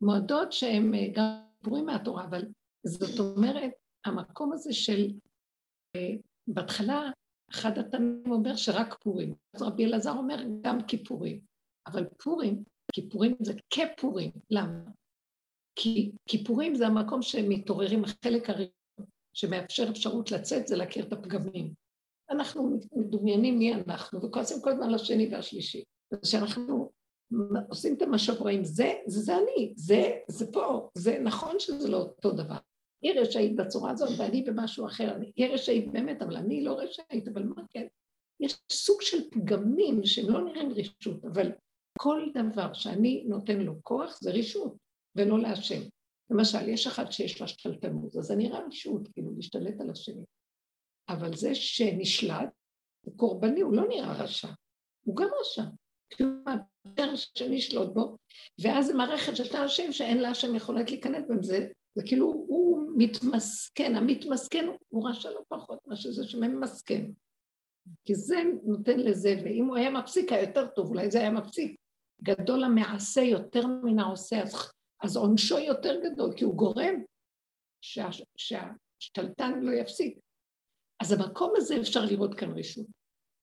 מועדות 0.00 0.52
שהן 0.52 0.94
אה, 0.94 1.06
גם 1.14 1.44
כיפורים 1.58 1.86
מהתורה, 1.86 2.24
אבל 2.24 2.42
זאת 2.86 3.18
אומרת, 3.18 3.72
המקום 4.04 4.52
הזה 4.52 4.72
של, 4.72 5.12
אה, 5.96 6.14
בהתחלה 6.48 7.10
אחד 7.50 7.78
התנאים 7.78 8.22
אומר 8.30 8.56
שרק 8.56 8.94
פורים. 8.94 9.34
אז 9.54 9.62
רבי 9.62 9.84
אלעזר 9.84 10.12
אומר 10.12 10.36
גם 10.60 10.78
כיפורים. 10.86 11.40
אבל 11.86 12.04
פורים, 12.22 12.64
כיפורים 12.92 13.36
זה 13.40 13.52
כפורים. 13.70 14.30
למה? 14.50 14.90
כי 15.76 16.12
כיפורים 16.28 16.74
זה 16.74 16.86
המקום 16.86 17.22
שמתעוררים, 17.22 18.04
החלק 18.04 18.50
הראשון 18.50 19.06
שמאפשר 19.36 19.90
אפשרות 19.90 20.30
לצאת 20.30 20.66
זה 20.66 20.76
להכיר 20.76 21.06
את 21.06 21.12
הפגמים. 21.12 21.74
אנחנו 22.30 22.80
מדומיינים 22.92 23.58
מי 23.58 23.74
אנחנו, 23.74 24.22
וכועסים 24.22 24.60
כל 24.62 24.70
הזמן 24.70 24.90
לשני 24.90 25.28
והשלישי. 25.32 25.84
כשאנחנו 26.22 26.90
עושים 27.68 27.94
את 27.94 28.02
המשאב 28.02 28.36
רואים, 28.36 28.64
זה, 28.64 28.92
זה, 29.06 29.20
זה 29.20 29.36
אני, 29.36 29.72
זה, 29.76 30.18
זה 30.28 30.52
פה, 30.52 30.88
זה 30.94 31.18
נכון 31.18 31.60
שזה 31.60 31.88
לא 31.88 31.96
אותו 31.96 32.32
דבר. 32.32 32.56
היא 33.02 33.20
רשאית 33.20 33.56
בצורה 33.56 33.90
הזאת 33.90 34.10
ואני 34.18 34.42
במשהו 34.42 34.86
אחר. 34.86 35.16
היא 35.36 35.46
רשאית 35.46 35.92
באמת, 35.92 36.22
אבל 36.22 36.36
אני 36.36 36.64
לא 36.64 36.78
רשאית, 36.78 37.28
אבל 37.28 37.42
מה 37.42 37.62
כן? 37.70 37.86
יש 38.40 38.56
סוג 38.72 39.02
של 39.02 39.30
פגמים 39.30 40.04
שהם 40.04 40.30
לא 40.30 40.44
נראים 40.44 40.72
רשות, 40.72 41.24
אבל 41.24 41.52
כל 41.98 42.28
דבר 42.34 42.72
שאני 42.72 43.24
נותן 43.28 43.60
לו 43.60 43.74
כוח 43.82 44.18
זה 44.20 44.30
רשות, 44.30 44.76
ולא 45.16 45.38
להשם. 45.38 45.80
למשל, 46.30 46.68
יש 46.68 46.86
אחד 46.86 47.10
שיש 47.10 47.40
לה 47.40 47.48
שתלטנות, 47.48 48.16
אז 48.16 48.24
זה 48.24 48.36
נראה 48.36 48.66
רשות, 48.66 49.08
כאילו, 49.12 49.30
להשתלט 49.36 49.80
על 49.80 49.90
השני. 49.90 50.24
אבל 51.08 51.36
זה 51.36 51.54
שנשלט, 51.54 52.48
הוא 53.00 53.18
קורבני, 53.18 53.60
הוא 53.60 53.74
לא 53.74 53.88
נראה 53.88 54.12
רשע, 54.12 54.48
הוא 55.04 55.16
גם 55.16 55.28
רשע. 55.40 55.62
כי 56.10 56.22
הוא 56.22 56.32
מאפשר 56.46 57.14
שנשלוט 57.34 57.94
בו, 57.94 58.16
ואז 58.58 58.86
זו 58.86 58.96
מערכת 58.96 59.36
של 59.36 59.44
שני 59.44 59.58
אנשים 59.58 59.92
שאין 59.92 60.18
לה 60.18 60.28
השם 60.28 60.54
יכולת 60.54 60.90
להיכנס 60.90 61.24
בהם, 61.28 61.42
זה 61.42 61.68
זה 61.94 62.02
כאילו 62.06 62.26
הוא 62.26 62.90
מתמסכן, 62.96 63.96
המתמסכן 63.96 64.66
הוא 64.88 65.08
רשע 65.08 65.30
לא 65.30 65.40
פחות 65.48 65.78
מאשר 65.86 66.10
זה 66.10 66.28
שממסכן. 66.28 67.10
כי 68.04 68.14
זה 68.14 68.36
נותן 68.64 69.00
לזה, 69.00 69.34
ואם 69.44 69.64
הוא 69.64 69.76
היה 69.76 69.90
מפסיק 69.90 70.32
היה 70.32 70.42
יותר 70.42 70.66
טוב, 70.66 70.88
אולי 70.88 71.10
זה 71.10 71.18
היה 71.20 71.30
מפסיק. 71.30 71.76
גדול 72.22 72.64
המעשה 72.64 73.20
יותר 73.20 73.66
מן 73.66 73.98
העושה, 73.98 74.42
אז, 74.42 74.72
אז 75.02 75.16
עונשו 75.16 75.58
יותר 75.58 76.00
גדול, 76.04 76.32
כי 76.36 76.44
הוא 76.44 76.54
גורם 76.54 76.94
שה, 77.80 78.08
שהשתלטן 78.36 79.60
לא 79.60 79.72
יפסיק. 79.72 80.18
אז 81.02 81.12
המקום 81.12 81.52
הזה 81.56 81.80
אפשר 81.80 82.04
לראות 82.04 82.34
כאן 82.34 82.52
רישות. 82.52 82.86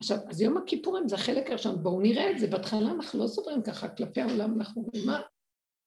עכשיו, 0.02 0.18
אז 0.30 0.42
יום 0.42 0.58
הכיפורים 0.58 1.08
זה 1.08 1.16
החלק 1.16 1.50
הראשון, 1.50 1.84
בואו 1.84 2.02
נראה 2.02 2.32
את 2.32 2.40
זה, 2.40 2.48
בהתחלה 2.48 2.92
אנחנו 2.92 3.20
לא 3.20 3.28
סוברים 3.28 3.64
ככה, 3.64 3.90
כלפי 3.90 4.22
העולם 4.22 4.60
אנחנו 4.60 4.82
אומרים, 4.82 5.06
מה, 5.06 5.22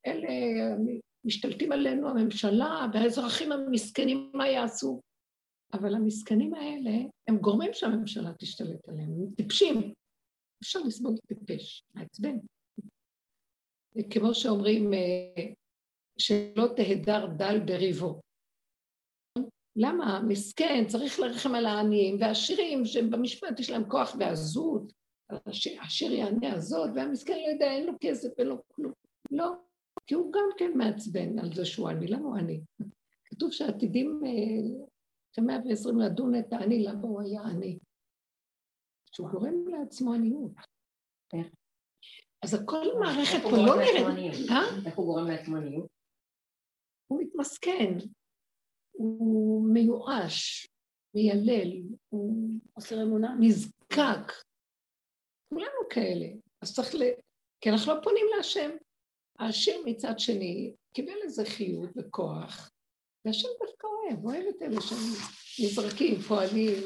אלה 0.07 0.29
משתלטים 1.25 1.73
עלינו 1.73 2.09
הממשלה 2.09 2.87
והאזרחים 2.93 3.53
המסכנים, 3.53 4.31
מה 4.35 4.49
יעשו? 4.49 5.01
אבל 5.73 5.95
המסכנים 5.95 6.55
האלה, 6.55 6.91
הם 7.29 7.39
גורמים 7.39 7.71
שהממשלה 7.73 8.31
תשתלט 8.39 8.89
עליהם, 8.89 9.11
הם 9.11 9.35
טיפשים. 9.37 9.93
אפשר 10.63 10.79
לסבול 10.79 11.15
טיפש, 11.27 11.85
מעצבן. 11.95 12.37
כמו 14.11 14.35
שאומרים, 14.35 14.95
אה, 14.95 15.53
שלא 16.19 16.67
תהדר 16.77 17.27
דל 17.37 17.61
בריבו. 17.67 18.21
למה? 19.77 20.23
מסכן, 20.29 20.85
צריך 20.87 21.21
לרחם 21.21 21.55
על 21.55 21.67
העניים, 21.67 22.17
והעשירים 22.21 22.85
שבמשפט 22.85 23.61
יש 23.61 23.71
להם 23.71 23.91
כוח 23.91 24.17
ועזות, 24.19 24.93
העשיר 25.79 26.13
יענה 26.13 26.53
הזאת, 26.53 26.91
והמסכן 26.95 27.39
לא 27.47 27.53
יודע, 27.53 27.73
אין 27.73 27.87
לו 27.87 27.93
כסף, 28.01 28.39
אין 28.39 28.47
לו 28.47 28.63
כלום. 28.69 28.93
לא, 29.31 29.53
כי 30.07 30.15
הוא 30.15 30.33
גם 30.33 30.49
כן 30.59 30.79
מעצבן 30.79 31.39
על 31.39 31.55
זה 31.55 31.65
שהוא 31.65 31.89
עני, 31.89 32.07
למה 32.07 32.25
הוא 32.25 32.37
עני? 32.37 32.61
כתוב 33.31 33.53
שעתידים 33.53 34.21
כמאה 35.33 35.57
ועשרים 35.65 35.99
לדון 35.99 36.35
את 36.39 36.53
העני, 36.53 36.83
למה 36.83 37.03
הוא 37.03 37.23
היה 37.23 37.43
עני? 37.43 37.79
שהוא 39.13 39.29
גורם 39.31 39.69
לעצמו 39.69 40.15
עניות. 40.15 40.53
אז 42.43 42.55
הכל 42.55 42.87
מערכת 43.01 43.43
פה 43.43 43.51
לא 43.51 43.77
נראית... 43.77 44.51
אה? 44.51 44.87
איך 44.87 44.97
הוא 44.97 45.07
גורם 45.07 45.27
לעצמו 45.27 45.57
עניות? 45.57 45.87
הוא 47.07 47.23
מתמסכן, 47.23 47.95
הוא 48.97 49.67
מיואש, 49.73 50.69
מיילל, 51.15 51.83
הוא 52.09 52.51
חוסר 52.75 53.03
אמונה, 53.03 53.37
נזקק. 53.41 54.33
כולנו 55.49 55.89
כאלה. 55.91 56.27
אז 56.63 56.75
צריך 56.75 56.95
ל... 56.95 57.03
כי 57.61 57.71
אנחנו 57.71 57.95
לא 57.95 58.01
פונים 58.03 58.27
להשם. 58.37 58.71
העשיר 59.39 59.83
מצד 59.87 60.19
שני 60.19 60.73
קיבל 60.93 61.17
איזה 61.23 61.45
חיות 61.45 61.91
וכוח, 61.97 62.71
והשם 63.25 63.49
דווקא 63.67 63.87
אוהב, 63.87 64.25
אוהב 64.25 64.45
את 64.47 64.63
אלה 64.63 64.81
שהם 64.81 64.99
נזרקים, 65.65 66.21
פועלים, 66.21 66.83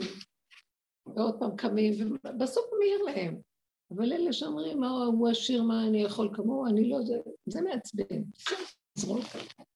ועוד 1.07 1.39
פעם 1.39 1.57
קמים, 1.57 1.93
ובסוף 2.13 2.65
הוא 2.71 2.79
מעיר 2.79 3.03
להם. 3.03 3.41
אבל 3.91 4.13
אלה 4.13 4.33
שאומרים, 4.33 4.81
מה 4.81 4.89
הוא 4.89 5.29
עשיר, 5.29 5.63
מה 5.63 5.87
אני 5.89 6.03
יכול 6.03 6.31
כמוהו, 6.35 6.67
אני 6.67 6.89
לא, 6.89 6.99
זה, 7.03 7.15
זה 7.47 7.61
מעצבן. 7.61 8.23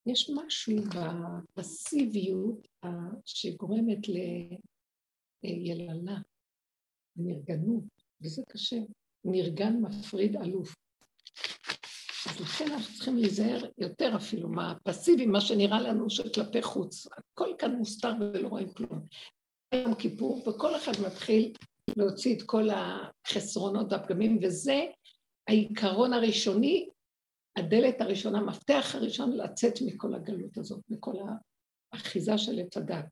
יש 0.07 0.31
משהו 0.35 0.77
בפסיביות 1.57 2.69
שגורמת 3.25 4.09
ליללה, 5.45 6.19
נרגנות, 7.17 7.85
וזה 8.23 8.43
קשה. 8.49 8.77
נרגן 9.25 9.77
מפריד 9.81 10.37
אלוף. 10.37 10.75
אז 12.31 12.41
לכן 12.41 12.73
אנחנו 12.73 12.95
צריכים 12.95 13.17
להיזהר 13.17 13.65
יותר 13.79 14.17
אפילו 14.17 14.49
מהפסיבי, 14.49 15.27
מה 15.27 15.41
שנראה 15.41 15.81
לנו 15.81 16.11
שכלפי 16.11 16.63
חוץ. 16.63 17.07
הכל 17.07 17.49
כאן 17.59 17.75
מוסתר 17.75 18.13
ולא 18.21 18.49
רואים 18.49 18.73
כלום. 18.73 19.07
יום 19.75 19.95
כיפור, 19.95 20.49
וכל 20.49 20.77
אחד 20.77 20.93
מתחיל 21.07 21.53
להוציא 21.97 22.37
את 22.37 22.43
כל 22.43 22.69
החסרונות 22.71 23.93
והפגמים, 23.93 24.39
וזה 24.43 24.85
העיקרון 25.49 26.13
הראשוני, 26.13 26.89
הדלת 27.57 28.01
הראשונה, 28.01 28.39
המפתח 28.39 28.95
הראשון 28.95 29.37
לצאת 29.37 29.75
מכל 29.87 30.15
הגלות 30.15 30.59
הזאת, 30.59 30.83
מכל 30.91 31.15
האחיזה 31.93 32.39
של 32.39 32.59
עץ 32.59 32.77
הדת, 32.77 33.05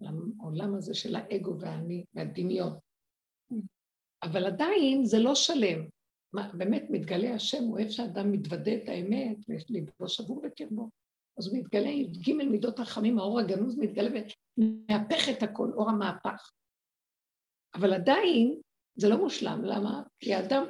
לעולם 0.00 0.74
הזה 0.74 0.94
של 0.94 1.16
האגו 1.16 1.60
והאני 1.60 2.04
והדמיון. 2.14 2.78
אבל 4.22 4.46
עדיין 4.46 5.04
זה 5.04 5.18
לא 5.18 5.34
שלם. 5.34 5.86
מה, 6.32 6.50
באמת 6.54 6.84
מתגלה 6.90 7.34
השם, 7.34 7.62
הוא 7.62 7.78
אוהב 7.78 7.90
שאדם 7.90 8.32
מתוודה 8.32 8.74
את 8.74 8.88
האמת, 8.88 9.36
ויש 9.48 9.70
ליבו 9.70 10.08
שבור 10.08 10.42
בקרבו. 10.42 10.90
אז 11.38 11.46
הוא 11.46 11.58
מתגלה, 11.58 11.88
י"ג 11.88 12.32
מידות 12.32 12.80
רחמים, 12.80 13.18
האור 13.18 13.40
הגנוז 13.40 13.78
מתגלה 13.78 14.20
ומהפך 14.58 15.28
את 15.30 15.42
הכל, 15.42 15.70
אור 15.74 15.90
המהפך. 15.90 16.50
אבל 17.74 17.92
עדיין 17.92 18.60
זה 18.94 19.08
לא 19.08 19.16
מושלם, 19.16 19.64
למה? 19.64 20.02
כי 20.20 20.34
האדם 20.34 20.64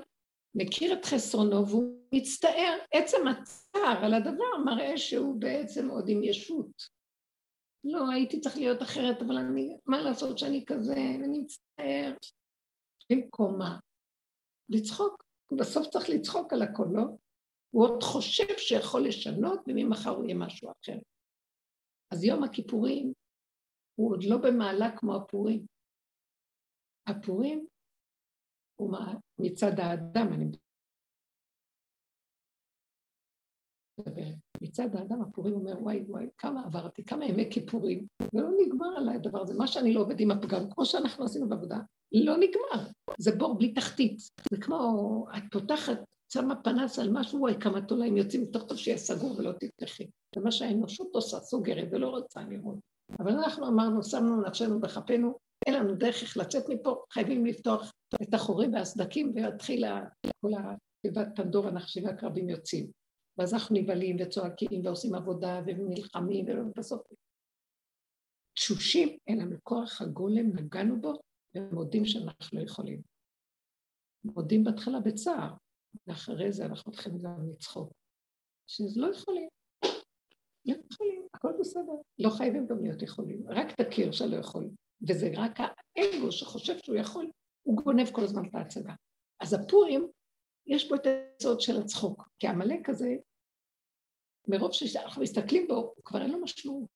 מכיר 0.54 0.92
את 0.92 1.04
חסרונו 1.04 1.68
והוא 1.68 2.01
מצטער, 2.14 2.78
עצם 2.92 3.26
הצער 3.26 4.04
על 4.04 4.14
הדבר 4.14 4.56
מראה 4.64 4.98
שהוא 4.98 5.40
בעצם 5.40 5.88
עוד 5.88 6.08
עם 6.08 6.22
ישות. 6.22 7.02
לא, 7.84 8.10
הייתי 8.12 8.40
צריך 8.40 8.56
להיות 8.56 8.82
אחרת, 8.82 9.22
אבל 9.22 9.36
אני, 9.36 9.76
מה 9.86 10.00
לעשות 10.02 10.38
שאני 10.38 10.64
כזה, 10.66 10.94
אני 10.94 11.38
מצטער. 11.38 12.14
במקום 13.10 13.58
מה? 13.58 13.78
לצחוק. 14.68 15.22
בסוף 15.58 15.86
צריך 15.86 16.10
לצחוק 16.10 16.52
על 16.52 16.62
הכל, 16.62 16.86
לא? 16.92 17.02
הוא 17.70 17.84
עוד 17.84 18.02
חושב 18.02 18.58
שיכול 18.58 19.06
לשנות, 19.08 19.60
וממחר 19.66 20.10
הוא 20.10 20.24
יהיה 20.24 20.34
משהו 20.34 20.70
אחר. 20.70 20.98
אז 22.12 22.24
יום 22.24 22.44
הכיפורים 22.44 23.12
הוא 23.94 24.12
עוד 24.12 24.24
לא 24.24 24.36
במעלה 24.36 24.96
כמו 24.96 25.16
הפורים. 25.16 25.66
הפורים 27.06 27.66
הוא 28.74 28.96
מצד 29.38 29.72
האדם, 29.78 30.32
אני 30.32 30.44
מדברת. 30.44 30.61
מצד 34.62 34.96
האדם 34.96 35.22
הפורים 35.22 35.54
אומר, 35.54 35.82
וואי 35.82 36.04
וואי, 36.08 36.26
כמה 36.38 36.64
עברתי, 36.64 37.04
כמה 37.04 37.24
ימי 37.24 37.50
כיפורים, 37.50 38.06
ולא 38.34 38.48
נגמר 38.66 38.96
עליי 38.96 39.14
הדבר 39.14 39.42
הזה. 39.42 39.54
מה 39.54 39.66
שאני 39.66 39.94
לא 39.94 40.00
עובד 40.00 40.20
עם 40.20 40.30
הפגם, 40.30 40.70
כמו 40.70 40.86
שאנחנו 40.86 41.24
עשינו 41.24 41.48
בעבודה, 41.48 41.78
לא 42.12 42.36
נגמר. 42.36 42.88
זה 43.18 43.36
בור 43.36 43.58
בלי 43.58 43.72
תחתית. 43.72 44.18
זה 44.50 44.56
כמו, 44.56 45.26
את 45.36 45.42
פותחת, 45.52 45.98
שמה 46.32 46.56
פנס 46.56 46.98
על 46.98 47.10
משהו, 47.12 47.40
וואי, 47.40 47.54
כמה 47.60 47.80
תולעים 47.80 48.16
יוצאים, 48.16 48.42
יותר 48.42 48.64
טוב 48.64 48.78
שיהיה 48.78 48.98
סגור 48.98 49.38
ולא 49.38 49.52
תפתחי. 49.52 50.06
זה 50.34 50.40
מה 50.40 50.50
שהאנושות 50.50 51.08
עושה, 51.12 51.40
סוגרת 51.40 51.88
ולא 51.90 52.08
רוצה 52.08 52.40
לראות. 52.50 52.78
אבל 53.20 53.32
אנחנו 53.32 53.68
אמרנו, 53.68 54.02
שמנו 54.02 54.42
נפשנו 54.42 54.80
בכפינו, 54.80 55.38
אין 55.66 55.74
לנו 55.74 55.94
דרך 55.94 56.22
איך 56.22 56.36
לצאת 56.36 56.64
מפה, 56.68 57.02
חייבים 57.12 57.46
לפתוח 57.46 57.92
את 58.22 58.34
החורים 58.34 58.74
והסדקים 58.74 59.32
ולהתחיל 59.34 59.84
כל 60.40 60.50
התיבת 60.58 61.28
פנדורה 61.36 61.70
נחשי 61.70 62.04
והקרבים 62.04 62.48
יוצאים. 62.48 63.01
ואז 63.42 63.54
אנחנו 63.54 63.76
נבהלים 63.76 64.16
וצועקים 64.20 64.86
ועושים 64.86 65.14
עבודה 65.14 65.60
ונלחמים 65.66 66.46
ובסוף 66.48 67.02
תשושים, 68.54 69.18
אין 69.26 69.40
לנו 69.40 69.56
כוח 69.62 70.02
הגולם, 70.02 70.56
נגענו 70.56 71.00
בו, 71.00 71.12
ומודים 71.54 72.04
שאנחנו 72.04 72.58
לא 72.58 72.64
יכולים. 72.64 73.02
מודים 74.24 74.64
בהתחלה 74.64 75.00
בצער, 75.00 75.54
ואחרי 76.06 76.52
זה 76.52 76.64
אנחנו 76.64 76.92
מתחילים 76.92 77.18
גם 77.18 77.50
לצחוק. 77.50 77.92
שלא 78.66 79.06
יכולים. 79.14 79.48
לא 80.66 80.74
יכולים, 80.92 81.26
הכל 81.34 81.52
בסדר. 81.60 81.92
לא 82.18 82.30
חייבים 82.30 82.66
גם 82.66 82.82
להיות 82.82 83.02
יכולים, 83.02 83.42
רק 83.48 83.80
תכיר 83.80 84.12
שלא 84.12 84.36
יכולים. 84.36 84.74
וזה 85.08 85.32
רק 85.36 85.58
האגו 85.60 86.32
שחושב 86.32 86.78
שהוא 86.78 86.96
יכול, 86.96 87.30
הוא 87.62 87.76
גונב 87.76 88.10
כל 88.12 88.24
הזמן 88.24 88.48
את 88.48 88.54
ההצגה. 88.54 88.94
אז 89.40 89.52
הפורים, 89.54 90.08
יש 90.66 90.88
פה 90.88 90.94
את 90.96 91.06
היסוד 91.06 91.60
של 91.60 91.80
הצחוק, 91.80 92.28
כי 92.38 92.46
עמלק 92.46 92.88
הזה, 92.88 93.16
מרוב 94.48 94.72
שאנחנו 94.72 95.22
מסתכלים 95.22 95.66
בו, 95.68 95.74
הוא 95.74 96.04
כבר 96.04 96.22
אין 96.22 96.30
לו 96.30 96.40
משמעות. 96.40 96.88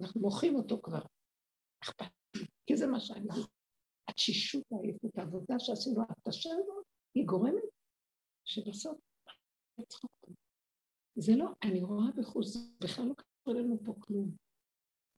אנחנו 0.00 0.20
מוחים 0.20 0.54
אותו 0.54 0.80
כבר. 0.82 1.02
אכפת 1.82 2.06
לי, 2.36 2.46
כי 2.66 2.76
זה 2.76 2.86
מה 2.86 3.00
שאני 3.00 3.20
יודעת. 3.20 3.50
התשישות 4.08 4.62
העייפות, 4.72 5.18
העבודה 5.18 5.58
שעשינו, 5.58 6.00
ההתשה 6.00 6.50
הזאת, 6.50 6.84
היא 7.14 7.26
גורמת 7.26 7.62
שבסוף 8.44 8.98
זה 11.16 11.36
לא, 11.36 11.46
אני 11.62 11.82
רואה 11.82 12.06
בחוץ, 12.16 12.56
בכלל 12.80 13.04
לא 13.04 13.14
קשור 13.14 13.54
אלינו 13.54 13.78
פה 13.84 13.94
כלום. 14.00 14.30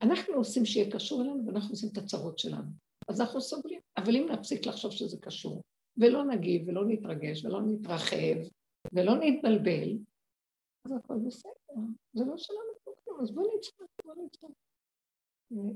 אנחנו 0.01 0.33
עושים 0.33 0.65
שיהיה 0.65 0.91
קשור 0.91 1.21
אלינו 1.21 1.45
ואנחנו 1.45 1.69
עושים 1.69 1.89
את 1.91 1.97
הצרות 1.97 2.39
שלנו. 2.39 2.71
אז 3.07 3.21
אנחנו 3.21 3.41
סובלים. 3.41 3.81
אבל 3.97 4.15
אם 4.15 4.27
נפסיק 4.31 4.65
לחשוב 4.65 4.91
שזה 4.91 5.17
קשור, 5.21 5.61
ולא 5.97 6.25
נגיב, 6.25 6.67
ולא 6.67 6.85
נתרגש, 6.87 7.45
ולא 7.45 7.61
נתרחב, 7.61 8.35
ולא 8.93 9.13
נתבלבל, 9.19 9.97
אז 10.85 10.91
הכל 10.91 11.19
בסדר. 11.27 11.51
זה 12.13 12.25
לא 12.25 12.37
שלנו 12.37 12.73
כלום, 12.83 13.21
אז 13.21 13.31
בוא 13.31 13.43
נצחק, 13.57 13.85
בוא 14.05 14.13
נצחק. 14.25 14.47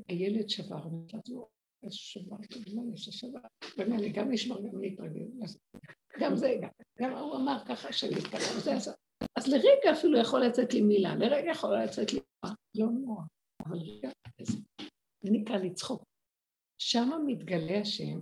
הילד 0.07 0.49
שבר, 0.49 0.87
איזה 1.83 1.95
שבר, 1.95 2.37
בזמן 2.65 2.93
יש 2.93 3.07
השבר, 3.07 3.39
ואני 3.77 4.09
גם 4.11 4.31
נשמר, 4.31 4.61
גם 4.61 4.81
נתרגל. 4.81 5.27
גם 6.19 6.35
זה, 6.35 6.55
גם, 6.99 7.11
הוא 7.11 7.35
אמר 7.35 7.65
ככה 7.65 7.93
ככה, 8.31 8.59
זה 8.59 8.73
עשה. 8.73 8.91
אז 9.35 9.47
לרגע 9.47 9.99
אפילו 9.99 10.19
יכול 10.19 10.41
לצאת 10.45 10.73
לי 10.73 10.81
מילה, 10.81 11.15
לרגע 11.15 11.51
יכול 11.51 11.75
לצאת 11.83 12.13
לי 12.13 12.19
מילה, 12.19 12.55
לא 12.75 12.85
נורא. 12.85 13.23
אבל 13.65 13.77
רגע, 13.77 14.09
זה 15.21 15.31
נקרא 15.31 15.57
לצחוק. 15.57 16.03
שם 16.81 17.09
מתגלה 17.25 17.81
השם. 17.81 18.19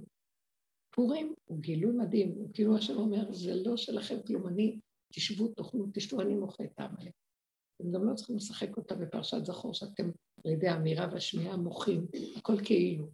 פורים 0.96 1.34
הוא 1.46 1.60
גילוי 1.60 1.92
מדהים, 1.92 2.32
הוא 2.32 2.50
כאילו 2.54 2.78
השם 2.78 2.94
אומר, 2.94 3.34
זה 3.34 3.52
לא 3.66 3.78
שלכם 3.78 4.16
כלום, 4.28 4.48
אני, 4.48 4.80
תשבו, 5.16 5.48
תאכלו, 5.48 5.86
תשתו, 5.94 6.22
אני 6.22 6.36
מוחה 6.36 6.64
את 6.64 6.80
העמלק. 6.80 7.14
אתם 7.76 7.92
גם 7.92 8.10
לא 8.10 8.16
צריכים 8.16 8.36
לשחק 8.36 8.78
אותה 8.78 8.96
בפרשת 8.96 9.46
זכור, 9.46 9.74
שאתם 9.74 10.04
על 10.46 10.52
ידי 10.52 10.68
האמירה 10.68 11.08
והשמיעה 11.12 11.58
מוחים, 11.58 12.08
הכל 12.38 12.54
כאילו. 12.66 13.12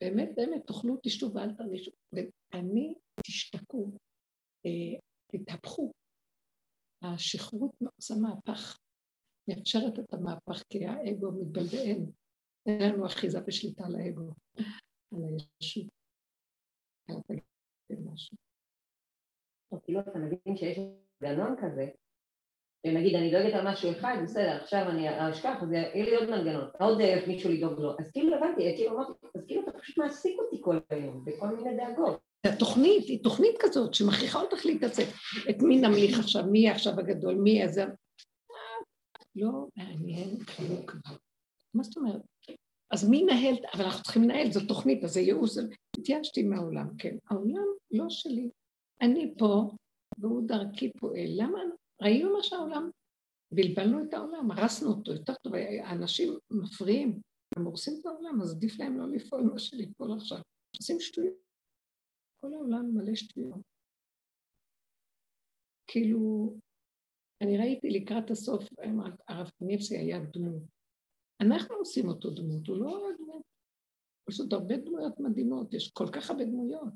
באמת, 0.00 0.28
באמת, 0.36 0.66
תאכלו, 0.66 0.96
תשתו 1.02 1.34
ואל 1.34 1.54
תרגישו. 1.54 1.90
ואני, 2.12 2.94
תשתקו, 3.26 3.90
אה, 4.66 5.00
תתהפכו. 5.26 5.92
השכרות 7.02 7.72
עושה 7.96 8.14
מהפך. 8.22 8.78
מאפשרת 9.48 9.98
את 9.98 10.14
המהפך, 10.14 10.62
כי 10.68 10.86
האגו 10.86 11.32
מתבלבל, 11.32 12.12
אין 12.66 12.92
לנו 12.92 13.06
אחיזה 13.06 13.38
ושליטה 13.46 13.84
על 13.86 13.94
האגו, 13.94 14.32
על 15.12 15.22
הישות. 15.24 15.86
כאילו 19.84 20.00
אתה 20.00 20.18
מבין 20.18 20.56
שיש 20.56 20.78
גנון 21.22 21.56
כזה, 21.62 21.86
נגיד 22.86 23.14
אני 23.14 23.30
דואגת 23.30 23.54
על 23.54 23.68
משהו 23.68 23.92
אחד, 23.92 24.16
בסדר, 24.24 24.56
עכשיו 24.62 24.88
אני 24.88 25.30
אשכח, 25.30 25.62
אז 25.62 25.72
יהיה 25.72 26.04
לי 26.04 26.16
עוד 26.16 26.30
מנגנון, 26.30 26.68
עוד 26.80 26.98
מישהו 27.26 27.50
לדאוג 27.50 27.80
לו. 27.80 27.92
אז 27.98 28.10
כאילו 28.10 28.36
הבנתי, 28.36 28.74
כאילו 28.76 28.96
אמרתי, 28.96 29.12
אז 29.34 29.44
כאילו 29.46 29.62
אתה 29.62 29.78
פשוט 29.78 29.98
מעסיק 29.98 30.38
אותי 30.38 30.56
כל 30.60 30.78
היום, 30.90 31.24
בכל 31.24 31.46
מיני 31.46 31.76
דאגות. 31.76 32.20
התוכנית 32.46 33.06
היא 33.06 33.22
תוכנית 33.22 33.54
כזאת 33.58 33.94
שמכריחה 33.94 34.40
אותך 34.40 34.66
להתעסק. 34.66 35.06
את 35.50 35.62
מי 35.62 35.80
נמליך 35.80 36.18
עכשיו, 36.18 36.44
מי 36.46 36.68
עכשיו 36.68 37.00
הגדול, 37.00 37.34
מי 37.34 37.50
יהיה 37.50 37.68
זה... 37.68 37.84
לא 39.36 39.66
מעניין 39.76 40.38
כלום 40.38 40.86
כבר. 40.86 41.16
מה 41.74 41.82
זאת 41.82 41.96
אומרת? 41.96 42.22
אז 42.90 43.10
מי 43.10 43.16
ינהל, 43.16 43.54
אבל 43.74 43.84
אנחנו 43.84 44.02
צריכים 44.02 44.22
לנהל, 44.22 44.50
זו 44.50 44.60
תוכנית, 44.68 45.04
אז 45.04 45.12
זה 45.12 45.20
ייאוש, 45.20 45.50
התייאשתי 45.96 46.42
מהעולם, 46.42 46.88
כן. 46.98 47.16
העולם 47.30 47.66
לא 47.90 48.04
שלי. 48.08 48.50
אני 49.00 49.34
פה, 49.38 49.70
והוא 50.18 50.48
דרכי 50.48 50.92
פועל. 50.92 51.28
למה? 51.36 51.58
ראינו 52.02 52.32
מה 52.32 52.42
שהעולם, 52.42 52.90
בלבלנו 53.54 54.04
את 54.04 54.14
העולם, 54.14 54.50
הרסנו 54.50 54.88
אותו 54.88 55.12
יותר 55.12 55.34
טוב, 55.34 55.52
האנשים 55.84 56.38
מפריעים, 56.50 57.20
הם 57.56 57.64
הורסים 57.64 57.94
את 58.00 58.06
העולם, 58.06 58.40
אז 58.42 58.56
עדיף 58.56 58.78
להם 58.78 58.98
לא 58.98 59.08
לפעול 59.08 59.42
מה 59.42 59.58
שליפול 59.58 60.12
עכשיו. 60.12 60.38
עושים 60.76 61.00
שטויות. 61.00 61.34
כל 62.40 62.54
העולם 62.54 62.94
מלא 62.94 63.14
שטויות. 63.14 63.60
כאילו, 65.86 66.54
אני 67.42 67.58
ראיתי 67.58 67.90
לקראת 67.90 68.30
הסוף, 68.30 68.64
הרב 69.28 69.50
קניבסי 69.58 69.98
היה 69.98 70.18
דמות. 70.32 70.62
אנחנו 71.40 71.74
עושים 71.74 72.08
אותו 72.08 72.30
דמות, 72.30 72.66
הוא 72.66 72.76
לא 72.76 73.08
דמות. 73.18 73.42
יש 74.30 74.40
עוד 74.40 74.54
הרבה 74.54 74.76
דמויות 74.76 75.20
מדהימות, 75.20 75.74
יש 75.74 75.90
כל 75.90 76.06
כך 76.12 76.30
הרבה 76.30 76.44
דמויות. 76.44 76.92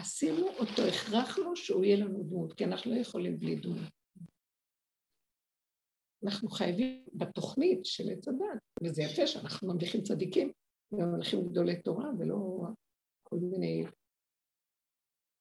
עשינו 0.00 0.48
אותו, 0.48 0.82
הכרחנו 0.88 1.56
שהוא 1.56 1.84
יהיה 1.84 1.96
לנו 1.96 2.22
דמות, 2.22 2.52
כי 2.52 2.64
אנחנו 2.64 2.94
לא 2.94 3.00
יכולים 3.00 3.38
בלי 3.38 3.56
דמות. 3.56 3.92
אנחנו 6.24 6.48
חייבים 6.48 7.04
בתוכנית 7.12 7.84
של 7.84 8.10
עץ 8.12 8.28
הדת, 8.28 8.62
וזה 8.82 9.02
יפה 9.02 9.26
שאנחנו 9.26 9.68
ממליכים 9.68 10.02
צדיקים 10.02 10.52
וממליכים 10.92 11.48
גדולי 11.48 11.82
תורה 11.82 12.10
ולא 12.18 12.60
כל 13.22 13.36
מיני 13.36 13.84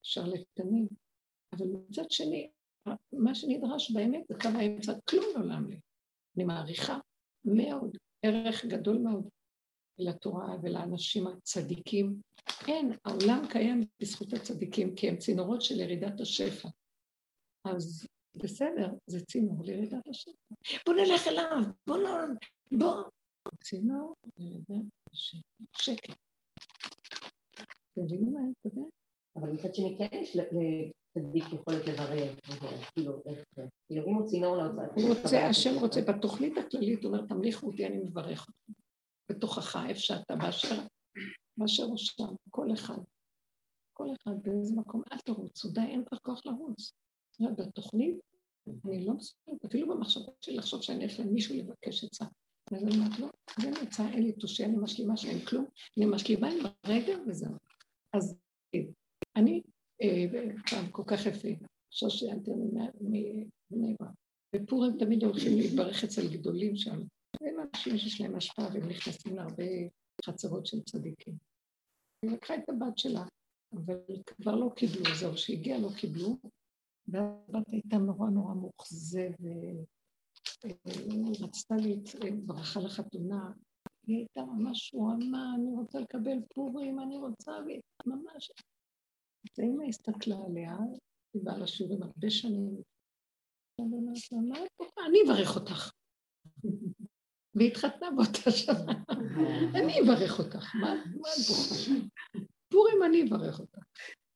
שרלטנים. 0.04 0.88
אבל 1.54 1.66
מצד 1.90 2.12
שני, 2.12 2.50
מה 3.14 3.36
שנדרש 3.36 3.92
באמת 3.92 4.24
זה 4.28 4.36
קו 4.42 4.50
האמצע, 4.60 4.94
כלום 5.10 5.26
לא 5.36 5.48
לעמלי. 5.48 5.80
אני 6.36 6.44
מעריכה 6.44 7.00
מאוד, 7.46 7.98
ערך 8.26 8.66
גדול 8.66 8.98
מאוד 8.98 9.30
לתורה 10.00 10.56
ולאנשים 10.64 11.28
הצדיקים. 11.28 12.22
אין, 12.68 12.92
העולם 13.06 13.44
קיים 13.50 13.84
בזכות 14.02 14.34
הצדיקים, 14.34 14.96
כי 14.96 15.10
הם 15.10 15.18
צינורות 15.18 15.62
של 15.62 15.80
ירידת 15.80 16.20
השפע. 16.20 16.70
אז 17.66 18.08
בסדר, 18.36 18.90
זה 19.08 19.26
צינור 19.26 19.64
לירידת 19.66 20.08
השפע. 20.08 20.32
בוא 20.86 20.94
נלך 20.94 21.28
אליו, 21.28 21.58
בוא 21.88 21.98
נ... 21.98 22.36
בוא. 22.78 23.04
צינור 23.64 24.16
לירידת 24.38 24.86
השפע. 25.12 25.40
שקט. 25.78 26.16
אתם 27.94 28.02
מבינים 28.04 28.34
מה 28.34 28.40
אני 28.40 28.50
מתכוונת? 28.50 28.90
אבל 29.36 29.50
מצד 29.52 29.76
שני 29.76 29.96
כן 29.98 30.18
יש 30.18 30.36
לצדיק 30.36 31.44
יכולת 31.54 31.86
לברר, 31.88 32.34
כאילו, 32.96 33.22
איך 33.26 33.46
זה, 33.56 33.64
כאילו 33.88 34.08
אם 34.08 34.14
הוא 34.14 34.28
צינור 34.28 34.58
להוצאה. 34.58 35.50
השם 35.50 35.80
רוצה, 35.80 36.02
בתוכנית 36.02 36.58
הכללית 36.58 37.04
הוא 37.04 37.14
אומר, 37.14 37.26
תמליכו 37.26 37.68
אותי, 37.68 37.88
אני 37.88 37.98
מברך 37.98 38.48
אותך. 38.48 38.79
בתוכך, 39.30 39.76
איפה 39.90 40.00
שאתה, 40.00 40.36
באשר, 40.36 40.82
באשר 41.58 41.84
הוא 41.84 41.98
שם, 41.98 42.36
כל 42.50 42.74
אחד. 42.74 42.98
כל 43.94 44.08
אחד 44.14 44.32
באיזה 44.44 44.76
מקום, 44.76 45.02
אל 45.12 45.18
תרוצו, 45.18 45.70
די, 45.70 45.82
אין 45.82 46.06
כבר 46.06 46.18
כוח 46.18 46.46
לרוץ. 46.46 46.94
בתוכנית, 47.58 48.16
אני 48.86 49.06
לא 49.06 49.14
מסוגלת, 49.14 49.66
אפילו 49.66 49.88
במחשבות 49.88 50.44
שלי 50.44 50.56
לחשוב 50.56 50.82
שאני 50.82 51.04
אלך 51.04 51.20
למישהו 51.20 51.56
לבקש 51.56 52.04
עצה. 52.04 52.26
אז 52.74 52.84
אני 52.84 52.98
אומרת, 52.98 53.20
לא, 53.20 53.30
אין 53.64 53.74
עצה, 53.88 54.10
אין 54.10 54.24
לי 54.24 54.32
תושייה, 54.32 54.70
אני 54.70 54.78
משלימה 54.78 55.18
שאין 55.18 55.46
כלום, 55.46 55.66
אני 55.98 56.06
משלימה 56.06 56.50
עם 56.50 56.60
הרגע 56.84 57.18
וזהו. 57.28 57.54
אז 58.14 58.36
אני 59.36 59.62
פעם 60.70 60.92
כל 60.92 61.04
כך 61.08 61.26
יפה, 61.26 61.48
עכשיו 61.88 62.10
שיינתי 62.10 62.52
מבני 62.52 63.96
ברק. 64.00 64.12
בפורים 64.56 64.98
תמיד 65.00 65.24
הולכים 65.24 65.58
להתברך 65.58 66.04
אצל 66.04 66.34
גדולים 66.34 66.76
שם. 66.76 67.00
הם 67.42 67.56
אנשים 67.60 67.98
שיש 67.98 68.22
להם 68.22 68.36
השפעה 68.36 68.68
והם 68.74 68.90
נכנסים 68.90 69.36
להרבה 69.36 69.64
חצרות 70.26 70.66
של 70.66 70.84
צדיקים. 70.84 71.38
היא 72.22 72.32
לקחה 72.32 72.56
את 72.56 72.70
הבת 72.70 72.98
שלה, 72.98 73.24
אבל 73.74 74.00
כבר 74.26 74.56
לא 74.56 74.70
קיבלו, 74.76 75.16
זהו, 75.20 75.38
שהגיע 75.38 75.78
לא 75.78 75.90
קיבלו, 76.00 76.38
והבת 77.08 77.68
הייתה 77.68 77.98
נורא 77.98 78.30
נורא 78.30 78.54
מאוכזבת, 78.54 79.36
רצתה 81.42 81.76
לי 81.76 82.02
ברכה 82.46 82.80
לחתונה, 82.80 83.52
היא 84.08 84.18
הייתה 84.18 84.42
ממש 84.42 84.94
רועמה, 84.94 85.56
אני 85.56 85.72
רוצה 85.72 86.00
לקבל 86.00 86.38
פורים, 86.54 87.00
אני 87.00 87.18
רוצה, 87.18 87.52
ממש. 88.06 88.52
אז 89.44 89.60
האמא 89.60 89.84
הסתכלה 89.84 90.36
עליה, 90.46 90.78
היא 91.34 91.44
באה 91.44 91.58
לשיעורים 91.58 92.04
הרבה 92.04 92.30
שנים, 92.30 92.82
אני 95.08 95.18
אברך 95.26 95.56
אותך. 95.56 95.92
והיא 97.60 97.72
התחתנה 97.72 98.10
באותה 98.16 98.52
שנה. 98.52 98.94
אני 99.76 100.02
אברך 100.02 100.40
אותך, 100.40 100.76
מה 100.76 100.94
את 100.94 101.00
בוכה? 101.14 101.92
פורים 102.70 103.04
אני 103.06 103.24
אברך 103.24 103.60
אותך. 103.60 103.80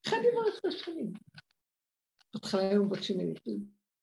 איך 0.05 0.13
אני 0.13 0.27
אברך 0.33 0.59
את 0.59 0.65
השנים? 0.65 1.13
בהתחלה 2.33 2.69
היו 2.69 2.83
מבקשים 2.83 3.17
ממני, 3.17 3.33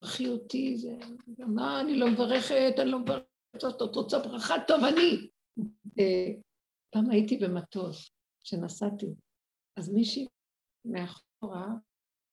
תברכי 0.01 0.29
אותי, 0.29 0.77
זה... 0.77 0.97
מה, 1.39 1.81
אני 1.81 1.99
לא 1.99 2.07
מברכת, 2.11 2.75
אני 2.79 2.91
לא 2.91 2.99
מברכת, 2.99 3.27
את 3.57 3.97
רוצה 3.97 4.19
ברכה? 4.19 4.55
טוב, 4.69 4.85
אני. 4.85 5.29
אה, 5.99 6.41
פעם 6.91 7.11
הייתי 7.11 7.37
במטוס, 7.37 8.11
כשנסעתי, 8.45 9.07
אז 9.79 9.93
מישהי 9.93 10.27
מאחורה, 10.85 11.67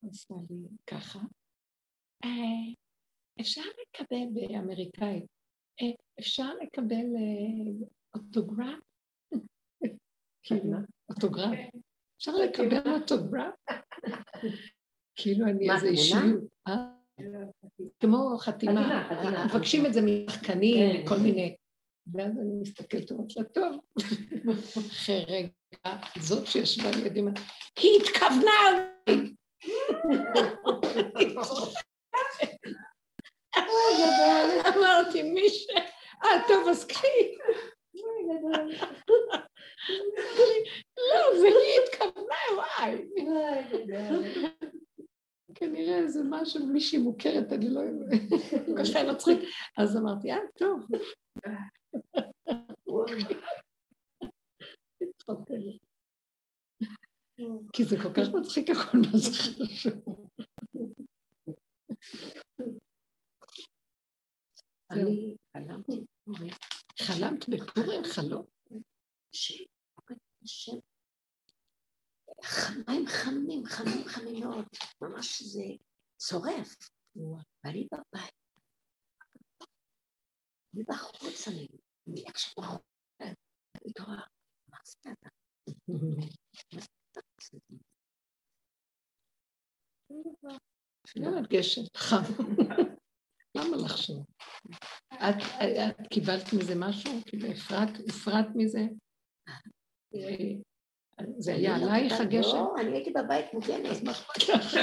עשה 0.09 0.33
לי 0.49 0.67
ככה. 0.87 1.19
אה, 2.23 2.73
אפשר 3.41 3.61
לקבל 3.61 4.25
באמריקאית, 4.33 5.23
אה, 5.23 5.36
אפשר 6.19 6.53
לקבל 6.63 6.95
אה, 6.95 7.87
אוטוגרף? 8.15 8.79
כאילו, 10.43 10.77
אוטוגרף. 11.09 11.59
אפשר 12.17 12.31
לקבל 12.35 12.93
אוטוגרף? 12.93 13.53
כאילו 15.15 15.45
אני 15.45 15.71
איזה 15.71 15.87
אישיות. 15.87 16.43
כמו 17.99 18.37
חתימה. 18.37 19.09
מבקשים 19.45 19.85
את 19.85 19.93
זה 19.93 20.01
משחקנים, 20.01 21.01
כן. 21.01 21.07
כל 21.07 21.17
מיני. 21.17 21.55
ואז 22.13 22.31
אני 22.31 22.61
מסתכלת 22.61 23.11
ואומרת 23.11 23.37
לה, 23.37 23.43
טוב, 23.43 23.79
אחרי 24.91 25.25
רגע, 25.27 25.49
זאת 26.19 26.47
שישבה 26.47 26.91
לידי, 26.91 27.21
היא 27.79 28.01
התכוונה! 28.01 28.87
אמרתי, 34.67 35.23
מי 35.23 35.49
ש... 35.49 35.67
אה, 36.23 36.47
טוב, 36.47 36.67
אז 36.67 36.85
קחי. 36.85 37.37
לא, 40.97 41.39
זה 41.39 41.47
היא 41.47 41.79
התכוונה, 41.83 42.35
וואי. 42.55 43.07
כנראה 45.55 46.07
זה 46.07 46.19
משהו, 46.29 46.65
מישהי 46.65 46.99
מוכרת, 46.99 47.53
אני 47.53 47.69
לא 47.69 47.79
יודעת, 47.79 48.21
ככה 48.77 49.11
מצחיק. 49.11 49.39
אז 49.77 49.97
אמרתי, 49.97 50.31
אה, 50.31 50.37
טוב. 50.57 50.85
כי 57.73 57.83
זה 57.83 57.97
כל 58.03 58.13
כך 58.13 58.33
מצחיק 58.33 58.69
הכל 58.69 58.97
מה 58.97 59.17
זה 59.17 59.31
חשוב. 59.31 59.93
אני 64.97 65.35
חלמתי 65.53 66.05
חלמת 67.01 67.49
בפורים 67.49 68.01
חלום? 68.15 68.45
מים 72.87 73.07
חמים, 73.07 73.65
חמים, 73.65 74.07
חמים 74.07 74.43
מאוד, 74.43 74.65
ממש 75.01 75.41
זה 75.41 75.63
צורף. 76.17 76.75
ואני 77.63 77.87
בבית. 77.91 78.33
מבחוץ 80.73 81.47
אני, 81.47 81.67
איך 82.27 82.39
שבחוץ, 82.39 82.81
אני 83.21 83.93
תורה, 83.95 84.21
מה 84.69 84.77
זה 84.85 85.09
אתה? 85.11 85.29
לא 91.15 91.41
גשם, 91.49 91.81
חם. 91.97 92.23
למה 93.57 93.77
לחשוב? 93.77 94.25
את 95.13 96.07
קיבלת 96.09 96.53
מזה 96.53 96.75
משהו? 96.75 97.11
כאילו 97.25 97.47
הפרעת 98.09 98.47
מזה? 98.55 98.79
זה 101.37 101.53
היה 101.53 101.75
עלייך 101.75 102.21
הגשם? 102.21 102.57
לא, 102.57 102.73
אני 102.79 102.91
הייתי 102.91 103.11
בבית 103.11 103.53
מוגנת. 103.53 103.85
אז 103.85 104.03
מה 104.03 104.11
אכפת 104.11 104.49
לך? 104.49 104.77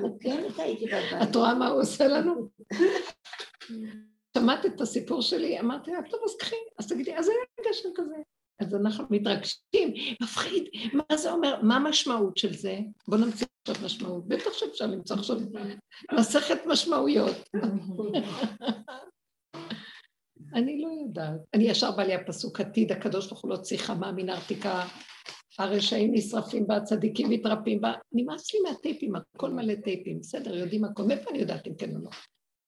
מוגנת 0.00 0.58
הייתי 0.58 0.86
בבית. 0.86 1.28
את 1.30 1.36
רואה 1.36 1.54
מה 1.54 1.68
הוא 1.68 1.80
עושה 1.80 2.08
לנו? 2.08 2.48
שמעת 4.38 4.66
את 4.66 4.80
הסיפור 4.80 5.22
שלי, 5.22 5.60
אמרתי 5.60 5.90
לה, 5.90 5.98
טוב, 6.10 6.20
אז 6.24 6.36
קחי, 6.36 6.56
אז 6.78 6.88
תגידי, 6.88 7.16
אז 7.16 7.28
היה 7.28 7.70
גשם 7.70 7.88
כזה. 7.94 8.16
אז 8.60 8.74
אנחנו 8.74 9.04
מתרגשים, 9.10 9.94
מפחיד, 10.22 10.64
מה 10.92 11.16
זה 11.16 11.32
אומר, 11.32 11.60
מה 11.62 11.76
המשמעות 11.76 12.36
של 12.36 12.54
זה? 12.54 12.78
בואו 13.08 13.20
נמציא 13.20 13.46
עכשיו 13.68 13.84
משמעות, 13.84 14.28
בטח 14.28 14.52
שאפשר 14.52 14.86
למצוא 14.86 15.16
עכשיו 15.16 15.36
מסכת 16.12 16.58
משמעויות. 16.66 17.36
אני 20.54 20.80
לא 20.80 20.88
יודעת. 21.02 21.40
אני 21.54 21.64
ישר 21.64 21.90
בא 21.90 22.02
לי 22.02 22.14
הפסוק 22.14 22.60
עתיד, 22.60 22.92
הקדוש 22.92 23.26
ברוך 23.26 23.40
הוא 23.40 23.50
לא 23.50 23.56
חמה 23.76 24.12
מן 24.12 24.28
הארתיקה, 24.28 24.86
הרשעים 25.58 26.14
נשרפים 26.14 26.66
בה, 26.66 26.76
הצדיקים 26.76 27.30
מתרפים 27.30 27.80
בה. 27.80 27.92
נמאס 28.12 28.54
לי 28.54 28.60
מהטייפים, 28.60 29.12
הכל 29.16 29.50
מלא 29.50 29.74
טייפים, 29.74 30.20
בסדר, 30.20 30.56
יודעים 30.56 30.84
הכל. 30.84 31.02
מאיפה 31.02 31.30
אני 31.30 31.38
יודעת 31.38 31.66
אם 31.66 31.74
כן 31.74 31.96
או 31.96 32.00
לא? 32.00 32.10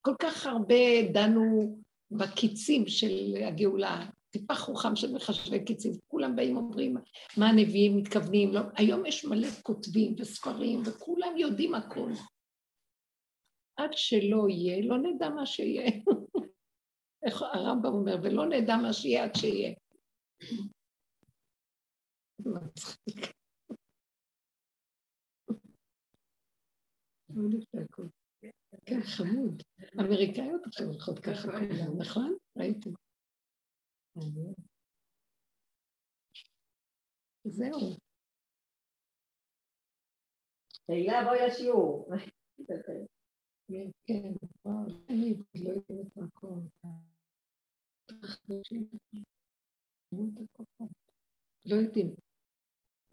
כל 0.01 0.14
כך 0.18 0.47
הרבה 0.47 1.03
דנו 1.12 1.78
בקיצים 2.11 2.89
של 2.89 3.37
הגאולה, 3.47 4.07
טיפה 4.39 4.55
חוכם 4.55 4.97
של 4.97 5.12
מחשבי 5.14 5.64
קיצים, 5.64 5.93
כולם 6.09 6.37
באים 6.37 6.57
אומרים 6.57 6.97
מה 7.37 7.49
הנביאים 7.49 7.97
מתכוונים, 7.97 8.53
לא, 8.53 8.61
היום 8.76 9.07
יש 9.07 9.24
מלא 9.24 9.49
כותבים 9.62 10.14
וספרים 10.18 10.82
וכולם 10.87 11.37
יודעים 11.37 11.74
הכל. 11.74 12.11
עד 13.76 13.91
שלא 13.93 14.49
יהיה, 14.49 14.87
לא 14.87 14.99
נדע 14.99 15.28
מה 15.28 15.47
שיהיה. 15.47 15.91
איך 17.26 17.43
הרמב"ם 17.43 17.93
אומר, 17.93 18.16
ולא 18.22 18.47
נדע 18.47 18.76
מה 18.76 18.93
שיהיה 18.93 19.24
עד 19.24 19.34
שיהיה. 19.34 19.74
כן, 28.87 29.01
חמוד. 29.03 29.62
אמריקאיות 30.01 30.66
עכשיו 30.66 30.87
הולכות 30.87 31.18
ככה 31.18 31.51
כולם, 31.53 31.99
נכון? 31.99 32.37
ראיתי. 32.57 32.91
זהו. 37.44 37.96
תהילה 40.86 41.24
בואי 41.24 41.46
לשיעור. 41.46 42.10
כן, 44.06 44.32
וואו, 44.64 44.86
אני 45.08 45.34
לא 45.54 45.70
יודעת 45.70 46.16
המקום. 46.16 46.68
לא 51.66 51.76
יודעים. 51.76 52.14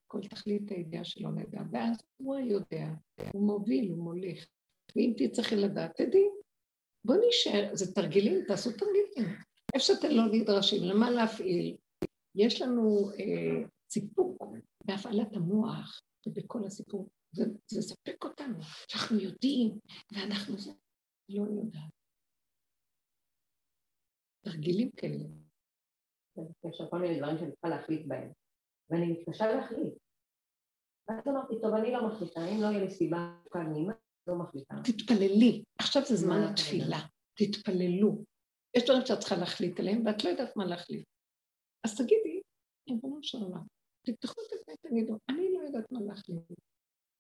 כל 0.08 0.20
תכלית 0.30 0.72
הידיעה 0.72 1.04
שלא 1.04 1.30
נדע, 1.32 1.62
ואז 1.72 1.97
הוא 2.18 2.36
היודע, 2.36 2.88
הוא 3.34 3.47
מוביל, 3.47 3.91
הוא 3.91 4.04
מוליך. 4.04 4.47
ואם 4.95 5.14
תצטרכי 5.18 5.56
לדעת, 5.56 5.95
תדעי. 5.95 6.30
בוא 7.06 7.16
נשאר, 7.28 7.76
זה 7.76 7.93
תרגילים, 7.93 8.45
תעשו 8.47 8.70
תרגילים. 8.72 9.53
איפה 9.74 9.86
שאתם 9.86 10.08
לא 10.12 10.24
נדרשים, 10.32 10.84
למה 10.84 11.12
להפעיל? 11.12 11.78
יש 12.36 12.62
לנו 12.62 13.12
אה, 13.20 13.68
סיפוק 13.90 14.44
בהפעלת 14.86 15.34
המוח 15.34 16.02
ובכל 16.28 16.64
הסיפור. 16.66 17.10
זה, 17.36 17.44
זה 17.68 17.82
ספק 17.82 18.24
אותנו, 18.24 18.62
שאנחנו 18.88 19.20
יודעים, 19.20 19.80
ואנחנו 20.12 20.58
זה, 20.58 20.72
לא 21.30 21.42
יודעת. 21.42 21.92
תרגילים 24.42 24.92
כאלה. 24.92 25.24
יש 26.38 26.82
כל 26.90 27.00
מיני 27.00 27.20
דברים 27.20 27.38
שאני 27.38 27.52
צריכה 27.52 27.70
להחליט 27.70 28.06
בהם, 28.08 28.32
ואני 28.90 29.12
מתקשה 29.12 29.48
להחליט. 29.56 29.94
ואז 31.08 31.28
אמרתי, 31.28 31.54
טוב, 31.62 31.74
אני 31.74 31.92
לא 31.92 32.08
מחליטה, 32.08 32.42
אם 32.46 32.62
לא 32.62 32.68
יהיה 32.68 32.84
לי 32.84 32.92
סיבה 32.92 33.38
כאן 33.52 33.74
לא 34.28 34.36
מחליטה. 34.36 34.76
תתפללי, 34.84 35.64
עכשיו 35.80 36.02
זה 36.06 36.16
זמן 36.16 36.42
התפילה, 36.52 37.00
תתפללו. 37.34 38.24
יש 38.78 38.84
דברים 38.84 39.06
שאת 39.06 39.20
צריכה 39.20 39.36
להחליט 39.36 39.80
עליהם, 39.80 40.06
ואת 40.06 40.24
לא 40.24 40.30
יודעת 40.30 40.58
מה 40.58 40.66
להחליט. 40.66 41.06
אז 41.84 41.98
תגידי, 41.98 42.42
ריבונו 42.90 43.20
של 43.22 43.38
עולם, 43.38 43.64
תפתחו 44.06 44.42
את 44.42 44.50
זה 44.50 44.74
ותגידו, 44.74 45.18
אני 45.30 45.54
לא 45.54 45.60
יודעת 45.60 45.92
מה 45.92 46.00
להחליט. 46.02 46.42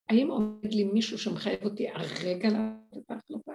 האם 0.09 0.31
עומד 0.31 0.73
לי 0.73 0.83
מישהו 0.83 1.17
שמחייב 1.17 1.63
אותי 1.63 1.89
הרגע 1.89 2.49
לתת 2.49 2.97
את 2.97 3.11
ההחלטה? 3.11 3.51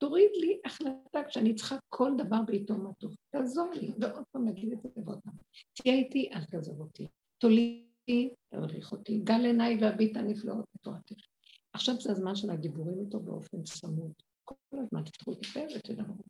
תוריד 0.00 0.30
לי 0.40 0.60
החלטה 0.64 1.24
כשאני 1.28 1.54
צריכה 1.54 1.76
כל 1.88 2.12
דבר 2.18 2.42
בעיתו 2.46 2.74
מה 2.74 2.90
טוב. 2.94 3.14
תעזור 3.30 3.70
לי, 3.70 3.92
ועוד 4.00 4.24
פעם 4.32 4.48
נגיד 4.48 4.72
את 4.72 4.82
זה 4.82 4.88
ועוד 5.04 5.20
פעם. 5.24 5.34
תהיה 5.72 5.94
איתי, 5.94 6.30
אל 6.32 6.44
תעזוב 6.44 6.80
אותי. 6.80 7.06
תולידי, 7.38 8.34
תעריך 8.48 8.92
אותי. 8.92 9.18
גל 9.18 9.44
עיניי 9.44 9.78
והביט 9.80 10.16
הנפלאות 10.16 10.64
בתורתך. 10.74 11.24
עכשיו 11.72 11.94
זה 12.00 12.12
הזמן 12.12 12.34
של 12.34 12.50
הדיבורים 12.50 13.00
איתו 13.00 13.20
באופן 13.20 13.62
צמוד. 13.62 14.12
כל 14.44 14.54
הזמן 14.72 15.04
תפתחו 15.04 15.32
את 15.32 15.38
הפה 15.46 15.60
ותדברו. 15.76 16.24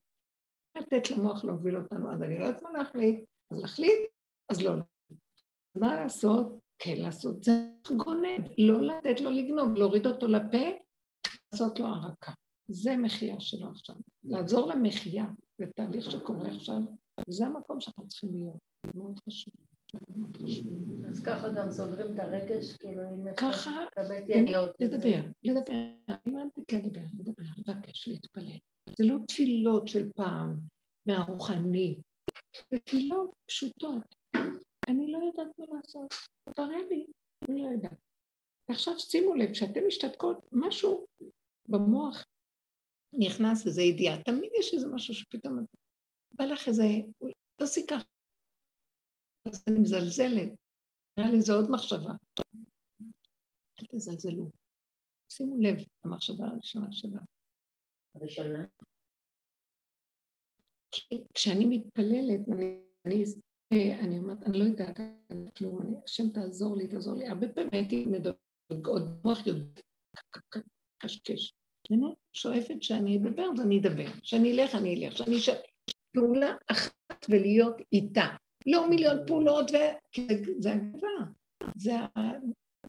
לתת 0.76 1.10
למוח 1.10 1.44
להוביל 1.44 1.76
אותנו, 1.76 2.12
אז 2.12 2.22
אני 2.22 2.38
לא 2.38 2.44
יודעת 2.44 2.62
מה 2.62 2.72
להחליט, 2.72 3.24
אז 3.50 3.60
להחליט, 3.60 3.98
אז 4.48 4.62
לא. 4.62 4.72
מה 5.74 5.94
לעשות? 5.94 6.58
כן 6.78 6.94
לעשות, 6.96 7.44
זה 7.44 7.52
גונב, 7.96 8.48
לא 8.58 8.80
לתת 8.82 9.20
לו 9.20 9.30
לגנוב, 9.30 9.74
להוריד 9.74 10.06
אותו 10.06 10.26
לפה, 10.26 10.78
לעשות 11.52 11.80
לו 11.80 11.86
הרקה. 11.86 12.32
זה 12.70 12.96
מחייה 12.96 13.40
שלו 13.40 13.70
עכשיו. 13.70 13.96
לעזור 14.24 14.68
למחייה, 14.68 15.24
זה 15.58 15.66
תהליך 15.76 16.10
שקורה 16.10 16.48
עכשיו, 16.48 16.80
זה 17.28 17.46
המקום 17.46 17.80
שאנחנו 17.80 18.08
צריכים 18.08 18.30
להיות, 18.34 18.58
מאוד 18.94 19.20
חשוב. 19.26 19.54
אז 21.09 21.22
ככה 21.22 21.49
גם 21.57 21.70
סוגרים 21.70 22.14
את 22.14 22.18
הרגש, 22.18 22.76
כאילו 22.76 23.03
אם 23.03 23.34
ככה, 23.36 23.84
לדבר, 24.80 25.22
לדבר, 25.45 25.91
אני 26.09 26.51
כן 26.68 26.78
לדבר, 26.84 27.01
לדבר, 27.18 27.43
לבקש, 27.59 28.09
להתפלל. 28.09 28.59
זה 28.99 29.05
לא 29.05 29.16
תפילות 29.28 29.88
של 29.88 30.12
פעם, 30.12 30.57
מהרוחני, 31.07 32.01
זה 32.70 32.78
תפילות 32.78 33.30
פשוטות. 33.47 34.14
אני 34.88 35.12
לא 35.12 35.18
יודעת 35.18 35.59
מה 35.59 35.64
לעשות, 35.76 36.14
תראה 36.55 36.82
לי, 36.91 37.07
אני 37.49 37.62
לא 37.62 37.68
יודעת. 37.68 37.99
ועכשיו 38.68 38.99
שימו 38.99 39.34
לב, 39.34 39.53
כשאתם 39.53 39.80
משתתקות, 39.86 40.49
משהו 40.53 41.07
במוח 41.68 42.24
נכנס 43.12 43.66
איזו 43.66 43.80
ידיעה, 43.80 44.22
תמיד 44.22 44.51
יש 44.59 44.74
איזה 44.74 44.88
משהו 44.88 45.14
שפתאום 45.14 45.64
בא 46.32 46.45
לך 46.45 46.68
איזה, 46.68 46.84
תעשי 47.57 47.86
ככה. 47.86 48.05
אז 49.49 49.64
אני 49.68 49.78
מזלזלת, 49.78 50.53
נראה 51.18 51.30
לי 51.30 51.41
זו 51.41 51.55
עוד 51.55 51.70
מחשבה. 51.70 52.12
אל 53.80 53.86
תזלזלו. 53.91 54.51
שימו 55.32 55.57
לב 55.61 55.76
למחשבה 56.05 56.45
הראשונה 56.47 56.93
שלה. 56.93 57.20
הראשונה? 58.14 58.64
כשאני 61.34 61.64
מתפללת, 61.66 62.41
אני, 62.49 62.80
אני, 63.07 63.24
אני 64.01 64.18
אומרת, 64.18 64.43
אני 64.43 64.59
לא 64.59 64.64
יודעת 64.64 65.01
כלום, 65.57 66.01
השם 66.05 66.28
תעזור 66.28 66.76
לי, 66.76 66.88
תעזור 66.88 67.18
לי. 67.18 67.28
הרבה 67.28 67.49
פעמים 67.49 67.70
הייתי 67.72 68.07
מדברת, 68.07 68.36
עוד 68.86 69.03
מוח 69.24 69.47
יודע, 69.47 69.80
קשקש. 70.99 71.55
אני 71.91 72.14
שואפת 72.32 72.82
שאני 72.82 73.18
אדבר, 73.18 73.47
אז 73.55 73.61
אני 73.61 73.80
אדבר. 73.80 74.11
שאני 74.22 74.53
אלך, 74.53 74.74
אני 74.74 74.95
אלך. 74.95 75.16
שאני 75.16 75.36
אשאל. 75.38 75.55
פעולה 76.12 76.55
אחת 76.70 77.26
ולהיות 77.28 77.74
איתה. 77.93 78.36
לא 78.66 78.90
מיליון 78.90 79.16
פעולות, 79.26 79.70
ו... 79.70 79.76
זה 80.58 80.72
הגבה. 80.72 81.08
זה. 81.76 81.92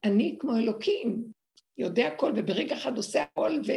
אני 0.04 0.36
כמו 0.40 0.56
אלוקים, 0.56 1.32
יודע 1.78 2.06
הכל, 2.06 2.32
וברגע 2.36 2.76
אחד 2.76 2.96
עושה 2.96 3.22
הכל, 3.22 3.52
ו... 3.66 3.72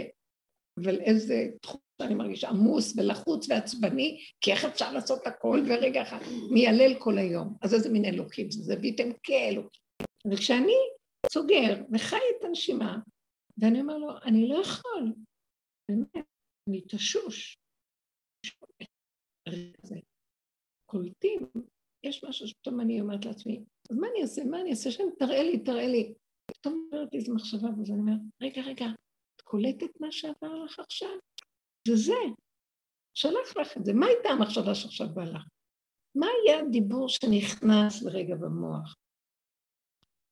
אבל 0.83 1.01
איזה 1.01 1.47
תחום 1.61 1.79
שאני 2.01 2.13
מרגישה 2.13 2.49
עמוס 2.49 2.97
ולחוץ 2.97 3.49
ועצבני, 3.49 4.25
כי 4.41 4.51
איך 4.51 4.65
אפשר 4.65 4.91
לעשות 4.91 5.27
הכל 5.27 5.59
ברגע 5.67 6.01
אחד, 6.01 6.19
מיילל 6.51 6.99
כל 6.99 7.17
היום. 7.17 7.57
אז 7.61 7.73
איזה 7.73 7.89
מין 7.89 8.05
אלוקים 8.05 8.51
זה, 8.51 8.63
זה 8.63 8.75
ביתם 8.75 9.09
כאלוקים. 9.23 9.81
וכשאני 10.31 10.77
סוגר 11.31 11.83
וחי 11.93 12.15
את 12.15 12.43
הנשימה, 12.43 12.97
ואני 13.57 13.81
אומר 13.81 13.97
לו, 13.97 14.09
אני 14.23 14.49
לא 14.49 14.55
יכול, 14.55 15.13
באמת, 15.89 16.25
אני 16.69 16.81
תשוש. 16.81 17.57
קולטים, 20.85 21.39
יש 22.05 22.23
משהו 22.23 22.47
שפתאום 22.47 22.79
אני 22.79 23.01
אומרת 23.01 23.25
לעצמי, 23.25 23.63
אז 23.91 23.97
מה 23.97 24.07
אני 24.11 24.21
אעשה, 24.21 24.43
מה 24.43 24.61
אני 24.61 24.69
אעשה? 24.69 24.91
שם 24.91 25.03
תראה 25.19 25.43
לי, 25.43 25.63
תראה 25.63 25.87
לי. 25.87 26.13
פתאום 26.45 26.89
אומרת 26.91 27.13
לי 27.13 27.19
איזו 27.19 27.33
מחשבה, 27.35 27.67
ואז 27.77 27.91
אני 27.91 27.99
אומרת, 27.99 28.19
רגע, 28.41 28.61
רגע, 28.61 28.85
את 29.35 29.41
קולטת 29.41 30.01
מה 30.01 30.11
שעבר 30.11 30.63
לך 30.63 30.79
עכשיו? 30.79 31.17
זה 31.87 31.95
זה. 31.95 32.21
שלח 33.13 33.57
לך 33.57 33.77
את 33.77 33.85
זה. 33.85 33.93
מה 33.93 34.05
הייתה 34.05 34.29
המחשבה 34.29 34.75
שעכשיו 34.75 35.07
בא 35.13 35.23
לך? 35.23 35.47
מה 36.15 36.27
היה 36.27 36.59
הדיבור 36.59 37.09
שנכנס 37.09 38.03
לרגע 38.03 38.35
במוח? 38.35 38.95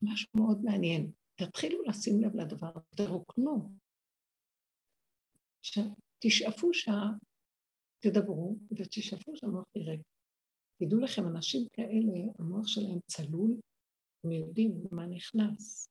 משהו 0.01 0.29
מאוד 0.35 0.61
מעניין. 0.63 1.11
תתחילו 1.35 1.83
לשים 1.83 2.21
לב 2.21 2.35
לדבר, 2.35 2.71
תרוקנו. 2.95 3.71
תשאפו 6.19 6.73
שעה, 6.73 7.11
תדברו, 7.99 8.55
ותשאפו 8.71 9.35
שהמוח 9.35 9.65
ירד. 9.75 9.99
תדעו 10.85 10.99
לכם, 10.99 11.27
אנשים 11.27 11.67
כאלה, 11.73 12.33
המוח 12.39 12.67
שלהם 12.67 12.99
צלול, 13.07 13.51
הם 14.23 14.31
יודעים 14.31 14.71
מה 14.91 15.05
נכנס. 15.05 15.87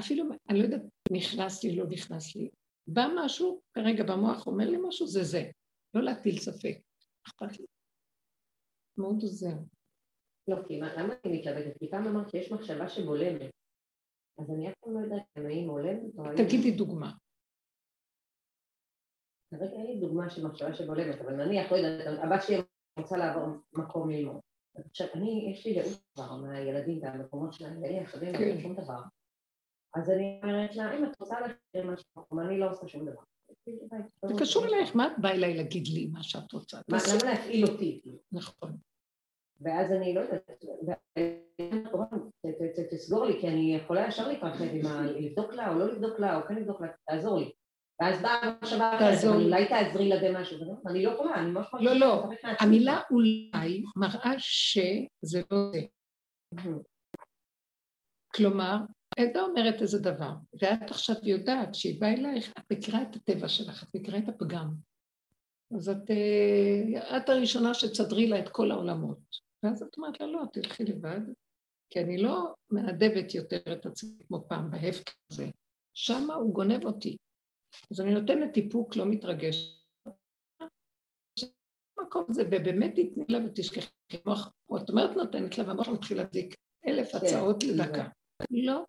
אפילו, 0.00 0.24
אני 0.50 0.58
לא 0.58 0.64
יודעת, 0.64 0.82
נכנס 1.12 1.64
לי, 1.64 1.76
לא 1.76 1.84
נכנס 1.90 2.36
לי. 2.36 2.50
בא 2.86 3.06
משהו, 3.16 3.60
כרגע 3.72 4.04
במוח 4.04 4.46
אומר 4.46 4.70
לי 4.70 4.76
משהו, 4.88 5.06
זה 5.06 5.24
זה. 5.24 5.50
לא 5.94 6.02
להטיל 6.02 6.38
ספק. 6.38 6.78
אכפת 7.26 7.58
לי. 7.60 7.66
מאוד 8.98 9.22
עוזר. 9.22 9.58
לא, 10.48 10.56
כי 10.68 10.80
למה 10.80 11.14
אני 11.24 11.38
מתלבטת? 11.38 11.78
כי 11.78 11.90
פעם 11.90 12.06
אמרת 12.06 12.30
שיש 12.30 12.52
מחשבה 12.52 12.88
שבולמת. 12.88 13.50
אז 14.38 14.50
אני 14.50 14.70
אף 14.70 14.74
פעם 14.80 14.94
לא 14.94 14.98
יודעת 15.04 15.22
אם 15.38 15.46
היא 15.46 15.66
בולמת 15.66 16.18
או... 16.18 16.24
תגידי 16.36 16.76
דוגמה. 16.76 17.12
כרגע 19.50 19.72
אין 19.72 19.86
לי 19.86 20.00
דוגמה 20.00 20.30
של 20.30 20.46
מחשבה 20.46 20.74
שבולמת, 20.74 21.20
אבל 21.20 21.32
נניח, 21.32 21.72
לא 21.72 21.76
יודעת, 21.76 22.18
הבת 22.24 22.42
שלי 22.42 22.56
רוצה 22.98 23.16
לעבור 23.16 23.46
מקום 23.72 24.10
ללמוד. 24.10 24.40
עכשיו, 24.90 25.06
אני, 25.14 25.48
יש 25.52 25.66
לי 25.66 25.72
ייאוש 25.72 25.96
כבר 26.14 26.36
מהילדים 26.36 27.02
והמקומות 27.02 27.52
שלהם, 27.52 27.82
ואין 27.82 27.92
לי 27.92 28.04
אחרים, 28.04 28.34
אין 28.34 28.56
לי 28.56 28.62
שום 28.62 28.74
דבר. 28.74 29.00
אז 29.94 30.10
אני 30.10 30.40
אומרת 30.42 30.76
לה, 30.76 30.98
אם 30.98 31.04
את 31.04 31.20
רוצה 31.20 31.40
להשאיר 31.40 31.92
משהו, 31.92 32.40
אני 32.40 32.58
לא 32.58 32.70
עושה 32.70 32.88
שום 32.88 33.06
דבר. 33.06 33.20
זה 34.24 34.34
קשור 34.40 34.64
אלייך, 34.64 34.96
מה 34.96 35.06
את 35.06 35.18
באה 35.18 35.32
אליי 35.32 35.54
להגיד 35.54 35.86
לי 35.86 36.06
מה 36.06 36.22
שאת 36.22 36.52
רוצה? 36.52 36.78
למה 36.88 36.98
להפעיל 37.24 37.66
אותי? 37.66 38.00
נכון. 38.32 38.76
ואז 39.60 39.92
אני 39.92 40.14
לא 40.14 40.20
יודעת, 40.20 40.50
תסגור 42.90 43.24
לי, 43.24 43.40
כי 43.40 43.48
אני 43.48 43.76
יכולה 43.76 44.08
ישר 44.08 44.28
להתרחב 44.28 44.64
עם 44.72 44.86
ה... 44.86 45.02
לבדוק 45.02 45.52
לה 45.52 45.72
או 45.72 45.78
לא 45.78 45.92
לבדוק 45.92 46.18
לה, 46.18 46.36
או 46.36 46.42
כן 46.48 46.54
לבדוק 46.54 46.80
לה, 46.80 46.88
תעזור 47.06 47.38
לי. 47.38 47.52
ואז 48.00 48.22
באה 48.22 48.34
המחשבה 48.42 48.96
אחרת, 48.96 49.24
אולי 49.24 49.68
תעזרי 49.68 50.08
לה 50.08 50.16
במשהו, 50.22 50.82
אני 50.86 51.02
לא 51.02 51.10
יכולה, 51.10 51.34
אני 51.34 51.50
ממש 51.50 51.66
לא, 51.80 51.92
לא, 51.92 52.28
המילה 52.60 53.00
אולי 53.10 53.82
מראה 53.96 54.38
שזה 54.38 55.40
לא 55.50 55.70
זה. 55.72 55.80
כלומר, 58.36 58.76
עדה 59.18 59.40
אומרת 59.40 59.82
איזה 59.82 59.98
דבר, 59.98 60.32
ואת 60.62 60.90
עכשיו 60.90 61.16
יודעת 61.22 61.74
שהיא 61.74 62.00
באה 62.00 62.12
אלייך, 62.12 62.52
את 62.58 62.72
מכירה 62.72 63.02
את 63.02 63.16
הטבע 63.16 63.48
שלך, 63.48 63.82
את 63.82 63.88
מכירה 63.94 64.18
את 64.18 64.28
הפגם. 64.28 64.74
אז 65.76 65.88
את, 65.88 66.10
אה, 66.10 67.16
את 67.16 67.28
הראשונה 67.28 67.74
שתסדרי 67.74 68.26
לה 68.28 68.38
את 68.38 68.48
כל 68.48 68.70
העולמות. 68.70 69.18
ואז 69.62 69.82
את 69.82 69.96
אומרת 69.96 70.20
לה, 70.20 70.26
לא, 70.26 70.42
תלכי 70.52 70.84
לבד, 70.84 71.20
כי 71.90 72.00
אני 72.00 72.22
לא 72.22 72.54
מעדבת 72.70 73.34
יותר 73.34 73.72
את 73.72 73.86
עצמי 73.86 74.10
כמו 74.28 74.48
פעם, 74.48 74.70
בהפק 74.70 75.10
הזה. 75.30 75.46
שמה 75.94 76.34
הוא 76.34 76.54
גונב 76.54 76.84
אותי. 76.84 77.16
אז 77.90 78.00
אני 78.00 78.14
נותנת 78.14 78.56
איפוק, 78.56 78.96
לא 78.96 79.06
מתרגש. 79.06 79.84
המקום 81.98 82.24
הזה, 82.28 82.42
ובאמת 82.46 82.90
תתני 82.94 83.24
לה 83.28 83.38
ותשכחי 83.46 83.88
מוח, 84.26 84.52
או 84.68 84.76
את 84.76 84.90
אומרת 84.90 85.16
נותנת 85.16 85.58
לה, 85.58 85.68
והמוח 85.68 85.88
מתחיל 85.88 86.16
להדליק 86.16 86.54
אלף 86.86 87.12
כן, 87.12 87.18
הצעות 87.18 87.64
לדקה. 87.64 88.08
לא. 88.50 88.84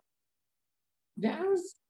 ואז 1.16 1.80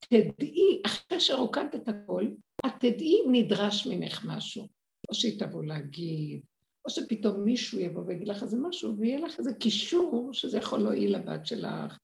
תדעי, 0.00 0.82
אחרי 0.86 1.20
שרוקדת 1.20 1.74
את 1.74 1.88
הכל, 1.88 2.26
את 2.66 2.72
תדעי 2.80 3.14
אם 3.14 3.32
נדרש 3.32 3.86
ממך 3.86 4.24
משהו. 4.28 4.68
או 5.08 5.14
שהיא 5.14 5.40
תבוא 5.40 5.64
להגיד, 5.64 6.42
או 6.84 6.90
שפתאום 6.90 7.44
מישהו 7.44 7.80
יבוא 7.80 8.02
ויגיד 8.06 8.28
לך 8.28 8.42
איזה 8.42 8.56
משהו, 8.60 8.98
ויהיה 8.98 9.20
לך 9.20 9.38
איזה 9.38 9.54
קישור 9.54 10.30
שזה 10.32 10.58
יכול 10.58 10.78
להועיל 10.78 11.16
לבת 11.16 11.46
שלך, 11.46 11.98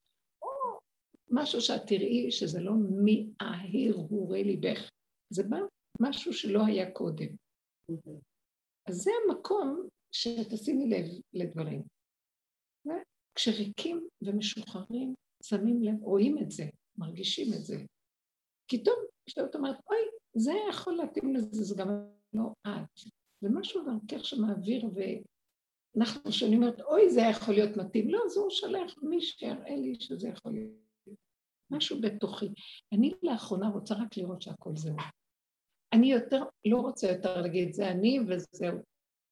משהו 1.31 1.61
שאת 1.61 1.81
תראי 1.87 2.31
שזה 2.31 2.59
לא 2.61 2.73
מהרהורי 3.03 4.43
ליבך, 4.43 4.89
זה 5.33 5.43
בא 5.43 5.57
משהו 6.01 6.33
שלא 6.33 6.65
היה 6.65 6.91
קודם. 6.91 7.35
אז 8.89 8.95
זה 8.95 9.11
המקום 9.25 9.87
שתשימי 10.11 10.89
לב 10.89 11.05
לדברים. 11.33 11.83
כשריקים 13.37 14.07
ומשוחררים, 14.21 15.13
שמים 15.43 15.83
לב, 15.83 16.03
רואים 16.03 16.37
את 16.37 16.51
זה, 16.51 16.63
מרגישים 16.97 17.53
את 17.53 17.65
זה. 17.65 17.75
כי 18.67 18.83
טוב, 18.83 18.95
כשאת 19.25 19.55
אומרת, 19.55 19.75
אוי, 19.89 19.97
זה 20.35 20.51
יכול 20.69 20.93
להתאים 20.93 21.35
לזה, 21.35 21.63
זה 21.63 21.75
גם 21.77 21.87
לא 22.33 22.53
את. 22.67 22.99
זה 23.41 23.49
משהו 23.49 23.83
דרכך 23.85 24.25
שמעביר, 24.25 24.85
ואנחנו, 24.85 26.31
כשאני 26.31 26.55
אומרת, 26.55 26.81
אוי, 26.81 27.09
זה 27.09 27.21
יכול 27.31 27.53
להיות 27.53 27.77
מתאים, 27.77 28.09
לא, 28.09 28.19
אז 28.25 28.37
הוא 28.37 28.49
שולח 28.49 28.95
מי 29.03 29.21
שיראה 29.21 29.75
לי 29.75 29.95
שזה 29.99 30.27
יכול 30.27 30.51
להיות. 30.51 30.86
משהו 31.71 32.01
בתוכי. 32.01 32.49
אני 32.93 33.11
לאחרונה 33.23 33.67
רוצה 33.67 33.95
רק 33.95 34.17
לראות 34.17 34.41
שהכל 34.41 34.75
זהו. 34.75 34.95
אני 35.93 36.11
יותר, 36.11 36.43
לא 36.65 36.77
רוצה 36.77 37.11
יותר 37.11 37.41
להגיד, 37.41 37.73
זה 37.73 37.91
אני 37.91 38.19
וזהו. 38.19 38.77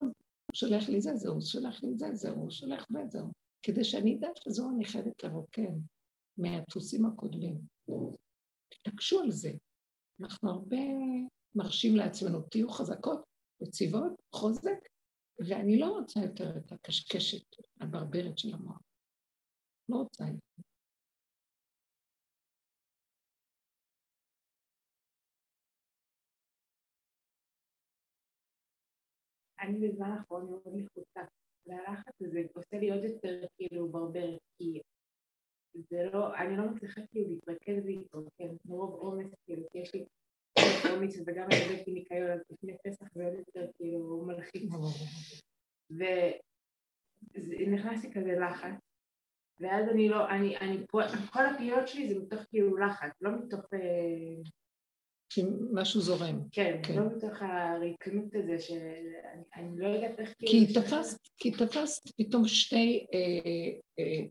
הוא 0.02 0.12
שולח 0.54 0.90
לי 0.90 1.02
זה, 1.02 1.16
זהו, 1.16 1.34
הוא 1.34 1.42
שולח 1.42 1.84
לי 1.84 1.96
זה, 1.96 2.08
זהו, 2.14 2.36
הוא 2.36 2.52
שולח 2.52 2.86
זה, 2.90 3.00
זהו. 3.08 3.32
כדי 3.64 3.84
שאני 3.84 4.16
אדע 4.16 4.28
שזהו, 4.36 4.70
אני 4.76 4.86
חייבת 4.86 5.24
לרוקן 5.24 5.74
מהדפוסים 6.38 7.06
הקודמים. 7.06 7.62
תתעקשו 8.70 9.20
על 9.20 9.32
זה. 9.32 9.52
אנחנו 10.22 10.50
הרבה 10.50 10.78
מרשים 11.56 11.96
לעצמנו, 11.96 12.42
תהיו 12.42 12.70
חזקות, 12.70 13.20
יציבות, 13.62 14.22
חוזק, 14.36 14.80
ואני 15.40 15.80
לא 15.80 15.88
רוצה 15.88 16.20
יותר 16.20 16.58
את 16.58 16.72
הקשקשת 16.72 17.46
הברברת 17.82 18.38
של 18.38 18.54
המוח. 18.54 18.82
לא 19.90 19.96
רוצה 19.96 20.24
זה. 20.24 20.64
אני 29.66 29.88
בזמן 29.88 30.12
האחרון 30.12 30.46
מאוד 30.46 30.62
לחוצה, 30.76 31.22
והלחץ 31.66 32.22
הזה 32.22 32.42
עושה 32.54 32.78
לי 32.78 32.92
עוד 32.92 33.04
יותר 33.04 33.42
כאילו 33.58 33.90
ברברת, 33.90 34.40
כי 34.58 34.82
זה 35.90 36.10
לא, 36.14 36.36
אני 36.36 36.58
לא 36.58 36.70
מצליחה 36.70 37.02
כאילו 37.12 37.30
להתרכז 37.30 37.86
ולהתרוקן, 37.86 38.56
מרוב 38.66 38.94
עומס 38.94 39.34
כאילו, 39.46 39.64
כי 39.72 39.78
יש 39.78 39.94
לי 39.94 40.06
אומץ 40.92 41.16
וגם 41.26 41.44
הבאתי 41.44 41.92
ניקיון 41.92 42.32
אז 42.32 42.40
לפני 42.50 42.78
פסח 42.84 43.06
ועוד 43.16 43.34
יותר 43.34 43.72
כאילו 43.78 44.26
מלחיץ. 44.28 44.72
ונכנסתי 47.34 48.14
כזה 48.14 48.36
לחץ, 48.40 48.80
ואז 49.60 49.90
אני 49.90 50.10
לא, 50.10 50.30
אני, 50.30 50.58
אני, 50.58 50.78
כל 51.32 51.46
הפעילות 51.46 51.88
שלי 51.88 52.10
זה 52.10 52.20
מתוך 52.20 52.40
כאילו 52.50 52.78
לחץ, 52.78 53.12
לא 53.22 53.32
מתוך... 53.32 53.66
משהו 55.72 56.02
זורם. 56.02 56.40
כן, 56.52 56.80
כן, 56.84 56.96
לא 56.96 57.06
מתוך 57.06 57.42
הריקנות 57.42 58.36
הזה, 58.36 58.60
שאני 58.60 59.80
לא 59.80 59.88
יודעת 59.88 60.20
איך 60.20 60.34
כאילו... 60.40 60.68
כי 60.68 60.74
תפסת, 60.74 61.20
כי 61.38 61.52
תפסת 61.52 62.02
פתאום 62.18 62.48
שתי, 62.48 63.06
אה, 63.14 63.80
אה, 64.00 64.26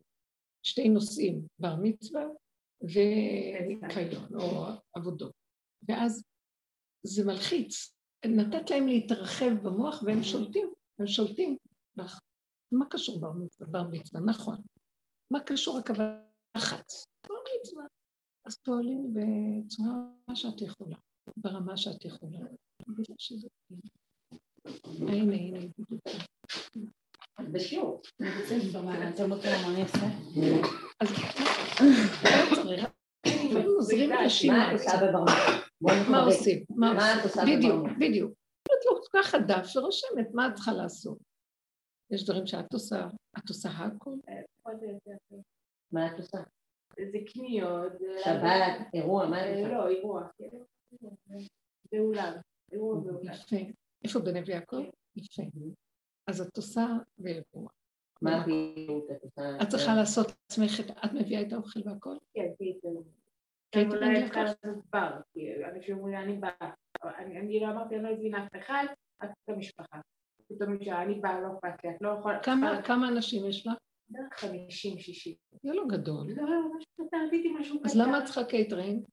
שתי 0.62 0.88
נושאים, 0.88 1.42
בר 1.58 1.76
מצווה 1.82 2.24
וניקיון, 2.82 4.34
או 4.34 4.66
עבודות. 4.94 5.32
ואז 5.88 6.24
זה 7.06 7.24
מלחיץ. 7.24 7.94
נתת 8.26 8.70
להם 8.70 8.86
להתרחב 8.86 9.50
במוח 9.62 10.02
והם 10.06 10.22
שולטים, 10.22 10.72
הם 10.98 11.06
שולטים. 11.06 11.56
מה 12.72 12.86
קשור 12.90 13.20
בר 13.20 13.32
מצווה? 13.32 13.66
בר 13.70 13.88
מצווה, 13.90 14.20
נכון. 14.20 14.56
מה 15.30 15.40
קשור 15.40 15.78
הכוונה 15.78 16.20
לחץ? 16.56 17.04
אז 18.46 18.58
פועלים 18.58 19.14
בצורה 19.14 20.34
שאת 20.34 20.62
יכולה, 20.62 20.96
ברמה 21.36 21.76
שאת 21.76 22.04
יכולה. 22.04 22.38
הנה, 25.08 25.34
הנה. 25.34 25.58
בשיעור. 27.52 28.02
אז 31.00 31.08
עוזרים 33.76 34.12
רשימה. 34.12 34.72
מה 36.10 36.22
עושים? 36.22 36.64
מה 36.70 37.14
את 37.20 37.24
עושה 37.24 37.42
בדיוק, 37.42 37.86
בדיוק. 37.98 38.32
את 38.64 38.84
לוקחת 38.86 39.38
דף 39.48 39.76
ורושמת, 39.76 40.28
מה 40.32 40.48
את 40.48 40.54
צריכה 40.54 40.72
לעשות? 40.72 41.18
יש 42.10 42.24
דברים 42.24 42.46
שאת 42.46 42.72
עושה, 42.72 43.06
את 43.38 43.48
עושה 43.48 43.68
הכל? 43.68 44.14
מה 45.92 46.06
את 46.06 46.18
עושה? 46.18 46.38
זה 47.12 47.18
קניות. 47.32 47.92
שבת, 48.24 48.86
אירוע, 48.94 49.26
מה 49.26 49.40
את 49.40 49.56
עושה? 49.56 49.68
לא, 49.68 49.88
אירוע. 49.88 50.28
באולם. 51.92 52.32
אירוע 52.72 53.00
באולם. 53.00 53.32
יפה. 53.32 53.56
איפה 54.04 54.18
בנבי 54.20 54.52
יעקב? 54.52 54.82
יפה. 55.16 55.42
אז 56.26 56.40
את 56.40 56.56
עושה 56.56 56.86
באירוע. 57.18 57.68
מה 58.22 58.40
הפעילות 58.40 59.10
את 59.10 59.22
עושה? 59.22 59.42
את 59.62 59.68
צריכה 59.68 59.94
לעשות 59.94 60.26
לעצמך, 60.26 60.90
את 61.04 61.12
מביאה 61.12 61.42
את 61.42 61.52
האוכל 61.52 61.80
והכל? 61.84 62.16
כן, 62.34 62.48
כן, 63.72 63.90
אולי 63.90 64.26
אפשר 64.26 64.44
לעשות 64.44 64.84
בר, 64.92 65.20
כי 65.32 65.64
אנשים 65.64 65.98
אומרים, 65.98 66.14
אני 66.14 66.36
באה. 66.36 66.70
אני 67.04 67.60
לא 67.60 67.66
אמרתי, 67.66 67.94
אני 67.94 68.02
לא 68.04 68.12
מבינה 68.12 68.46
אף 68.46 68.56
אחד, 68.58 68.84
רק 69.22 69.30
את 69.30 69.48
המשפחה. 69.48 70.00
פתאום 70.48 70.78
כשאני 70.78 71.14
באה, 71.14 71.40
לא 71.40 71.48
אכפת 71.54 71.84
לי, 71.84 71.90
את 71.90 72.02
לא 72.02 72.16
יכולה... 72.18 72.42
כמה 72.82 73.08
אנשים 73.08 73.46
יש 73.46 73.66
לך? 73.66 73.72
בערך 74.08 74.32
חמישים, 74.40 74.98
שישים. 74.98 75.34
זה 75.64 75.72
לא 75.72 75.84
גדול. 75.88 76.26
לא, 76.36 76.50
לא, 76.50 76.68
ממש 76.68 76.84
משהו 77.60 77.78
קטן. 77.78 77.88
אז 77.88 77.96
למה 77.96 78.18
את 78.18 78.24
צריכה 78.24 78.44
קייטרינג? 78.44 79.04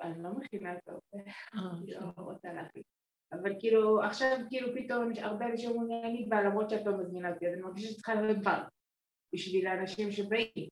אני 0.00 0.22
לא 0.22 0.30
מכינה 0.30 0.74
את 0.74 0.78
לא 0.88 2.12
רוצה 2.16 2.52
להכין. 2.52 2.82
אבל 3.32 3.52
כאילו, 3.58 4.02
עכשיו 4.02 4.38
כאילו 4.48 4.68
פתאום 4.74 5.12
הרבה 5.20 5.46
אנשים 5.46 5.70
אומרים, 5.70 6.04
אני 6.04 6.26
באה 6.28 6.42
למרות 6.42 6.70
שאת 6.70 6.86
לא 6.86 6.98
מזמינה 6.98 7.32
אותי, 7.32 7.46
אז 7.46 7.52
אני 7.52 7.62
מרגישה 7.62 7.88
שאת 7.88 7.96
צריכה 7.96 8.14
להיות 8.14 8.38
בר 8.38 8.62
בשביל 9.34 9.66
האנשים 9.66 10.12
שבאים. 10.12 10.68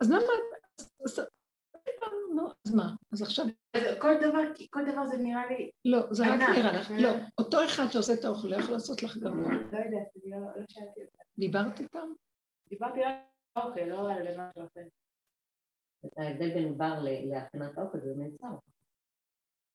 אז 0.00 0.10
למה... 0.10 0.22
אז 2.66 2.74
מה? 2.74 2.94
אז 3.12 3.22
עכשיו... 3.22 3.46
כל 4.00 4.14
דבר, 4.20 4.42
כל 4.70 4.80
דבר 4.92 5.06
זה 5.06 5.16
נראה 5.16 5.46
לי... 5.46 5.70
לא, 5.84 5.98
זה 6.10 6.24
רק 6.26 6.40
נראה 6.40 6.80
לך. 6.80 6.90
לא, 6.90 7.10
אותו 7.38 7.64
אחד 7.64 7.84
שעושה 7.90 8.14
את 8.14 8.24
האוכל, 8.24 8.48
לא 8.48 8.56
יכול 8.56 8.72
לעשות 8.72 9.02
לך 9.02 9.16
גם... 9.16 9.42
לא 9.42 9.78
יודעת, 9.78 10.08
לא, 10.24 10.38
לא 10.38 10.64
שאלתי 10.68 11.00
אותה. 11.00 11.22
דיברת 11.38 11.80
איתם? 11.80 12.12
דיברתי 12.68 13.00
רק 13.00 13.14
האוכל, 13.58 13.80
לא 13.80 14.12
על 14.12 14.22
משהו 14.22 14.66
אחר. 14.66 14.86
את 16.06 16.18
ההבדל 16.18 16.54
בין 16.54 16.78
בר 16.78 16.98
להכנת 17.02 17.78
האוכל 17.78 17.98
זה 18.00 18.14
באמת 18.14 18.30
שר. 18.40 18.46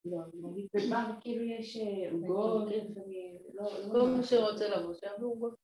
לא, 0.06 0.20
נגיד 0.34 0.68
בבר 0.74 1.12
כאילו 1.22 1.44
יש 1.44 1.78
אה, 1.78 2.12
עוגות, 2.12 2.72
לא, 3.54 3.70
כל 3.92 4.10
מה 4.18 4.24
שרוצה 4.24 4.70
לבוא, 4.70 4.94
שיבוא 4.94 5.32
עוגות. 5.32 5.56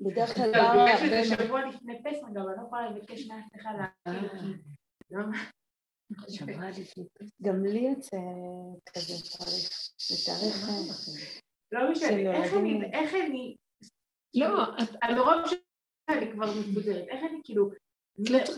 בדרך 0.00 0.34
כלל 0.34 0.52
בר 0.52 0.58
הרבה... 0.58 1.24
שבוע 1.24 1.68
לפני 1.68 2.02
פסח 2.02 2.26
גם, 2.34 2.48
אני 2.48 2.56
לא 2.56 2.66
יכולה 2.66 2.90
לבקש 2.90 3.28
אחד 3.60 3.72
להכיר. 4.06 4.56
גם 7.42 7.64
לי 7.64 7.80
יוצא 7.80 8.16
כזה 8.92 9.14
תאריך, 9.38 9.90
זה 9.98 10.14
תאריך... 10.26 10.68
לא 11.72 11.90
משנה, 11.90 12.44
איך 12.92 13.14
אני... 13.14 13.56
לא, 14.34 14.48
מרוב 15.14 15.44
שאני 16.20 16.32
כבר 16.32 16.46
מסודרת, 16.60 17.08
איך 17.08 17.24
אני 17.30 17.40
כאילו... 17.44 17.70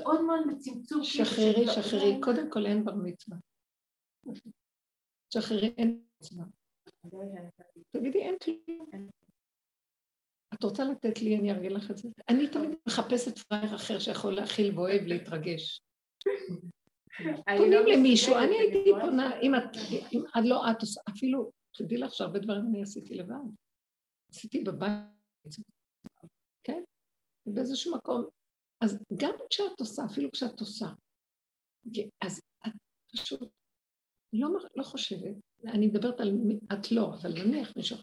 מאוד 0.01 0.21
מאוד 0.21 0.47
מצמצום. 0.47 1.05
שחררי, 1.05 1.67
שחררי, 1.67 2.21
קודם 2.23 2.51
כל 2.51 2.67
אין 2.67 2.85
בר 2.85 2.95
מצווה. 2.95 3.37
שחררי, 5.35 5.75
אין 5.79 6.03
מצווה. 6.21 6.45
תגידי, 7.91 8.19
אין 8.19 8.35
כלום. 8.45 9.09
את 10.55 10.65
רוצה 10.65 10.85
לתת 10.85 11.23
לי, 11.23 11.37
אני 11.37 11.53
ארגן 11.53 11.71
לך 11.71 11.91
את 11.91 11.99
זה? 11.99 12.09
אני 12.29 12.49
תמיד 12.49 12.71
מחפשת 12.87 13.39
פראייר 13.39 13.77
אחר 13.77 13.99
שיכול 13.99 14.35
להכיל 14.35 14.79
ואוהב 14.79 15.03
להתרגש. 15.03 15.83
פונים 17.49 17.71
לא 17.71 17.81
למישהו, 17.81 18.35
אני 18.37 18.59
הייתי 18.59 18.91
פונה, 19.01 19.41
אם 19.41 19.55
את, 19.55 19.77
אם 20.13 20.23
את 20.39 20.45
לא 20.45 20.71
את 20.71 20.81
עושה, 20.81 21.01
אפילו, 21.11 21.51
תדעי 21.75 21.99
לך 21.99 22.15
שהרבה 22.15 22.39
דברים 22.39 22.67
אני 22.67 22.83
עשיתי 22.83 23.15
לבד. 23.15 23.35
עשיתי 24.31 24.65
בבית, 24.65 25.57
כן? 26.65 26.83
באיזשהו 27.55 27.97
מקום. 27.97 28.25
אז 28.81 28.99
גם 29.17 29.35
כשאת 29.51 29.81
עושה, 29.81 30.03
אפילו 30.05 30.31
כשאת 30.33 30.61
עושה, 30.61 30.87
אז 32.25 32.41
את 32.67 32.73
פשוט 33.13 33.51
לא, 34.33 34.49
לא 34.77 34.83
חושבת, 34.83 35.37
אני 35.65 35.87
מדברת 35.87 36.21
על, 36.21 36.33
את 36.73 36.93
לא, 36.93 37.15
אבל 37.15 37.33
נניח 37.33 37.77
מישהו 37.77 37.99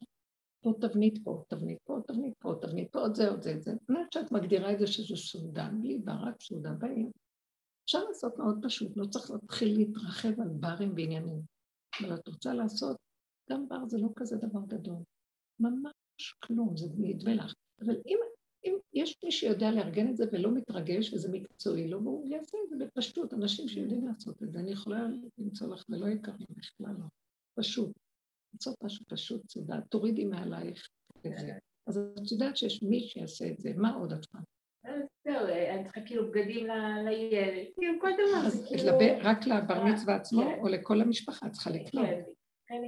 פה 0.66 0.74
תבנית 0.82 1.24
פה, 1.24 1.44
תבנית 1.48 1.78
פה, 1.84 2.00
תבנית 2.08 2.34
פה, 2.40 2.54
תבנית 2.62 2.92
פה, 2.92 3.00
עוד 3.00 3.16
זה, 3.16 3.30
עוד 3.30 3.42
זה, 3.42 3.52
עוד 3.52 3.62
זה. 3.62 3.72
זאת 3.88 4.14
שאת 4.14 4.32
מגדירה 4.32 4.74
את 4.74 4.80
זה 4.80 4.88
שזה 4.88 5.16
סעודה, 5.16 5.70
בלי 5.82 5.98
בר, 5.98 6.14
רק 6.28 6.42
סעודה 6.42 6.72
באים. 6.74 7.12
אפשר 7.86 8.04
לעשות 8.04 8.38
מאוד 8.38 8.60
פשוט, 8.64 8.98
לא 8.98 9.06
צריך 9.06 9.32
להתחיל 9.32 9.78
להתרחב 9.78 10.42
על 10.42 10.50
ברים 10.50 10.94
ועניינים. 10.96 11.42
אבל 12.02 12.16
את 12.16 12.28
רוצה 12.28 12.54
לעשות, 12.54 12.98
גם 13.52 13.68
בר 13.68 13.88
זה 13.88 13.98
לא 13.98 14.10
כזה 14.16 14.38
דבר 14.38 14.60
גדול. 14.68 15.04
ממש 15.60 16.36
כלום, 16.46 16.78
זה 16.78 16.88
נדמה 16.98 17.34
לך. 17.34 17.54
אבל 17.82 17.96
אם, 18.08 18.18
אם 18.66 18.78
יש 18.94 19.18
מי 19.24 19.32
שיודע 19.32 19.72
לארגן 19.72 20.10
את 20.10 20.18
זה 20.18 20.26
ולא 20.32 20.52
מתרגש, 20.52 21.14
וזה 21.14 21.32
מקצועי 21.32 21.88
לו, 21.88 22.04
והוא 22.04 22.28
יעשה 22.28 22.58
את 22.64 22.70
זה 22.70 22.86
בפשטות, 22.86 23.34
אנשים 23.34 23.68
שיודעים 23.68 24.08
לעשות 24.08 24.44
את 24.44 24.52
זה, 24.52 24.60
אני 24.60 24.72
יכולה 24.72 25.08
למצוא 25.38 25.74
לך 25.74 25.84
ולא 25.90 26.08
יקרים 26.08 26.48
בכלל 26.50 26.94
לא. 27.00 27.06
פשוט. 27.60 27.92
למצוא 28.54 28.74
משהו 28.84 29.06
פשוט, 29.10 29.42
תודה, 29.54 29.82
תורידי 29.90 30.26
מעלייך 30.26 30.88
את 31.28 31.38
זה. 31.38 31.54
אז 31.88 31.98
את 31.98 32.32
יודעת 32.32 32.58
שיש 32.58 32.84
מי 32.84 33.00
שיעשה 33.00 33.48
את 33.48 33.60
זה, 33.60 33.72
מה 33.76 33.94
עוד 33.94 34.14
את 34.14 34.22
צריכה? 34.22 34.38
זהו, 35.28 35.46
אני 35.48 35.84
צריכה 35.84 36.02
כאילו 36.06 36.32
בגדים 36.32 36.68
לילד, 37.06 37.68
כאילו 37.76 37.94
כל 38.02 38.10
דבר. 38.12 38.48
אז 38.48 38.66
כאילו- 38.68 38.98
רק 39.24 39.48
לבר 39.48 39.84
מצווה 39.84 40.16
עצמו, 40.16 40.42
כן. 40.42 40.60
או 40.60 40.68
לכל 40.68 41.02
המשפחה 41.02 41.50
צריכה 41.50 41.70
לקנות? 41.70 42.06
כן. 42.68 42.82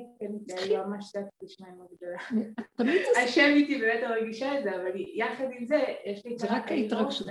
השם 3.24 3.52
איתי 3.56 3.78
באמת 3.78 4.00
לא 4.04 4.08
רגישה 4.08 4.58
את 4.60 4.64
זה, 4.64 4.76
אבל 4.76 4.92
יחד 4.96 5.46
עם 5.52 5.66
זה, 5.66 5.84
יש 6.06 6.26
לי 6.26 6.38
זה 6.38 6.48
רק 6.50 6.72
ההתרגשות. 6.72 7.28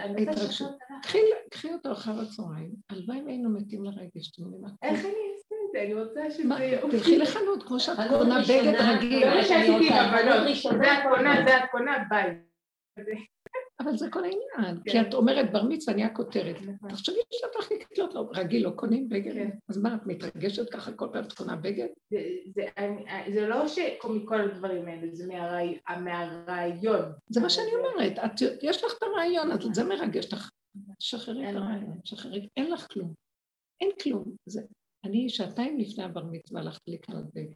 קחי 1.51 1.73
אותו 1.73 1.93
אחר 1.93 2.21
הצהריים, 2.21 2.71
הלוואי 2.91 3.23
והיינו 3.23 3.51
מתים 3.51 3.85
לרגש, 3.85 4.31
אתם 4.31 4.43
יודעים 4.43 4.63
מה? 4.63 4.69
איך 4.83 5.01
אני 5.01 5.09
אעשה 5.09 5.55
את 5.67 5.73
זה? 5.73 5.83
אני 5.83 5.95
רוצה 5.95 6.31
שזה 6.31 6.55
יהיה... 6.59 6.81
תלכי 6.91 7.19
לחנות 7.19 7.63
כמו 7.63 7.81
שאת 7.81 7.97
קונה 8.09 8.43
בגד 8.43 8.75
רגיל. 8.75 9.29
לא 9.29 9.43
שעשיתי 9.43 9.89
עם 9.89 9.93
הבנות, 9.93 10.57
זה 10.63 10.93
את 10.93 11.03
קונה, 11.09 11.35
זה 11.49 11.57
את 11.57 11.71
קונה, 11.71 12.05
ביי. 12.09 12.35
אבל 13.87 13.97
זה 13.97 14.11
כל 14.11 14.23
העניין, 14.25 14.83
כי 14.85 14.91
כן. 14.91 15.09
את 15.09 15.15
אומרת 15.15 15.53
בר 15.53 15.63
מצווה 15.63 15.97
נהיה 15.97 16.15
כותרת. 16.15 16.57
נכון. 16.63 16.89
תחשבי 16.89 17.17
שאת 17.31 17.55
הולכת 17.55 17.75
לקנות 17.81 18.15
לו, 18.15 18.31
רגיל, 18.31 18.65
לא 18.65 18.71
קונים 18.71 19.09
בגד, 19.09 19.33
כן. 19.33 19.51
אז 19.69 19.79
מה, 19.79 19.95
את 19.95 20.07
מתרגשת 20.07 20.71
ככה 20.71 20.93
כל 20.93 21.09
פעם 21.13 21.25
את 21.25 21.33
קונה 21.33 21.57
בגד? 21.57 21.87
זה 23.35 23.47
לא 23.49 23.69
שמכל 23.69 24.41
הדברים 24.41 24.89
האלה, 24.89 25.07
זה 25.13 25.27
מהרעיון. 25.99 27.13
זה 27.29 27.41
מה 27.41 27.51
שאני 27.51 27.71
אומרת, 27.75 28.19
יש 28.63 28.85
לך 28.85 28.93
את 28.99 29.03
הרעיון, 29.03 29.51
אז 29.51 29.59
זה 29.73 29.85
מרגש 29.85 30.33
לך. 30.33 30.51
שחררי 30.99 31.51
את 31.51 31.57
הרעיון, 31.57 32.01
שחררי, 32.05 32.49
אין 32.57 32.71
לך 32.71 32.87
כלום. 32.93 33.15
אין 33.81 33.91
כלום. 34.03 34.25
אני 35.05 35.29
שעתיים 35.29 35.79
לפני 35.79 36.05
הבר 36.05 36.25
מצווה 36.25 36.61
הלכתי 36.61 36.91
לקנות 36.91 37.25
בגד. 37.35 37.55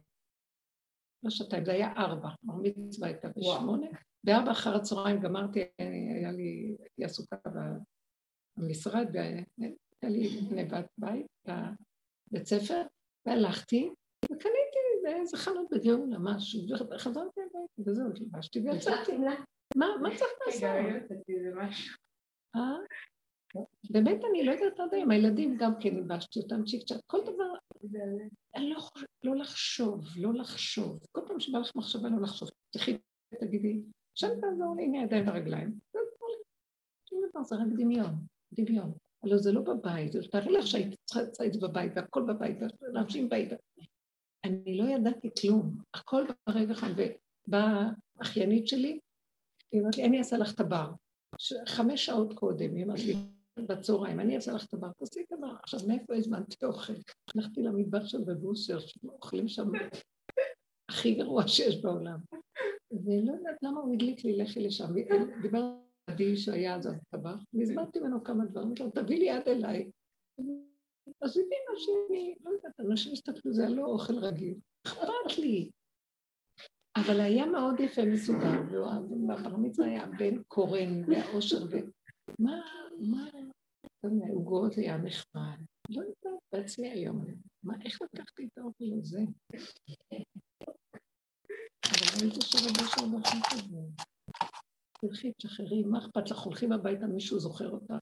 לא 1.23 1.29
שעתיים, 1.29 1.65
זה 1.65 1.71
היה 1.71 1.93
ארבע, 1.97 2.29
בר 2.43 2.53
מצווה 2.63 3.07
הייתה 3.07 3.27
בשמונה. 3.29 3.87
בארבע 4.23 4.51
אחר 4.51 4.75
הצהריים 4.75 5.19
גמרתי, 5.19 5.59
היה 5.77 6.31
לי, 6.31 6.75
הייתי 6.79 7.03
עסוקה 7.03 7.35
במשרד, 8.57 9.07
והיה 9.13 9.43
לי 10.03 10.41
גנבת 10.49 10.85
בית 10.97 11.25
בבית 11.47 12.45
ספר, 12.47 12.81
והלכתי, 13.25 13.89
וקניתי 14.25 14.79
באיזה 15.03 15.37
חנות 15.37 15.67
בגאולה 15.71 16.17
משהו, 16.19 16.61
וחזרתי 16.95 17.41
הביתה, 17.41 17.89
וזהו, 17.89 18.09
לבשתי 18.15 18.59
ויצאתי. 18.59 19.17
מה, 19.75 19.87
מה 20.01 20.09
צריך 20.09 20.31
לעשות? 20.47 20.63
אה? 22.55 22.77
באמת 23.89 24.21
אני 24.31 24.43
לא 24.43 24.51
יודעת 24.51 24.79
עד 24.79 24.93
היום, 24.93 25.11
הילדים 25.11 25.57
גם 25.59 25.71
כן 25.79 25.95
ייבשתי 25.95 26.39
אותם 26.39 26.63
צ'יק 26.65 26.83
צ'אק, 26.87 27.01
כל 27.05 27.21
דבר, 27.21 27.53
אני 28.55 28.69
לא 28.69 28.79
חושבת, 28.79 29.09
לא 29.23 29.35
לחשוב, 29.35 30.05
לא 30.15 30.33
לחשוב, 30.33 30.99
כל 31.11 31.21
פעם 31.27 31.39
שבא 31.39 31.59
לך 31.59 31.75
מחשבה 31.75 32.09
לא 32.09 32.21
לחשוב, 32.21 32.49
תחי 32.69 32.97
תגידי, 33.39 33.81
עכשיו 34.11 34.29
תעזור 34.41 34.75
לי 34.75 34.85
עם 34.85 34.93
הידיים 34.93 35.27
והרגליים. 35.27 35.79
שום 37.09 37.21
דבר, 37.29 37.43
זה 37.43 37.55
רק 37.55 37.67
דמיון, 37.77 38.15
דמיון. 38.53 38.93
הלוא 39.23 39.37
זה 39.37 39.51
לא 39.51 39.61
בבית, 39.61 40.11
תארי 40.31 40.53
לך 40.53 40.67
שהיית 40.67 40.99
צריכה 41.05 41.21
לצאת 41.21 41.47
את 41.47 41.53
זה 41.53 41.59
בבית, 41.67 41.91
והכל 41.95 42.23
בבית, 42.33 42.57
ואנשים 42.81 43.29
באים. 43.29 43.49
אני 44.43 44.77
לא 44.77 44.83
ידעתי 44.83 45.29
כלום, 45.41 45.77
הכל 45.93 46.23
ברגע 46.49 46.71
אחד. 46.71 46.89
ובאה 47.47 47.89
אחיינית 48.21 48.67
שלי, 48.67 48.99
היא 49.71 49.79
אומרת 49.81 49.97
לי, 49.97 50.05
אני 50.05 50.19
אעשה 50.19 50.37
לך 50.37 50.53
את 50.53 50.59
הבר. 50.59 50.91
חמש 51.67 52.05
שעות 52.05 52.33
קודם, 52.33 52.75
היא 52.75 52.85
אמרת 52.85 52.99
לי, 52.99 53.15
בצהריים, 53.59 54.19
אני 54.19 54.35
אעשה 54.35 54.53
לך 54.53 54.73
הבר, 54.73 54.91
תעשי 54.91 55.25
הבר. 55.31 55.55
עכשיו, 55.63 55.79
מאיפה 55.87 56.15
הזמנתי 56.15 56.65
אוכל? 56.65 56.93
הלכתי 57.35 57.61
למטבח 57.61 58.05
של 58.05 58.23
בבוסר, 58.23 58.79
שאוכלים 58.79 59.47
שם 59.47 59.71
הכי 60.89 61.15
גרוע 61.15 61.47
שיש 61.47 61.81
בעולם. 61.81 62.19
ולא 62.91 63.31
יודעת 63.31 63.63
למה 63.63 63.79
הוא 63.79 63.93
הדליק 63.93 64.23
לי, 64.23 64.37
לכי 64.37 64.59
לשם. 64.59 64.85
דיבר 65.41 65.59
על 65.59 65.73
עדי 66.07 66.37
שהיה 66.37 66.75
אז 66.75 66.87
בטבח, 66.87 67.35
והזמנתי 67.53 67.99
ממנו 67.99 68.23
כמה 68.23 68.45
דברים, 68.45 68.67
אמרתי 68.67 68.83
לו, 68.83 68.89
תביא 68.89 69.19
לי 69.19 69.25
יד 69.25 69.47
אליי. 69.47 69.91
אז 71.21 71.37
הבינה 71.37 71.73
שאני, 71.77 72.35
לא 72.45 72.49
יודעת, 72.49 72.79
אנשים 72.79 73.13
הסתכלו, 73.13 73.53
זה 73.53 73.69
לא 73.69 73.85
אוכל 73.85 74.17
רגיל. 74.17 74.55
אכפת 74.87 75.37
לי. 75.37 75.69
אבל 76.95 77.19
היה 77.19 77.45
מאוד 77.45 77.79
יפה 77.79 78.05
מסודר, 78.05 78.61
והבר 79.27 79.57
מצווה 79.57 79.87
היה 79.87 80.05
בן 80.19 80.43
קורן 80.43 81.03
והאושר, 81.07 81.65
ומה, 81.69 82.61
מה, 82.99 83.29
עוגות 84.33 84.73
היה 84.73 84.97
נחמד. 84.97 85.57
לא 85.89 86.01
יודעת 86.01 86.41
בעצמי 86.53 86.89
היום, 86.89 87.25
מה, 87.63 87.73
איך 87.85 88.01
לקחתי 88.01 88.45
את 88.45 88.57
האוכל 88.57 88.85
הזה? 88.99 89.19
אבל 91.83 92.21
ראיתי 92.21 92.41
שרבו 92.41 92.85
של 92.85 93.01
בחור 93.01 93.41
כזה. 93.51 93.77
תלכי, 95.01 95.31
תשחררי, 95.37 95.83
מה 95.83 95.99
אכפת 95.99 96.31
לך? 96.31 96.39
הולכים 96.39 96.71
הביתה, 96.71 97.07
מישהו 97.07 97.39
זוכר 97.39 97.69
אותך. 97.69 97.93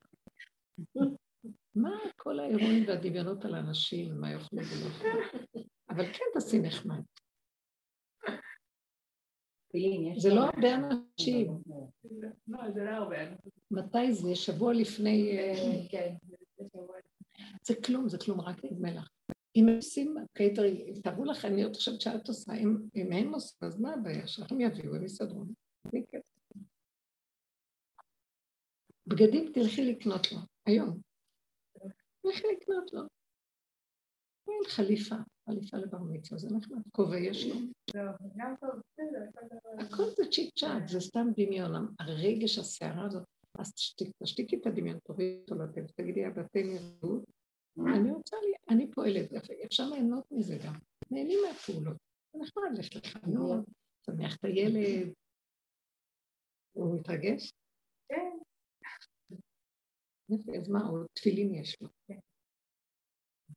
מה 1.75 1.89
כל 2.15 2.39
האירועים 2.39 2.83
והדמיונות 2.87 3.45
על 3.45 3.55
אנשים, 3.55 4.21
מה 4.21 4.31
יאכלו 4.31 4.59
ולא 4.59 5.13
אבל 5.89 6.05
כן 6.13 6.23
תעשי 6.33 6.59
נחמד. 6.59 7.01
זה 10.17 10.29
לא 10.29 10.41
הרבה 10.41 10.75
אנשים. 10.75 11.61
לא, 12.47 12.71
זה 12.73 12.83
לא 12.83 12.89
הרבה 12.89 13.17
מתי 13.71 14.13
זה? 14.13 14.35
שבוע 14.35 14.73
לפני... 14.73 15.37
אה, 15.37 15.55
כן, 15.91 16.15
זה 17.63 17.75
כלום, 17.85 18.09
זה 18.09 18.17
כלום, 18.17 18.41
רק 18.41 18.65
נדמה 18.65 18.91
לך. 18.91 19.09
אם 19.55 19.67
הם 19.69 19.75
עושים 19.75 20.15
קייטרינג, 20.33 21.01
תראו 21.03 21.25
לכם, 21.25 21.47
אני 21.47 21.63
עוד 21.63 21.75
חושבת 21.75 22.01
שאת 22.01 22.27
עושה, 22.27 22.53
אם, 22.53 22.77
הם 23.11 23.33
עושים, 23.33 23.57
אז 23.61 23.79
מה 23.79 23.93
הבעיה 23.93 24.27
שהם 24.27 24.61
יביאו, 24.61 24.95
הם 24.95 25.03
יסדרו. 25.03 25.43
בגדים 29.07 29.51
תלכי 29.53 29.85
לקנות 29.85 30.31
לו, 30.31 30.37
היום. 30.65 30.99
תלכי 32.21 32.43
לקנות 32.53 32.93
לו. 32.93 33.01
אין 34.47 34.61
חליפה, 34.67 35.15
חליפה 35.45 35.77
לבר 35.77 35.99
מצווה, 35.99 36.39
זה 36.39 36.47
נחמד, 36.51 36.81
כובע 36.91 37.17
יש 37.17 37.45
לו. 37.47 37.55
בסדר. 37.87 38.15
הכל 39.79 40.03
זה 40.17 40.23
צ'יק 40.31 40.53
צ'אק, 40.59 40.87
זה 40.87 40.99
סתם 40.99 41.27
דמיון, 41.37 41.95
הרגש, 41.99 42.57
הסערה 42.57 43.05
הזאת, 43.05 43.23
אז 43.59 43.73
תשתיקי 44.23 44.55
את 44.55 44.67
הדמיון, 44.67 44.99
תורידי 44.99 45.41
אותו 45.41 45.55
לטבע, 45.55 45.87
תגידי, 45.95 46.27
אבא, 46.27 46.43
תן 46.43 46.59
לי 46.59 46.77
ערבות, 46.77 47.23
אני 47.95 48.11
רוצה, 48.11 48.35
לי, 48.45 48.53
אני 48.69 48.91
פועלת, 48.91 49.29
אפשר 49.65 49.89
ליהנות 49.89 50.31
מזה 50.31 50.57
גם, 50.65 50.73
נהנים 51.11 51.39
מהפעולות, 51.47 51.97
זה 52.33 52.39
נחמד, 52.39 52.63
ללכת 52.73 52.95
לחנות, 52.95 53.65
שמח 54.05 54.35
את 54.35 54.43
הילד, 54.43 55.13
הוא 56.71 56.95
מתרגש? 56.95 57.53
כן. 58.09 58.37
יפה, 60.29 60.51
אז 60.57 60.69
מה, 60.69 60.79
הוא 60.87 60.99
תפילין 61.13 61.53
יש 61.53 61.81
לו. 61.81 61.87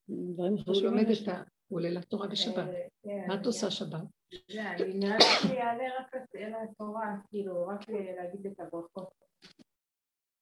הוא. 0.07 0.37
לומד 0.83 1.07
את 1.23 1.29
ה... 1.29 1.43
הוא 1.69 1.79
עולה 1.79 1.91
לתורה 1.91 2.29
בשבת. 2.29 2.69
אה, 2.69 2.89
כן, 3.03 3.25
מה 3.29 3.41
את 3.41 3.47
עושה 3.47 3.71
שבת? 3.71 4.03
אני 4.51 4.95
נראה 4.95 5.17
לי 5.17 5.25
שיעלה 5.43 5.85
רק 5.99 6.15
אל 6.35 6.53
התורה, 6.55 7.17
כאילו, 7.31 7.67
רק 7.67 7.89
להגיד 7.89 8.47
את 8.47 8.61
הברכות. 8.61 9.23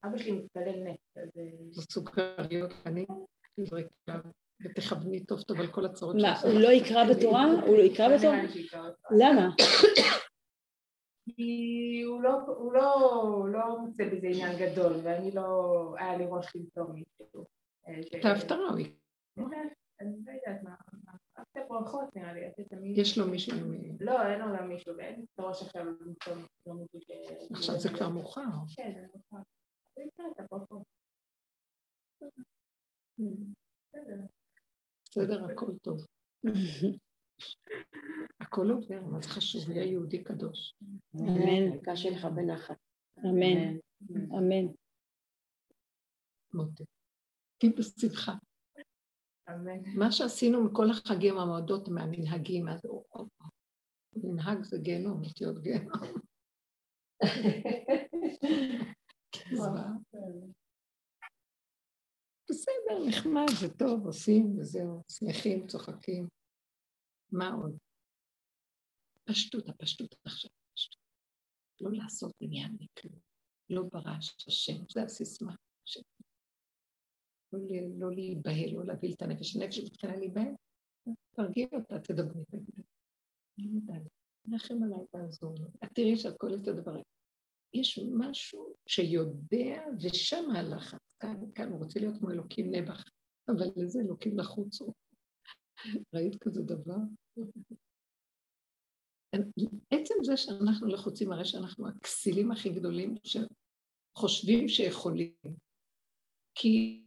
אבא 0.05 0.19
שלי 0.19 0.33
מתפלל 0.33 0.85
נט, 0.85 0.99
אז... 1.17 1.29
אה, 1.39 1.83
סוכריות, 1.93 2.71
אני 2.87 3.07
עליו 4.09 4.21
ותכווני 4.65 5.25
טוב 5.25 5.43
טוב 5.43 5.61
על 5.61 5.67
כל 5.67 5.85
הצרות 5.87 6.17
מה, 6.17 6.35
שעושה. 6.37 6.49
הוא 6.49 6.61
לא 6.61 6.69
יקרא 6.69 7.05
בתורה? 7.11 7.45
הוא 7.67 7.77
לא 7.77 7.83
יקרא 7.83 8.09
לא 8.09 8.17
בתורה? 8.17 8.39
למה? 9.19 9.51
כי 11.37 12.03
הוא 12.07 12.23
לא, 12.23 12.41
הוא 12.47 12.73
לא, 12.73 12.95
הוא 13.23 13.49
לא 13.49 13.79
מוצא 13.79 14.05
בזה 14.05 14.27
עניין 14.27 14.57
גדול, 14.59 14.93
ואני 15.03 15.31
לא, 15.31 15.95
היה 15.99 16.17
לי 16.17 16.25
ראש 16.29 16.57
למצוא 16.57 16.85
מישהו. 16.95 17.45
אה, 17.89 18.19
את 18.21 18.25
ההפטרה 18.25 18.69
הוא 18.71 18.79
יקרא. 18.79 18.95
אני 20.01 20.17
לא 20.27 20.33
יודעת 20.33 20.63
מה, 20.63 20.75
מה- 21.05 21.13
רק 21.39 21.47
את 21.53 21.57
הברכות 21.57 22.17
נראה 22.17 22.33
לי, 22.33 22.47
לתת 22.47 22.69
תמיד. 22.71 22.99
יש 22.99 23.19
לו 23.19 23.27
מישהו. 23.27 23.57
לא, 24.01 24.27
אין 24.27 24.41
לו 24.41 24.47
גם 24.59 24.69
מישהו, 24.69 24.97
ואין 24.97 25.17
לי 25.17 25.25
את 25.35 25.39
הראש 25.39 25.63
עכשיו 25.63 25.85
למצוא 25.85 26.35
מישהו 26.75 27.01
ש... 27.01 27.11
עכשיו 27.53 27.75
זה 27.79 27.89
כבר 27.89 28.09
מאוחר. 28.09 28.43
כן, 28.77 28.93
זה 28.95 29.07
מאוחר. 29.15 29.43
בסדר. 35.09 35.45
הכל 35.45 35.79
טוב. 35.83 36.07
הכל 38.41 38.71
עובר, 38.71 39.01
מה 39.01 39.21
זה 39.21 39.29
חשוב? 39.29 39.71
היה 39.71 39.85
יהודי 39.85 40.25
קדוש. 40.25 40.75
אמן, 41.21 41.73
העיקר 41.73 41.95
שיהיה 41.95 42.17
לך 42.19 42.25
בנחת. 42.25 42.77
אמן, 43.19 43.79
אמן. 44.39 44.73
מותק. 46.55 46.85
תהי 47.59 47.71
בשמחה. 47.71 48.33
אמן. 49.51 49.83
מה 49.99 50.13
שעשינו 50.13 50.65
מכל 50.65 50.91
החגים, 50.91 51.39
המועדות, 51.39 51.89
מהמנהגים, 51.89 52.69
אז 52.69 52.81
מנהג 54.17 54.63
זה 54.63 54.79
גיהנום, 54.79 55.23
אותיות 55.25 55.63
גיהנום. 55.63 55.93
זוועה. 59.57 59.93
בסדר, 62.51 63.09
נחמד, 63.09 63.47
זה 63.61 63.75
טוב, 63.79 64.07
עושים 64.07 64.59
וזהו, 64.59 65.03
שמחים, 65.09 65.67
צוחקים. 65.67 66.29
מה 67.33 67.49
עוד? 67.49 67.79
פשטות, 69.25 69.69
הפשטות 69.69 70.15
עכשיו, 70.25 70.51
פשטות. 70.75 71.01
לא 71.81 71.91
לעשות 71.93 72.33
עניין 72.41 72.77
מכלום, 72.81 73.19
לא 73.71 73.83
ברעש 73.93 74.47
השם, 74.49 74.89
זה 74.89 75.03
הסיסמה. 75.03 75.55
לא, 77.53 77.61
לא 77.99 78.11
להיבהל, 78.15 78.71
לא 78.73 78.85
להביא 78.85 79.15
את 79.15 79.23
הנפש. 79.23 79.57
הנפש 79.57 79.79
מתחילה 79.79 80.17
להיבהל, 80.17 80.55
תרגיע 81.37 81.67
אותה, 81.73 81.99
תדברי, 81.99 82.45
תגידי. 82.45 82.83
אני 83.59 83.69
יודעת, 83.75 84.03
נחם 84.45 84.83
עליי, 84.83 85.07
תעזור 85.11 85.55
לי. 85.59 85.67
את 85.85 85.89
תראי 85.95 86.17
שהכל 86.17 86.53
אותו 86.53 86.73
דבר. 86.73 86.93
יש 87.75 87.99
משהו 88.13 88.75
שיודע, 88.87 89.83
ושם 90.01 90.51
הלחץ. 90.51 91.17
כאן, 91.21 91.37
כאן 91.55 91.69
הוא 91.71 91.79
רוצה 91.79 92.01
להיות 92.01 92.19
כמו 92.19 92.31
אלוקים 92.31 92.75
נבח, 92.75 93.05
אבל 93.49 93.67
לזה 93.77 94.01
אלוקים 94.01 94.39
לחוץ 94.39 94.81
הוא. 94.81 94.95
ראית 96.15 96.43
כזה 96.43 96.63
דבר? 96.63 96.97
עצם 99.91 100.15
זה 100.23 100.37
שאנחנו 100.37 100.87
לחוצים, 100.87 101.33
הרי 101.33 101.45
שאנחנו 101.45 101.89
הכסילים 101.89 102.53
הכי 102.53 102.69
גדולים 102.71 103.15
שחושבים 103.25 104.69
שיכולים. 104.69 105.35
כי 106.55 107.05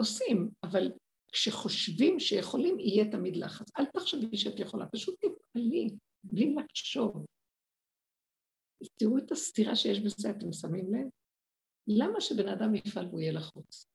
עושים, 0.00 0.50
אבל 0.62 0.92
כשחושבים 1.32 2.20
שיכולים, 2.20 2.80
יהיה 2.80 3.10
תמיד 3.10 3.36
לחץ. 3.36 3.66
אל 3.78 3.84
תחשבי 3.84 4.36
שאת 4.36 4.58
יכולה, 4.60 4.86
פשוט 4.86 5.14
תפעלי, 5.14 5.88
בלי 6.24 6.54
לחשוב. 6.54 7.26
תראו 8.96 9.18
את 9.18 9.32
הסתירה 9.32 9.76
שיש 9.76 10.00
בזה, 10.00 10.30
אתם 10.30 10.52
שמים 10.52 10.94
לב? 10.94 11.08
למה 11.86 12.20
שבן 12.20 12.48
אדם 12.48 12.74
יפעל 12.74 13.06
והוא 13.06 13.20
יהיה 13.20 13.32
לחוץ? 13.32 13.86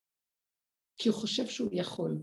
כי 0.97 1.09
הוא 1.09 1.17
חושב 1.17 1.47
שהוא 1.47 1.69
יכול, 1.73 2.17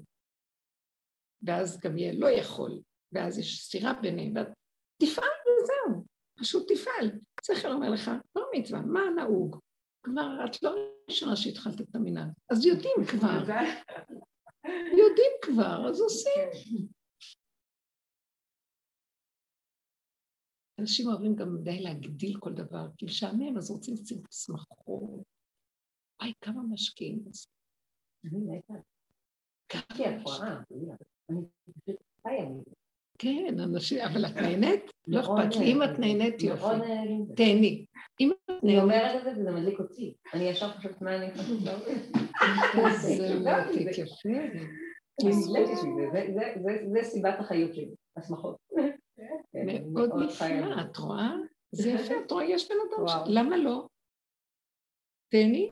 ואז 1.42 1.80
גם 1.80 1.98
יהיה 1.98 2.12
לא 2.12 2.30
יכול, 2.30 2.82
ואז 3.12 3.38
יש 3.38 3.64
סתירה 3.64 3.92
ביניהם, 4.02 4.32
ואז 4.36 4.46
תפעל 5.02 5.30
וזהו, 5.46 6.04
פשוט 6.38 6.72
תפעל. 6.72 7.10
שכל 7.46 7.72
אומר 7.72 7.90
לך, 7.90 8.10
לא 8.36 8.46
מצווה, 8.54 8.80
מה 8.80 9.00
נהוג? 9.16 9.56
כבר 10.02 10.44
את 10.44 10.62
לא 10.62 10.74
ראשונה 11.08 11.36
שהתחלת 11.36 11.80
את 11.80 11.94
המנהג, 11.94 12.28
אז 12.52 12.66
יודעים 12.66 12.96
כבר, 13.10 13.38
יודעים 15.02 15.32
כבר, 15.42 15.88
אז 15.88 16.00
עושים. 16.00 16.88
אנשים 20.82 21.08
אוהבים 21.08 21.34
גם 21.34 21.58
די 21.62 21.80
להגדיל 21.80 22.36
כל 22.38 22.52
דבר, 22.52 22.86
כי 22.96 23.04
משעמם, 23.04 23.56
אז 23.56 23.70
רוצים 23.70 23.94
לשים 23.94 24.22
שמחות. 24.30 25.22
וואי, 26.20 26.32
כמה 26.40 26.62
משקיעים 26.62 27.24
בזה. 27.24 27.46
הפרעה, 30.20 30.62
אני 31.30 31.40
פשוט 31.84 31.96
חיה 32.22 32.48
מזה. 32.48 32.70
כן, 33.18 33.60
אנשים, 33.60 33.98
אבל 34.00 34.26
את 34.26 34.36
נהנית? 34.36 34.90
לא 35.06 35.20
מאוד 35.22 35.40
אכפת 35.40 35.56
לי, 35.56 35.72
אם 35.72 35.82
את 35.82 35.98
נהנית 35.98 36.42
מאוד 36.42 36.58
יופי, 36.58 36.88
נהנית 36.88 37.20
מזה. 37.20 37.34
תהני. 37.36 37.86
אם 38.20 38.32
את 38.32 38.50
אני 38.50 38.58
נהנית, 38.62 38.82
אומרת 38.82 39.16
את 39.16 39.24
זה 39.24 39.40
וזה 39.40 39.50
מדליק 39.50 39.80
אותי. 39.80 40.14
אני 40.34 40.44
ישר 40.44 40.72
חושבת 40.72 41.02
מה 41.02 41.16
אני 41.16 41.30
חושבת 41.30 41.62
להוריד. 41.62 41.98
זה 43.00 43.40
מתיק 43.40 43.98
יפה. 43.98 44.28
זה 46.92 47.02
סיבת 47.02 47.34
החיות 47.38 47.74
שלי, 47.74 47.94
השמחות. 48.16 48.56
כן, 49.66 49.84
מאוד 49.92 50.10
נפלא. 50.24 50.80
את 50.80 50.96
רואה? 50.96 51.30
זה 51.72 51.90
יפה, 51.90 52.14
את 52.26 52.30
רואה, 52.30 52.44
יש 52.44 52.68
בן 52.68 52.76
אדם, 52.90 53.08
ש-. 53.08 53.12
למה 53.26 53.56
לא? 53.56 53.86
תהני. 55.30 55.70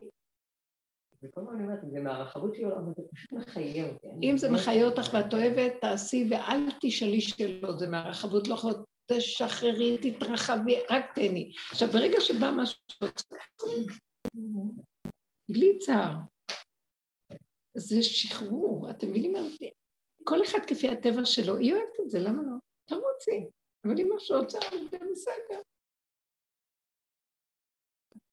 וכל 1.23 1.41
הזמן 1.41 1.55
אני 1.55 1.65
אומרת, 1.65 1.79
זה 1.93 2.01
מהרחבות 2.01 2.55
שלו, 2.55 2.77
אבל 2.77 2.93
זה 2.97 3.03
פשוט 3.15 3.33
מחיה 3.33 3.89
אותי. 3.89 4.07
אם 4.23 4.39
זה 4.39 4.51
מחיה 4.51 4.87
אותך 4.87 5.15
ואת 5.15 5.35
אוהבת, 5.35 5.73
תעשי 5.81 6.29
ואל 6.31 6.69
תשאלי 6.81 7.21
שאלות, 7.21 7.79
זה 7.79 7.89
מהרחבות 7.89 8.49
לא 8.49 8.55
יכולות, 8.55 8.85
תשחררי, 9.13 9.99
תתרחבי, 9.99 10.77
רק 10.91 11.15
תהני. 11.15 11.53
עכשיו, 11.71 11.89
ברגע 11.89 12.21
שבא 12.21 12.51
משהו, 12.57 12.81
בלי 15.51 15.79
צער, 15.79 16.15
זה 17.77 18.03
שחרור, 18.03 18.91
אתם 18.91 19.11
מבינים? 19.11 19.35
כל 20.25 20.43
אחד 20.43 20.59
כפי 20.67 20.89
הטבע 20.89 21.25
שלו, 21.25 21.57
היא 21.57 21.73
אוהבת 21.73 22.01
את 22.05 22.11
זה, 22.11 22.19
למה 22.19 22.43
לא? 22.43 22.57
תרוצי, 22.87 23.47
אבל 23.85 23.95
אם 24.01 24.09
משהו 24.17 24.41
רוצה, 24.41 24.59
זה 24.91 24.99
בסדר. 25.13 25.61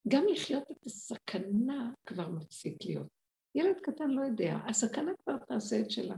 גם 0.08 0.24
לחיות 0.32 0.72
את 0.72 0.86
הסכנה 0.86 1.94
כבר 2.06 2.30
מפסיק 2.30 2.78
להיות. 2.86 3.08
ילד 3.56 3.80
קטן 3.82 4.10
לא 4.10 4.22
יודע, 4.22 4.54
הסכנה 4.70 5.12
כבר 5.24 5.38
תעשה 5.38 5.76
את 5.82 5.92
שלה. 5.92 6.16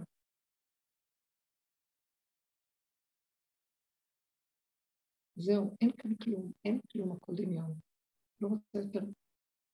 זהו, 5.36 5.76
אין 5.82 5.92
כאן 5.98 6.16
כלום, 6.24 6.52
אין 6.66 6.80
כלום, 6.92 7.12
הכל 7.12 7.34
דמיון. 7.36 7.80
לא 8.42 8.48
רוצה 8.48 8.78
יותר, 8.78 9.00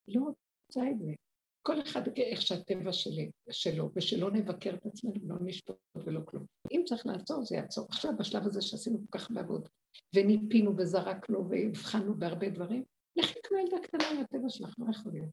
לא 0.07 0.21
רוצה 0.21 0.81
את 0.91 0.99
זה. 0.99 1.24
כל 1.67 1.81
אחד 1.81 2.01
איך 2.17 2.41
שהטבע 2.41 2.93
שלי, 2.93 3.31
שלו, 3.51 3.91
ושלא 3.95 4.31
נבקר 4.31 4.73
את 4.73 4.85
עצמנו, 4.85 5.13
לא 5.23 5.35
נשפוט 5.41 5.77
ולא 5.95 6.19
כלום. 6.25 6.45
אם 6.71 6.81
צריך 6.85 7.05
לעצור, 7.05 7.45
זה 7.45 7.55
יעצור. 7.55 7.87
עכשיו, 7.89 8.11
בשלב 8.17 8.47
הזה 8.47 8.61
שעשינו 8.61 8.97
כל 8.97 9.17
כך 9.17 9.31
בעבודה, 9.31 9.69
וניפינו 10.15 10.77
וזרקנו 10.77 11.49
והבחנו 11.49 12.15
בהרבה 12.15 12.49
דברים, 12.49 12.83
לכי 13.15 13.39
כמו 13.43 13.57
ילדה 13.57 13.77
קטנה 13.83 14.09
עם 14.11 14.17
הטבע 14.17 14.49
שלך, 14.49 14.75
לא 14.77 14.85
יכול 14.91 15.11
להיות. 15.11 15.29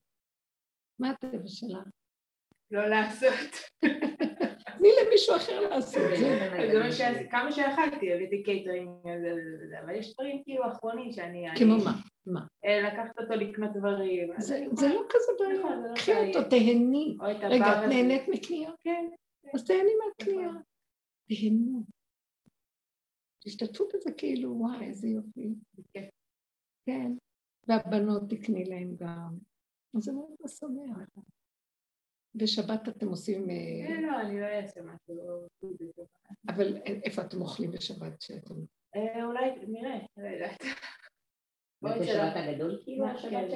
מה 0.99 1.11
הטבע 1.11 1.47
שלה? 1.47 1.83
לא 2.71 2.89
לעשות. 2.89 3.83
תני 4.83 4.91
למישהו 5.07 5.37
אחר 5.37 5.61
לעשות 5.61 6.03
את 6.13 6.19
זה. 6.19 6.51
זה 6.73 6.79
מה 6.79 6.93
שעשיתי, 6.93 7.31
כמה 7.31 7.53
שיכלתי, 7.53 8.13
הבאתי 8.13 8.43
קייטרינג, 8.43 8.89
אבל 9.85 9.95
יש 9.95 10.15
דברים 10.15 10.43
כאילו 10.45 10.67
אחרונים 10.73 11.13
שאני... 11.13 11.47
כמו 11.59 11.77
מה? 11.85 11.93
מה? 12.27 12.47
אה, 12.65 12.81
לקחת 12.81 13.19
אותו 13.19 13.35
לקנות 13.35 13.71
דברים. 13.73 14.33
זה 14.39 14.89
לא 14.89 15.03
כזה 15.09 15.33
בעיה. 15.39 15.59
נכון, 15.59 15.83
זה 15.83 15.89
לא 15.89 15.95
קחי 15.95 16.13
בעיה. 16.13 16.29
אותו, 16.29 16.51
תהני. 16.51 17.17
רגע, 17.21 17.85
את. 17.85 17.89
נהנית 17.89 18.29
מקנייה? 18.29 18.71
כן. 18.81 19.09
אז 19.55 19.65
תהני 19.65 19.91
מהקנייה. 20.07 20.51
תהנו. 21.29 21.83
תשתתפו 23.45 23.85
בזה 23.95 24.13
כאילו, 24.13 24.59
וואי, 24.59 24.87
איזה 24.87 25.09
יופי. 25.09 25.55
כן. 26.87 27.13
והבנות 27.69 28.23
תקני 28.31 28.65
להם 28.65 28.97
גם. 28.97 29.39
אז 29.97 30.03
זה 30.03 30.13
מאוד 30.13 30.31
משמח. 30.45 30.99
בשבת 32.35 32.89
אתם 32.89 33.09
עושים... 33.09 33.51
אה, 33.51 33.89
כן, 33.89 34.03
לא, 34.03 34.21
אני 34.21 34.41
לא 34.41 34.47
אעשה 34.47 34.81
משהו. 34.83 35.15
לא 35.15 35.69
אבל 36.49 36.77
איפה 36.85 37.23
אתם 37.23 37.41
אוכלים 37.41 37.71
בשבת 37.71 38.21
שאתם... 38.21 38.55
אה, 38.97 39.25
אולי, 39.25 39.51
נראה, 39.69 39.99
לא 40.17 40.29
יודעת. 40.29 40.63
זה 41.99 42.07
שבת 42.07 42.33
הגדול 42.37 42.81
כאילו? 42.85 43.07
כן, 43.31 43.49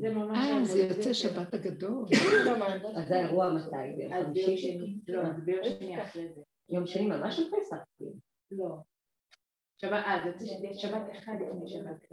זה 0.00 0.10
ממש... 0.10 0.38
אה, 0.38 0.64
זה 0.64 0.78
יוצא 0.78 1.12
שבת 1.12 1.54
הגדול. 1.54 2.04
אז 2.96 3.08
זה 3.08 3.16
האירוע 3.16 3.52
מתי? 3.54 4.08
לא, 5.08 5.22
אז 5.22 5.44
ביום 5.44 5.64
שני 5.64 6.02
אחרי 6.02 6.28
זה. 6.34 6.40
יום 6.68 6.86
שני 6.86 7.06
ממש 7.06 7.36
של 7.36 7.42
פסח. 7.50 7.76
לא. 8.50 8.76
שבת, 9.78 9.92
אה, 9.92 10.32
זה 10.38 10.44
יוצא 10.44 10.78
שבת 10.78 11.02
אחד 11.12 11.32
לפני 11.40 11.68
שבת. 11.68 12.08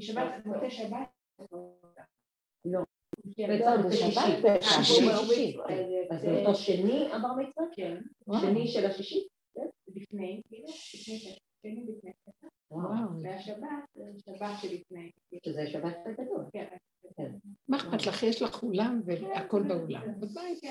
שבת, 0.00 0.46
מוצא 0.46 0.70
שבת. 0.70 1.08
לא. 2.64 2.80
כן, 3.36 3.48
בעצם 3.48 3.82
לא, 3.84 3.90
שישי. 3.92 5.56
אז 6.10 6.20
זה 6.20 6.30
אותו 6.30 6.54
שני 6.54 7.12
הבר 7.12 7.32
מצווה? 7.32 7.66
כן. 7.72 7.96
שני 8.40 8.68
של 8.68 8.86
השישי? 8.86 9.26
לפני, 9.94 10.42
כאילו, 10.48 10.68
לפני 10.68 11.18
שני 11.18 11.86
לפני 11.88 12.12
וואו. 12.70 13.22
והשבת, 13.22 13.66
שבת 14.26 14.50
שלפני. 14.62 15.10
שזה 15.46 15.66
שבת 15.66 15.96
הגדול. 16.06 16.44
כן. 16.52 16.66
מה 17.68 17.76
אכפת 17.76 18.06
לך? 18.06 18.22
יש 18.22 18.42
לך 18.42 18.62
אולם 18.62 19.00
והכל 19.04 19.62
באולם. 19.62 20.20
בבית... 20.20 20.64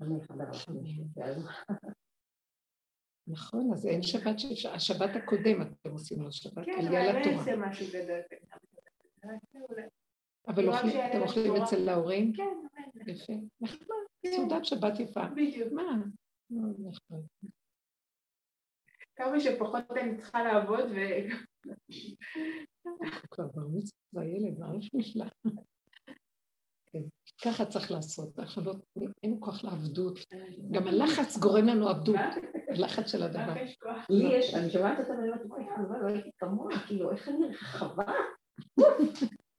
אני 0.00 0.14
אחבר 0.24 0.44
נכון, 3.26 3.72
אז 3.72 3.86
אין 3.86 4.02
שבת, 4.02 4.36
השבת 4.72 5.16
הקודם 5.16 5.62
אתם 5.62 5.90
עושים 5.90 6.22
לו 6.22 6.32
שבת, 6.32 6.64
כן, 6.64 6.72
עלייה 6.78 7.10
אבל 7.10 7.12
לא 7.12 7.20
לתורה. 7.20 7.36
יעשה 7.36 7.56
משהו 7.56 7.86
גדול. 7.92 8.20
אבל 10.48 10.74
אתם 10.74 11.20
אוכלים 11.20 11.56
אצל 11.56 11.88
ההורים? 11.88 12.32
כן, 12.32 12.56
יפה. 13.06 13.32
נחמד, 13.60 13.96
סעודת 14.26 14.64
שבת 14.64 15.00
יפה. 15.00 15.24
בדיוק. 15.36 15.72
מה? 15.72 15.82
מאוד 16.50 16.76
נחמד. 16.78 17.52
כמה 19.16 19.40
שפחות 19.40 19.84
אני 19.90 20.16
צריכה 20.16 20.42
לעבוד 20.42 20.84
ו... 20.90 20.96
כבר 23.30 23.46
בר 23.54 23.62
מצווה 23.72 24.24
ילד, 24.24 24.58
מה 24.58 24.76
יש 24.76 24.90
נפלא. 24.94 25.26
כן, 26.92 27.02
ככה 27.44 27.64
צריך 27.64 27.90
לעשות, 27.90 28.38
אנחנו 28.38 28.62
לא, 28.64 28.74
אין 29.22 29.36
כוח 29.40 29.64
לעבדות. 29.64 30.18
גם 30.70 30.86
הלחץ 30.86 31.38
גורם 31.38 31.66
לנו 31.66 31.88
עבדות, 31.88 32.16
הלחץ 32.68 33.12
של 33.12 33.22
הדבר. 33.22 33.54
לי 34.10 34.24
יש, 34.38 34.54
אני 34.54 34.70
שומעת 34.70 34.98
אותה 34.98 35.10
ואני 35.10 35.28
אומרת, 35.28 36.02
לא 36.02 36.06
הייתי 36.08 36.30
כמוה, 36.38 36.78
כאילו, 36.86 37.12
איך 37.12 37.28
אני 37.28 37.46
רחבה? 37.46 38.12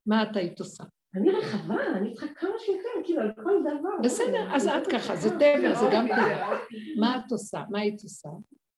מה 0.10 0.24
את 0.24 0.36
היית 0.36 0.60
עושה? 0.60 0.84
אני 1.16 1.32
רחבה, 1.32 1.76
אני 1.96 2.14
צריכה 2.14 2.34
כמה 2.36 2.52
שיותר, 2.60 2.90
כאילו, 3.04 3.22
על 3.22 3.32
כל 3.44 3.62
דבר. 3.62 3.90
בסדר, 4.04 4.56
אז 4.56 4.68
את 4.68 4.88
ככה, 4.88 5.16
זה 5.16 5.30
טבע, 5.30 5.74
זה 5.76 5.86
גם 5.94 6.08
טבע. 6.08 6.58
מה 7.00 7.18
את 7.18 7.32
עושה? 7.32 7.62
מה 7.70 7.80
היית 7.80 8.04
עושה? 8.04 8.30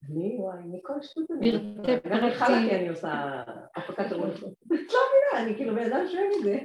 אני, 0.09 0.37
וואי, 0.39 0.59
מכל 0.65 0.93
שטות 1.01 1.25
אני 1.31 1.51
פרטי 1.51 2.09
גם 2.09 2.17
אני 2.17 2.31
חלקי. 2.31 2.75
אני 2.75 2.89
עושה 2.89 3.43
הפקת 3.75 4.13
רוח. 4.13 4.37
את 4.37 4.43
לא 4.69 4.79
מבינה, 4.79 5.45
אני 5.45 5.55
כאילו 5.55 5.75
בן 5.75 5.93
אדם 5.93 6.05
שאוהב 6.07 6.31
את 6.37 6.43
זה. 6.43 6.57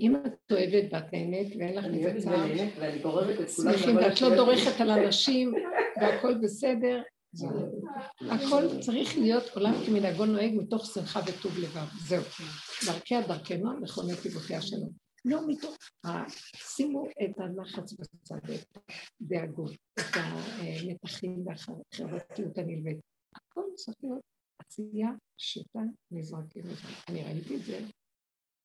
אם 0.00 0.16
את 0.16 0.52
אוהבת 0.52 0.92
ואת 0.92 1.12
נהנית 1.12 1.56
ואין 1.58 1.78
לך 1.78 1.84
מזה 1.86 2.14
צער. 2.18 2.46
שמחים 3.46 3.96
ואת 3.96 4.20
לא. 4.20 4.36
דורכת 4.36 4.80
על 4.80 4.90
אנשים 4.90 5.54
והכל 6.00 6.34
בסדר, 6.34 7.02
הכל 8.20 8.80
צריך 8.80 9.18
להיות 9.18 9.44
עולם 9.54 9.72
כמנהגו 9.86 10.26
נוהג 10.26 10.52
מתוך 10.56 10.86
שמחה 10.94 11.20
וטוב 11.20 11.52
לבב, 11.58 11.86
זהו. 12.08 12.22
דרכיה 12.86 13.28
דרכנו 13.28 13.80
לכל 13.80 14.02
נתיבותיה 14.12 14.62
שלו. 14.62 14.86
לא 15.24 15.40
מתוך, 15.48 15.76
שימו 16.54 17.06
את 17.06 17.38
הלחץ 17.38 17.92
בצד, 17.92 18.50
את 18.54 18.78
הדאגות, 19.20 19.72
את 19.72 20.16
המתחים 20.16 21.46
והחברתיות 21.46 22.58
הנלווית. 22.58 22.98
הכל 23.34 23.62
צריך 23.74 23.96
להיות 24.02 24.22
עשייה 24.58 25.08
פשוטה 25.36 25.80
נזרקים 26.10 26.62
לזה. 26.66 26.88
אני 27.08 27.24
ראיתי 27.24 27.56
את 27.56 27.62
זה, 27.62 27.80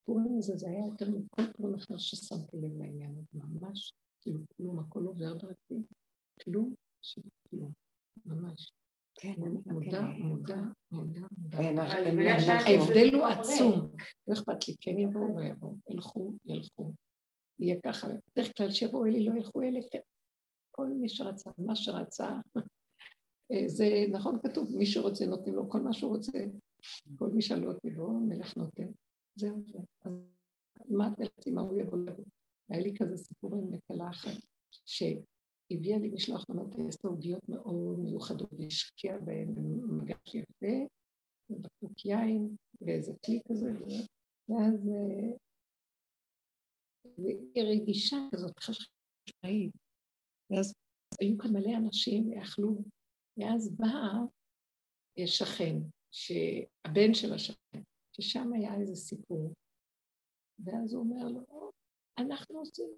פורים 0.06 0.38
הזה 0.38 0.58
זה 0.58 0.70
היה 0.70 0.86
יותר 0.86 1.10
מכל 1.10 1.54
פורים 1.58 1.76
אחר 1.76 1.98
ששמתי 1.98 2.58
לב 2.58 2.78
לעניין 2.78 3.12
הזה, 3.12 3.40
ממש, 3.44 3.94
כאילו 4.22 4.40
כלום, 4.58 4.80
הכל 4.80 5.04
עובר 5.04 5.34
דרכי, 5.34 5.84
כלום 6.44 6.74
של 7.02 7.22
כלום, 7.50 7.72
ממש. 8.26 8.72
כן, 9.16 9.34
מודע, 9.66 10.02
מודע, 10.02 10.62
מודע, 10.92 11.22
ההבדל 12.54 13.16
הוא 13.16 13.28
זה 13.28 13.40
עצום. 13.40 13.92
לא 14.28 14.34
אכפת 14.34 14.68
לי, 14.68 14.76
כן 14.82 15.00
יבואו, 15.00 15.40
לא 15.40 15.44
יבואו, 15.44 15.76
ילכו, 15.90 16.34
ילכו. 16.46 16.94
יהיה 17.60 17.76
ככה. 17.86 18.08
בדרך 18.08 18.52
כלל 18.58 18.72
שיבואו 18.72 19.06
אלה, 19.06 19.20
לא 19.20 19.38
ילכו 19.38 19.62
אלה, 19.62 19.80
כן. 19.92 20.00
כל 20.72 20.88
מי 20.88 21.10
שרצה, 21.10 21.50
מה 21.58 21.76
שרצה. 21.76 22.30
אה, 23.52 23.68
זה 23.68 24.06
נכון 24.12 24.40
כתוב, 24.44 24.76
מי 24.78 24.86
שרוצה 24.86 25.26
נותנים 25.26 25.56
לו 25.56 25.70
כל 25.70 25.82
מה 25.82 25.94
שהוא 25.94 26.16
רוצה. 26.16 26.46
כל 27.16 27.28
מי 27.28 27.42
שלא 27.42 27.74
תבוא, 27.74 28.20
מלך 28.20 28.58
נותן. 28.58 28.88
זהו 29.36 29.62
זה. 29.66 29.80
אז 30.06 30.14
מה 30.90 31.08
את 31.08 31.20
מלאכתי, 31.20 31.52
מה 31.52 31.62
הוא 31.62 31.80
יבוא 31.80 31.98
לבוא? 31.98 32.24
היה 32.70 32.82
לי 32.82 32.94
כזה 32.98 33.18
סיפור 33.18 33.56
עם 33.56 33.74
נקלה 33.74 34.10
אחת, 34.10 34.32
שהביאה 35.72 35.98
לי 35.98 36.10
משלוח 36.10 36.46
מנות 36.50 36.76
עשר 36.88 37.08
עוגיות 37.08 37.50
מאוד 37.50 38.00
מיוחדות, 38.00 38.54
והשקיעה 38.54 39.20
בהן 39.20 39.56
במגש 39.56 40.36
יפה, 40.36 40.76
ובקבוק 41.50 42.06
יין, 42.06 42.56
ואיזה 42.82 43.14
כלי 43.26 43.40
כזה, 43.50 43.72
ואז 44.50 44.90
אה, 44.90 45.38
והיא 47.18 47.64
רגישה 47.64 48.18
כזאת 48.36 48.60
חשמלית. 48.60 49.72
ואז 50.50 50.74
היו 51.20 51.38
כאן 51.38 51.52
מלא 51.54 51.78
אנשים 51.78 52.30
ואכלו, 52.30 52.84
ואז 53.38 53.76
בא 53.76 53.88
שכן, 55.26 55.76
שהבן 56.12 57.14
של 57.14 57.34
השכן, 57.34 57.82
ששם 58.12 58.54
היה 58.54 58.76
איזה 58.82 58.96
סיפור, 58.96 59.54
ואז 60.60 60.94
הוא 60.94 61.04
אומר 61.04 61.28
לו, 61.28 61.72
אנחנו 62.18 62.60
עושים, 62.60 62.90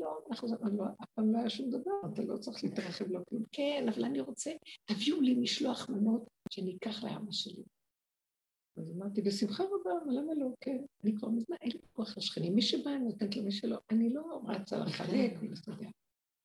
לא, 0.00 0.20
אנחנו 0.30 0.48
עושים, 0.48 0.78
לא, 0.78 0.84
אף 1.02 1.08
פעם 1.14 1.32
לא 1.32 1.38
היה 1.38 1.50
שום 1.50 1.70
דבר, 1.70 1.92
אתה 2.12 2.22
לא 2.22 2.36
צריך 2.36 2.64
להתרחב 2.64 3.08
לו 3.08 3.20
כלום. 3.28 3.42
כן, 3.52 3.86
אבל 3.94 4.04
אני 4.04 4.20
רוצה, 4.20 4.50
תביאו 4.84 5.20
לי 5.20 5.34
משלוח 5.34 5.88
מנות 5.88 6.22
שאני 6.50 6.76
אקח 6.76 7.04
לאבא 7.04 7.32
שלי. 7.32 7.62
אז 8.78 8.92
אמרתי, 8.96 9.22
בשמחה 9.22 9.62
רבה, 9.64 9.90
אבל 10.04 10.12
למה 10.18 10.34
לא? 10.34 10.46
כן. 10.60 10.78
אני 11.04 11.14
כבר 11.16 11.28
מזמן, 11.28 11.56
אין 11.60 11.70
לי 11.70 11.78
כוח 11.92 12.18
לשכנים. 12.18 12.54
מי 12.54 12.62
שבא, 12.62 12.90
אני 12.90 13.04
נותנת 13.04 13.36
למי 13.36 13.50
שלא. 13.50 13.78
אני 13.90 14.10
לא 14.10 14.40
רצה 14.46 14.78
לחלק 14.78 15.32
ולסדר. 15.40 15.74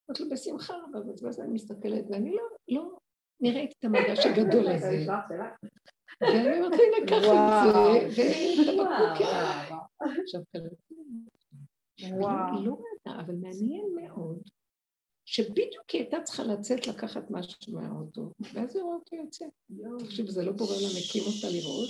אמרתי 0.09 0.23
לו, 0.23 0.29
בשמחה 0.29 0.73
רבה, 0.73 1.11
ואז 1.21 1.39
אני 1.39 1.53
מסתכלת, 1.53 2.05
ואני 2.09 2.31
לא, 2.31 2.43
לא, 2.67 2.97
אני 3.41 3.51
ראיתי 3.51 3.75
את 3.79 3.85
המגש 3.85 4.25
הגדול 4.25 4.67
הזה. 4.67 5.05
ואני 6.21 6.57
אומרת, 6.57 6.73
הנה, 6.73 7.07
קח 7.07 7.17
את 7.17 8.11
זה, 8.11 8.23
ואת 8.57 8.67
הבקבוק 8.67 9.19
יין. 9.19 9.79
עכשיו, 10.23 10.41
וואו. 12.11 12.65
לא 12.65 12.77
ראתה, 13.07 13.21
אבל 13.21 13.35
מעניין 13.35 13.85
מאוד, 13.95 14.39
שבדיוק 15.25 15.89
היא 15.89 16.01
הייתה 16.01 16.21
צריכה 16.23 16.43
לצאת 16.43 16.87
לקחת 16.87 17.31
משהו 17.31 17.73
מהאוטו, 17.73 18.31
ואז 18.53 18.75
היא 18.75 18.83
רואה 18.83 18.95
אותי 18.95 19.15
יוצאת. 19.15 19.49
תקשיב, 19.99 20.29
זה 20.29 20.45
לא 20.45 20.51
בורא 20.51 20.75
לה 20.75 20.87
מקים 20.99 21.23
אותה 21.23 21.47
לראות. 21.49 21.89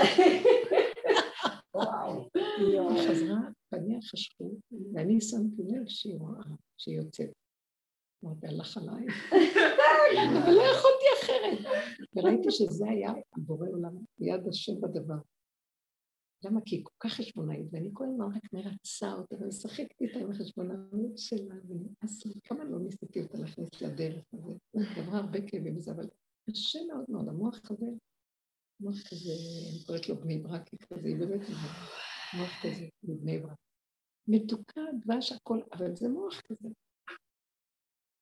היא 2.57 3.09
חזרה, 3.09 3.39
פניה 3.70 3.99
חשכו, 4.01 4.51
ואני 4.93 5.22
שמתי 5.22 5.61
לב 5.64 5.88
שהיא 5.88 6.16
רואה, 6.18 6.43
שהיא 6.78 6.97
יוצאת. 6.97 7.32
אמרתי, 8.26 8.47
הלך 8.47 8.78
עליי. 8.78 9.05
אבל 10.43 10.53
לא 10.53 10.61
יכולתי 10.61 11.05
אחרת. 11.24 11.74
וראיתי 12.16 12.51
שזה 12.51 12.89
היה 12.89 13.14
הבורא 13.38 13.68
עולם, 13.68 13.95
יד 14.20 14.47
השם 14.47 14.82
בדבר. 14.82 15.16
למה? 16.44 16.62
כי 16.66 16.76
היא 16.76 16.84
כל 16.84 16.94
כך 17.00 17.14
חשבונאית, 17.14 17.68
ואני 17.72 17.89
כל 17.94 18.06
הזמן 18.08 18.26
רק 18.36 18.54
מרצה 18.54 19.14
אותה 19.14 19.36
ומשחקת 19.36 20.02
איתה 20.02 20.20
עם 20.20 20.32
החשבונאות 20.32 21.18
שלה, 21.18 21.56
ונמאס 21.68 22.26
לי, 22.26 22.34
כמה 22.44 22.64
לא 22.64 22.80
ניסיתי 22.80 23.22
אותה 23.22 23.38
להכניס 23.38 23.82
לדרך 23.82 24.24
הזאת. 24.34 24.58
עברה 24.98 25.18
הרבה 25.20 25.39
כאבים 25.48 25.76
בזה, 25.76 25.91
אבל 25.91 26.10
קשה 26.50 26.80
מאוד 26.88 27.06
מאוד, 27.10 27.30
המוח 27.30 27.60
הזה, 27.70 27.86
מוח 28.80 29.02
כזה, 29.10 29.32
אני 29.72 29.86
קוראת 29.86 30.10
לו 30.10 30.16
בני 30.16 30.38
ברק, 30.38 30.70
כזה, 30.89 31.08
היא 31.08 31.18
באמת 31.18 31.41
מוח 32.38 32.52
כזה, 32.64 32.88
מבני 33.04 33.39
ברק. 33.39 33.58
מתוקה, 34.28 34.82
דבש, 35.02 35.32
הכל, 35.32 35.62
אבל 35.74 35.96
זה 35.96 36.10
מוח 36.10 36.41
כזה. 36.41 36.70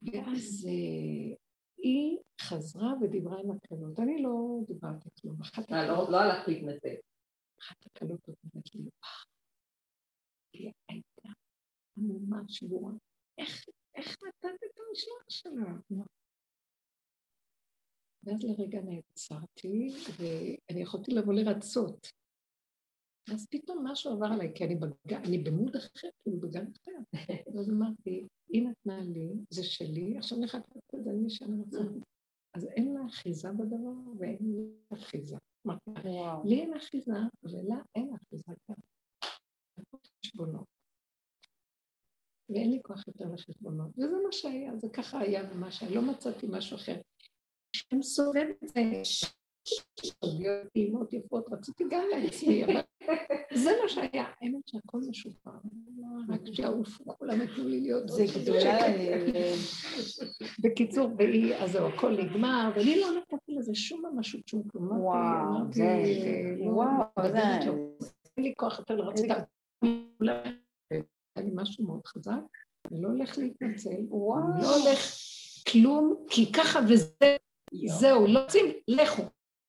ואז 0.01 0.67
אה, 0.67 1.35
היא 1.77 2.17
חזרה 2.41 2.93
ודיברה 3.01 3.39
עם 3.39 3.51
הקלות. 3.51 3.99
אני 3.99 4.21
לא 4.21 4.59
דיברתי 4.67 5.09
כלום. 5.21 5.41
אחת 5.41 5.71
לא 5.71 6.21
הלכת 6.21 6.47
להתנצל. 6.47 6.95
אחת 7.61 7.85
הקלות 7.85 8.27
אומרת 8.27 8.75
לי, 8.75 8.81
"אה, 9.03 9.23
היא 10.53 10.71
הייתה 10.89 11.29
עמומה 11.97 12.41
שבורה. 12.47 12.93
איך, 13.37 13.65
איך 13.95 14.17
אתה 14.17 14.47
המשלוח 14.91 15.25
שלה. 15.29 16.03
ואז 18.23 18.43
לרגע 18.43 18.81
נעצרתי, 18.81 19.89
ואני 20.17 20.81
יכולתי 20.81 21.11
לבוא 21.11 21.33
לרצות. 21.33 22.07
אז 23.33 23.47
פתאום 23.51 23.87
משהו 23.87 24.11
עבר 24.11 24.25
עליי, 24.25 24.51
כי 24.55 24.65
אני, 24.65 24.75
בג... 24.75 25.13
אני 25.13 25.37
במוד 25.37 25.75
אחר, 25.75 26.07
כאילו 26.19 26.39
בגן 26.39 26.65
אחר. 26.71 26.91
ואז 27.53 27.69
אמרתי, 27.69 28.27
היא 28.49 28.67
נתנה 28.67 29.01
לי, 29.01 29.29
זה 29.49 29.63
שלי, 29.63 30.17
עכשיו 30.17 30.37
אני 30.37 30.45
לתת 30.45 30.95
את 30.95 31.03
זה 31.03 31.11
למי 31.11 31.29
שאני 31.29 31.57
רוצה. 31.57 31.79
אז 32.53 32.65
אין 32.65 32.93
לה 32.93 33.05
אחיזה 33.05 33.51
בדבר, 33.51 34.11
ואין 34.19 34.37
לי 34.41 34.97
אחיזה. 34.97 35.37
לי 36.45 36.61
אין 36.61 36.73
אחיזה, 36.77 37.11
ולה 37.43 37.81
אין 37.95 38.13
אחיזה 38.15 38.53
כאן. 38.67 38.75
חשבונות. 40.25 40.65
ואין 42.49 42.71
לי 42.71 42.79
כוח 42.83 43.07
יותר 43.07 43.25
לחשבונות. 43.33 43.89
וזה 43.97 44.15
מה 44.25 44.31
שהיה, 44.31 44.77
זה 44.77 44.87
ככה 44.93 45.19
היה 45.19 45.43
ומה 45.51 45.71
שהיה, 45.71 45.95
לא 45.95 46.01
מצאתי 46.01 46.47
משהו 46.49 46.77
אחר. 46.77 47.01
כשאני 47.73 48.03
סובב 48.03 48.45
את 48.63 48.69
זה, 48.69 48.81
סוגיות 50.05 50.67
טעימות 50.73 51.13
יפות, 51.13 51.45
רציתי 51.51 51.83
גם 51.91 52.03
לעצמי, 52.11 52.65
אבל 52.65 52.81
זה 53.53 53.71
מה 53.83 53.89
שהיה. 53.89 54.25
האמת 54.41 54.67
שהכל 54.67 54.97
משופר, 55.09 55.51
רק 56.29 56.41
שיעופו, 56.53 57.17
כולם 57.17 57.41
יתנו 57.41 57.67
לי 57.67 57.81
להיות 57.81 58.09
זה 58.09 58.25
גדולה. 58.41 58.79
בקיצור, 60.59 61.09
והיא, 61.17 61.55
אז 61.55 61.71
זהו, 61.71 61.87
הכל 61.87 62.11
נגמר, 62.11 62.71
ואני 62.75 62.99
לא 62.99 63.07
נתתי 63.17 63.55
לזה 63.55 63.75
שום 63.75 64.05
ממשות, 64.05 64.47
שום 64.47 64.63
כלום. 64.71 64.91
וואו, 64.91 65.71
זה, 65.71 66.03
וואו, 66.59 67.03
זה... 67.31 67.43
אין 68.37 68.45
לי 68.45 68.53
כוח 68.57 68.79
יותר 68.79 68.95
לרצות. 68.95 69.27
היה 71.35 71.45
לי 71.45 71.51
משהו 71.53 71.85
מאוד 71.85 72.05
חזק, 72.05 72.33
אני 72.91 73.01
לא 73.01 73.07
הולך 73.07 73.37
להתנצל, 73.37 73.89
לא 74.61 74.75
הולך 74.75 74.99
כלום, 75.71 76.25
כי 76.29 76.51
ככה 76.51 76.79
וזה, 76.89 77.35
זהו, 77.85 78.27
לא 78.27 78.39
רוצים, 78.39 78.65
לכו. 78.87 79.23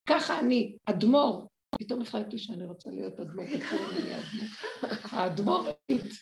ככה 0.09 0.41
אני, 0.41 0.77
אדמו"ר, 0.85 1.49
פתאום 1.79 2.03
החלטתי 2.03 2.39
שאני 2.39 2.65
רוצה 2.65 2.91
להיות 2.91 3.21
אדמו"ר, 3.21 3.45
האדמו"רית. 5.03 6.13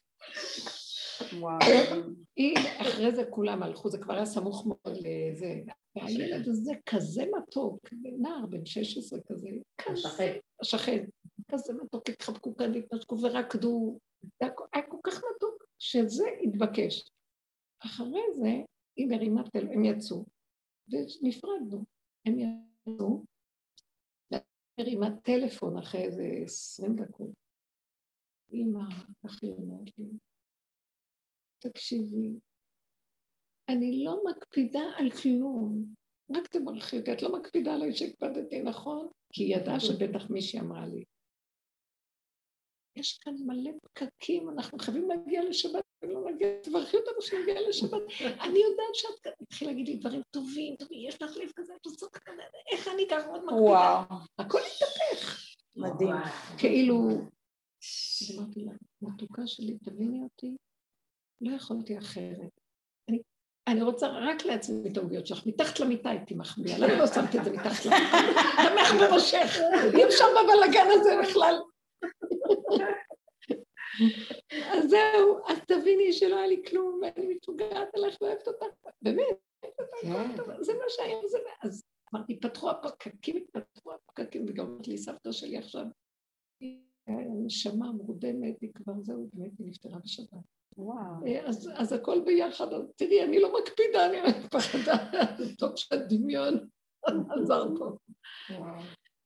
היא, 2.37 2.59
אחרי 2.81 3.15
זה 3.15 3.25
כולם 3.31 3.63
הלכו, 3.63 3.91
זה 3.91 3.99
כבר 3.99 4.15
היה 4.15 4.27
סמוך 4.27 4.67
מאוד 4.67 4.97
לזה. 4.97 5.61
והילד 5.97 6.49
הזה 6.49 6.73
כזה 6.87 7.25
מתוק, 7.39 7.89
נער 8.19 8.47
בן 8.47 8.67
16 8.67 9.21
כזה, 9.27 9.49
השכן, 9.89 10.39
השכן, 10.61 11.05
כזה 11.53 11.73
מתוק, 11.73 12.09
התחבקו 12.09 12.57
כאן 12.57 12.75
והתנשקו 12.75 13.19
ורקדו, 13.23 13.99
היה 14.41 14.83
כל 14.89 14.97
כך 15.05 15.15
מתוק, 15.15 15.65
שזה 15.79 16.25
התבקש. 16.43 17.11
אחרי 17.85 18.23
זה, 18.35 18.51
היא 18.97 19.07
מרימה 19.07 19.51
טל, 19.51 19.67
הם 19.73 19.85
יצאו, 19.85 20.25
ונפרדנו. 20.89 21.85
הם 22.27 22.39
יצאו, 22.39 23.25
מרימה 24.81 25.07
טלפון 25.23 25.79
אחרי 25.79 26.03
איזה 26.03 26.23
עשרים 26.45 26.97
דקות. 26.97 27.31
אמא, 28.53 28.85
ככה 29.25 29.39
היא 29.43 29.53
אומרת 29.53 29.99
לי, 29.99 30.07
תקשיבי, 31.59 32.39
אני 33.69 34.05
לא 34.05 34.23
מקפידה 34.31 34.83
על 34.97 35.11
כלום, 35.11 35.95
רק 36.37 36.47
תברכי 36.47 36.99
אותי, 36.99 37.13
את 37.13 37.23
לא 37.23 37.39
מקפידה 37.39 37.75
עליי 37.75 37.93
שהקפדתי, 37.93 38.63
נכון? 38.63 39.09
כי 39.33 39.45
היא 39.45 39.57
ידעה 39.57 39.81
שבטח 39.81 40.31
מישהי 40.31 40.61
אמרה 40.61 40.87
לי. 40.87 41.05
יש 42.97 43.19
כאן 43.19 43.35
מלא 43.47 43.71
פקקים, 43.83 44.51
אנחנו 44.51 44.79
חייבים 44.79 45.09
להגיע 45.09 45.45
לשבת, 45.45 45.85
אם 46.05 46.11
לא 46.11 46.31
נגיע, 46.31 46.49
תברכי 46.63 46.97
אותנו 46.97 47.23
שנגיע 47.23 47.69
לשבת. 47.69 48.03
אני 48.45 48.59
יודעת 48.59 48.95
שאת 48.95 49.33
תתחיל 49.39 49.69
להגיד 49.69 49.89
לי 49.89 49.97
דברים 49.97 50.23
טובים, 50.31 50.77
טובים, 50.77 51.09
יש 51.09 51.23
לך 51.23 51.37
לב 51.37 51.51
כזה, 51.57 51.73
את 51.81 51.87
עושה 51.87 52.07
כזה, 52.07 52.43
איך 52.73 52.89
אני 52.89 53.07
ככה 53.11 53.27
מאוד 53.27 53.41
מקפידה? 53.41 53.63
וואו. 53.63 54.05
הכל 54.39 54.59
התהפך. 54.59 55.47
מדהים. 55.77 56.15
כאילו, 56.59 56.95
אמרתי 58.35 58.61
לה, 58.61 58.73
מתוקה 59.03 59.47
שלי, 59.47 59.79
תביני 59.85 60.23
אותי, 60.23 60.57
לא 61.41 61.57
יכולתי 61.57 61.99
אחרת. 61.99 62.61
אני, 63.69 63.83
רוצה 63.83 64.09
רק 64.09 64.45
לעצמי 64.45 64.91
את 64.93 64.97
העוגיות 64.97 65.27
שלך, 65.27 65.47
מתחת 65.47 65.81
למיטה 65.81 66.11
הייתי 66.11 66.35
מחביאה, 66.35 66.79
למה 66.79 66.99
לא 66.99 67.07
שמתי 67.07 67.39
את 67.39 67.45
זה 67.45 67.51
מתחת 67.51 67.85
למיטה? 67.85 68.19
תמך 68.65 69.01
בראשך, 69.01 69.59
אי 69.95 70.05
אפשר 70.05 70.25
בבלאגן 70.31 70.87
הזה 70.91 71.11
בכלל. 71.23 71.55
אז 74.73 74.91
זהו, 74.91 75.39
אז 75.47 75.59
תביני 75.67 76.13
שלא 76.13 76.37
היה 76.37 76.47
לי 76.47 76.63
כלום, 76.69 77.01
ואני 77.03 77.35
מתוגעת 77.35 77.95
עליך 77.95 78.17
ואוהבת 78.21 78.49
אותך, 78.49 78.67
באמת, 79.03 79.37
זה 80.61 80.73
מה 80.75 80.85
שהיה, 80.89 81.17
אז 81.63 81.85
אמרתי, 82.15 82.41
פתחו 82.41 82.71
הפקקים, 82.71 83.45
פתחו 83.53 83.93
הפקקים, 83.93 84.47
וגם 84.49 84.67
אמרת 84.67 84.89
לי, 84.89 84.99
סבתא 84.99 85.33
שלי 85.33 85.59
עכשיו, 85.59 85.85
נשמה 87.45 87.93
מורדמת, 87.93 88.61
היא 88.61 88.71
כבר 88.75 88.93
זהו, 89.01 89.29
באמת 89.33 89.53
היא 89.59 89.67
נפטרה 89.67 89.99
בשבת. 90.05 90.29
וואו. 90.77 91.47
אז, 91.47 91.71
אז 91.75 91.93
הכל 91.93 92.21
ביחד, 92.25 92.73
אז 92.73 92.83
תראי, 92.97 93.25
אני 93.25 93.41
לא 93.41 93.61
מקפידה, 93.61 94.07
אני 94.07 94.21
רק 94.21 94.37
פחדה, 94.51 94.97
זה 95.39 95.57
טוב 95.57 95.77
שהדמיון 95.77 96.69
עזר 97.37 97.65
פה. 97.79 97.97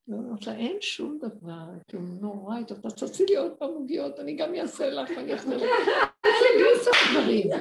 ואומרת 0.09 0.47
לה, 0.47 0.57
אין 0.57 0.77
שום 0.81 1.19
דבר, 1.19 1.65
כאילו, 1.89 2.03
נורא, 2.03 2.63
טוב, 2.63 2.79
תעשי 2.81 3.25
לי 3.29 3.37
עוד 3.37 3.53
פעם 3.53 3.71
עוגיות, 3.71 4.21
אני 4.21 4.37
גם 4.37 4.55
אעשה 4.55 4.91
לך, 4.91 5.11
אני 5.11 5.33
אעשה 5.33 5.57
לך. 5.57 5.63
תעשי 6.21 6.45
בלי 6.59 6.85
סוף 6.85 6.97
דברים. 7.13 7.53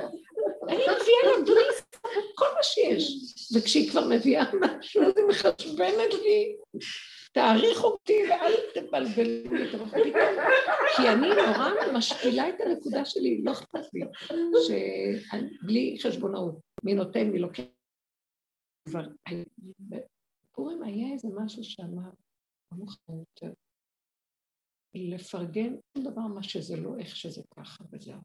אני 0.67 0.77
מביאה 0.77 1.37
לה 1.39 1.73
סוף 1.77 1.93
כל 2.35 2.45
מה 2.55 2.63
שיש. 2.63 3.33
וכשהיא 3.55 3.89
כבר 3.91 4.07
מביאה 4.09 4.43
משהו, 4.61 5.03
אז 5.03 5.13
היא 5.17 5.25
מחשבנת 5.25 6.13
לי, 6.23 6.55
תעריך 7.33 7.83
אותי 7.83 8.23
ואל 8.29 8.53
תבלבלו 8.73 9.53
לי 9.53 9.63
את 9.63 9.69
פתאום. 9.69 9.89
כי 10.95 11.09
אני 11.09 11.27
נורא 11.27 11.69
משפילה 11.93 12.49
את 12.49 12.61
הנקודה 12.61 13.05
שלי, 13.05 13.41
לא 13.43 13.51
אכפת 13.51 13.93
לי, 13.93 14.01
שבלי 14.67 15.97
חשבונאות, 16.01 16.55
מי 16.83 16.93
נותן, 16.93 17.27
מי 17.27 17.39
לוקח. 17.39 17.63
כבר, 18.85 19.03
היה 20.83 21.13
איזה 21.13 21.27
משהו 21.35 21.63
שאמר, 21.63 22.09
נמוך 22.75 22.97
יותר. 23.09 23.53
לפרגן 24.95 25.75
כל 25.93 26.03
דבר 26.03 26.21
מה 26.21 26.43
שזה 26.43 26.75
לא, 26.77 26.97
איך 26.97 27.15
שזה 27.15 27.41
ככה 27.57 27.83
וזהו. 27.91 28.21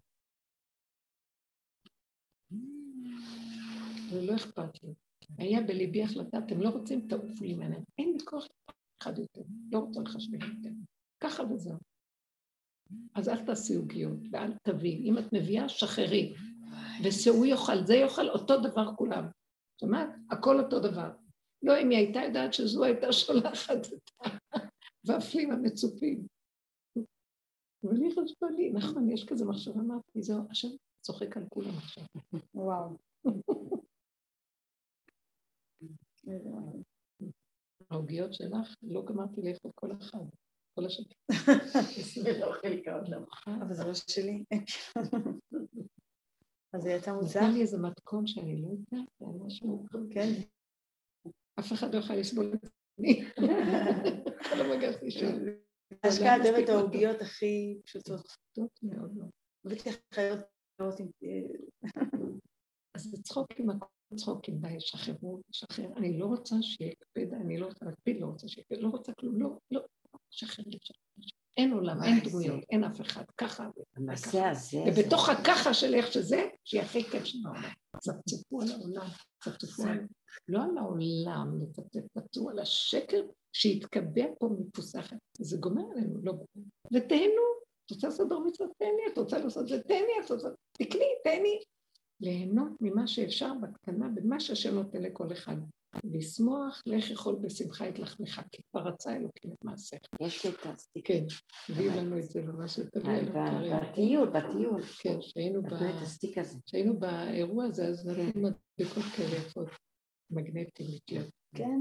ולא 4.12 4.36
אכפת 4.36 4.82
לי. 4.82 4.94
היה 5.38 5.60
בליבי 5.60 6.02
החלטה, 6.02 6.38
אתם 6.38 6.60
לא 6.60 6.68
רוצים, 6.68 7.08
תעופו 7.08 7.44
לי 7.44 7.54
ממנה. 7.54 7.76
אין 7.98 8.12
לי 8.12 8.18
כוח 8.24 8.46
אחד 9.02 9.18
יותר, 9.18 9.42
לא 9.72 9.78
רוצה 9.78 10.00
לחשבן 10.00 10.38
יותר. 10.42 10.70
ככה 11.20 11.42
וזהו. 11.42 11.78
אז 13.14 13.28
אל 13.28 13.46
תעשי 13.46 13.74
עוגיות 13.74 14.18
ואל 14.30 14.52
תביאי. 14.62 15.10
אם 15.10 15.18
את 15.18 15.32
מביאה, 15.32 15.68
שחררי. 15.68 16.34
ושהוא 17.04 17.46
יאכל, 17.46 17.86
זה 17.86 17.94
יאכל, 17.94 18.28
אותו 18.28 18.60
דבר 18.60 18.94
כולם. 18.96 19.28
שמעת? 19.80 20.08
הכל 20.30 20.60
אותו 20.60 20.80
דבר. 20.80 21.10
לא, 21.62 21.80
אם 21.82 21.90
היא 21.90 21.98
הייתה 21.98 22.20
יודעת 22.20 22.54
שזו 22.54 22.84
הייתה 22.84 23.12
שולחת 23.12 23.86
את 23.94 24.37
הוואפלים 25.06 25.50
המצופים. 25.50 26.26
היא 27.82 28.10
חשבה 28.10 28.50
לי, 28.50 28.72
נכון, 28.72 29.10
יש 29.10 29.26
כזה 29.28 29.44
מחשבה, 29.44 29.80
אמרתי, 29.80 30.22
זהו, 30.22 30.42
עכשיו 30.50 30.70
צוחק 31.00 31.36
על 31.36 31.44
כולם 31.48 31.76
עכשיו. 31.76 32.04
וואו. 32.54 32.96
העוגיות 37.90 38.34
שלך, 38.34 38.74
לא 38.82 39.04
גמרתי 39.04 39.40
לאכול 39.42 39.70
כל 39.74 39.92
אחד, 39.92 40.24
כל 40.74 40.86
השקט. 40.86 41.16
אבל 43.62 43.74
זה 43.74 43.84
לא 43.84 43.94
שלי. 43.94 44.44
אז 46.72 46.84
היא 46.84 46.94
הייתה 46.94 47.12
מוזר. 47.12 47.40
נתן 47.40 47.52
לי 47.52 47.60
איזה 47.60 47.78
מתכון 47.78 48.26
שאני 48.26 48.62
לא 48.62 48.68
יודעת, 48.68 49.08
משהו... 49.46 49.86
כן. 50.10 50.30
אף 51.58 51.72
אחד 51.72 51.94
לא 51.94 51.98
יכול 51.98 52.16
לסבול 52.16 52.54
את 52.54 52.70
זה. 52.98 53.04
כל 54.50 54.60
המגע 54.60 54.92
שלי. 55.08 55.52
השקעה 56.02 56.36
את 56.36 56.40
אוהבת 56.46 56.68
העוגיות 56.68 57.20
הכי 57.20 57.80
פשוטות. 57.84 58.26
פשוטות 58.26 58.78
מאוד 58.82 59.16
מאוד. 59.16 59.30
הבאתי 59.64 59.88
לך 59.88 59.96
חיות 60.14 60.40
לראות 60.80 61.00
אם 61.00 61.06
אז 62.94 63.02
זה 63.02 63.22
צחוקים, 63.22 63.70
הכל 63.70 63.86
צחוקים, 64.16 64.58
די, 64.58 64.80
שחררו, 64.80 65.40
שחרר. 65.50 65.86
אני 65.96 66.18
לא 66.18 66.26
רוצה 66.26 66.56
שיקפד, 66.62 67.34
אני 67.40 67.58
לא 67.58 67.66
רוצה 67.66 67.84
להקפיד, 67.84 68.20
לא 68.20 68.26
רוצה 68.26 68.48
שיקפד, 68.48 68.76
לא 68.78 68.88
רוצה 68.88 69.12
כלום, 69.12 69.42
לא, 69.42 69.58
לא, 69.70 69.80
שחרר 70.30 70.64
לי, 70.66 70.78
אין 71.58 71.72
עולם, 71.72 72.02
אין 72.02 72.20
דמויות, 72.24 72.60
אין 72.70 72.84
אף 72.84 73.00
אחד, 73.00 73.24
ככה. 73.36 73.68
המעשה 73.96 74.50
הזה... 74.50 74.78
ובתוך 74.86 75.28
הככה 75.28 75.74
של 75.74 75.94
איך 75.94 76.12
שזה, 76.12 76.48
שהיא 76.64 76.80
הכי 76.80 77.04
כיף 77.04 77.24
של 77.24 77.38
העולם. 77.44 77.70
צפצפו 78.00 78.62
על 78.62 78.68
העולם, 78.70 79.06
צפצפו 79.44 79.82
על... 79.82 79.98
לא 80.48 80.62
על 80.64 80.78
העולם, 80.78 81.58
צפצפו 81.90 82.50
על 82.50 82.58
השקר 82.58 83.22
שהתקבע 83.52 84.24
פה 84.38 84.48
מפוסחת. 84.58 85.16
זה 85.38 85.56
גומר 85.56 85.82
עלינו, 85.92 86.18
לא 86.22 86.32
גומר. 86.32 86.66
ותהנו, 86.92 87.42
את 87.86 87.90
רוצה 87.90 88.06
לעשות 88.06 88.28
בר 88.28 88.38
מצוות, 88.38 88.70
תהני, 88.78 89.12
את 89.12 89.18
רוצה 89.18 89.38
לעשות 89.38 89.68
זה, 89.68 89.82
תהני, 89.82 90.12
את 90.24 90.30
רוצה... 90.30 90.48
תקני, 90.72 91.04
תהני. 91.24 91.60
ליהנות 92.20 92.72
ממה 92.80 93.06
שאפשר 93.06 93.52
בקטנה, 93.62 94.08
במה 94.08 94.40
שהשם 94.40 94.74
נותן 94.74 95.02
לכל 95.02 95.32
אחד. 95.32 95.56
לשמוח, 96.04 96.82
לך 96.86 97.10
יכול 97.10 97.36
בשמחה 97.40 97.88
את 97.88 97.98
לחמך, 97.98 98.40
כי 98.52 98.62
כבר 98.70 98.80
רצה 98.80 99.16
אלוקים 99.16 99.52
את 99.52 99.64
מעשיך. 99.64 100.00
יש 100.20 100.46
לי 100.46 100.50
את 100.50 100.66
הסטיק. 100.66 101.06
כן, 101.06 101.24
הביאו 101.68 101.96
לנו 101.96 102.18
את 102.18 102.22
זה 102.22 102.42
ממש 102.42 102.78
לטביע. 102.78 103.14
בטיול, 103.80 104.28
בטיול. 104.28 104.82
כן, 104.82 105.20
שהיינו 105.20 105.60
נתנו 105.60 105.90
את 105.90 106.02
הסטיק 106.02 106.38
הזה. 106.38 106.58
כשהיינו 106.66 106.98
באירוע 106.98 107.64
הזה, 107.64 107.88
אז 107.88 108.06
נתנו 108.06 108.42
מדבקות 108.42 109.04
כאלה 109.16 109.36
יפות, 109.36 109.68
מגנטים 110.30 110.86
איטיות. 110.86 111.30
כן. 111.54 111.80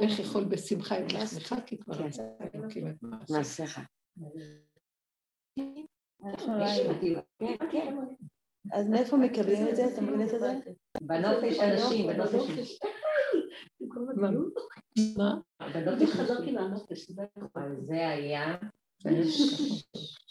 לך 0.00 0.18
יכול 0.18 0.44
בשמחה 0.44 0.98
את 0.98 1.12
לחמך, 1.12 1.54
כי 1.66 1.78
כבר 1.78 1.94
רצה 1.94 2.22
אלוקים 2.54 2.88
את 2.88 2.96
מעשיך. 3.30 3.80
לא. 4.16 4.28
כן, 7.38 7.56
כן. 7.70 7.96
אז 8.72 8.88
מאיפה 8.88 9.16
מקבלים 9.16 9.68
את 9.68 9.76
זה, 9.76 9.86
את 9.86 9.98
המגנט 9.98 10.32
הזה? 10.32 10.54
בנופש 11.02 11.58
אנשים, 11.58 12.06
בנופש 12.06 12.78
מה? 15.16 15.34
חזרתי 16.06 16.52
מהנופש, 16.52 17.10
אבל 17.54 17.76
זה 17.86 18.08
היה, 18.08 18.56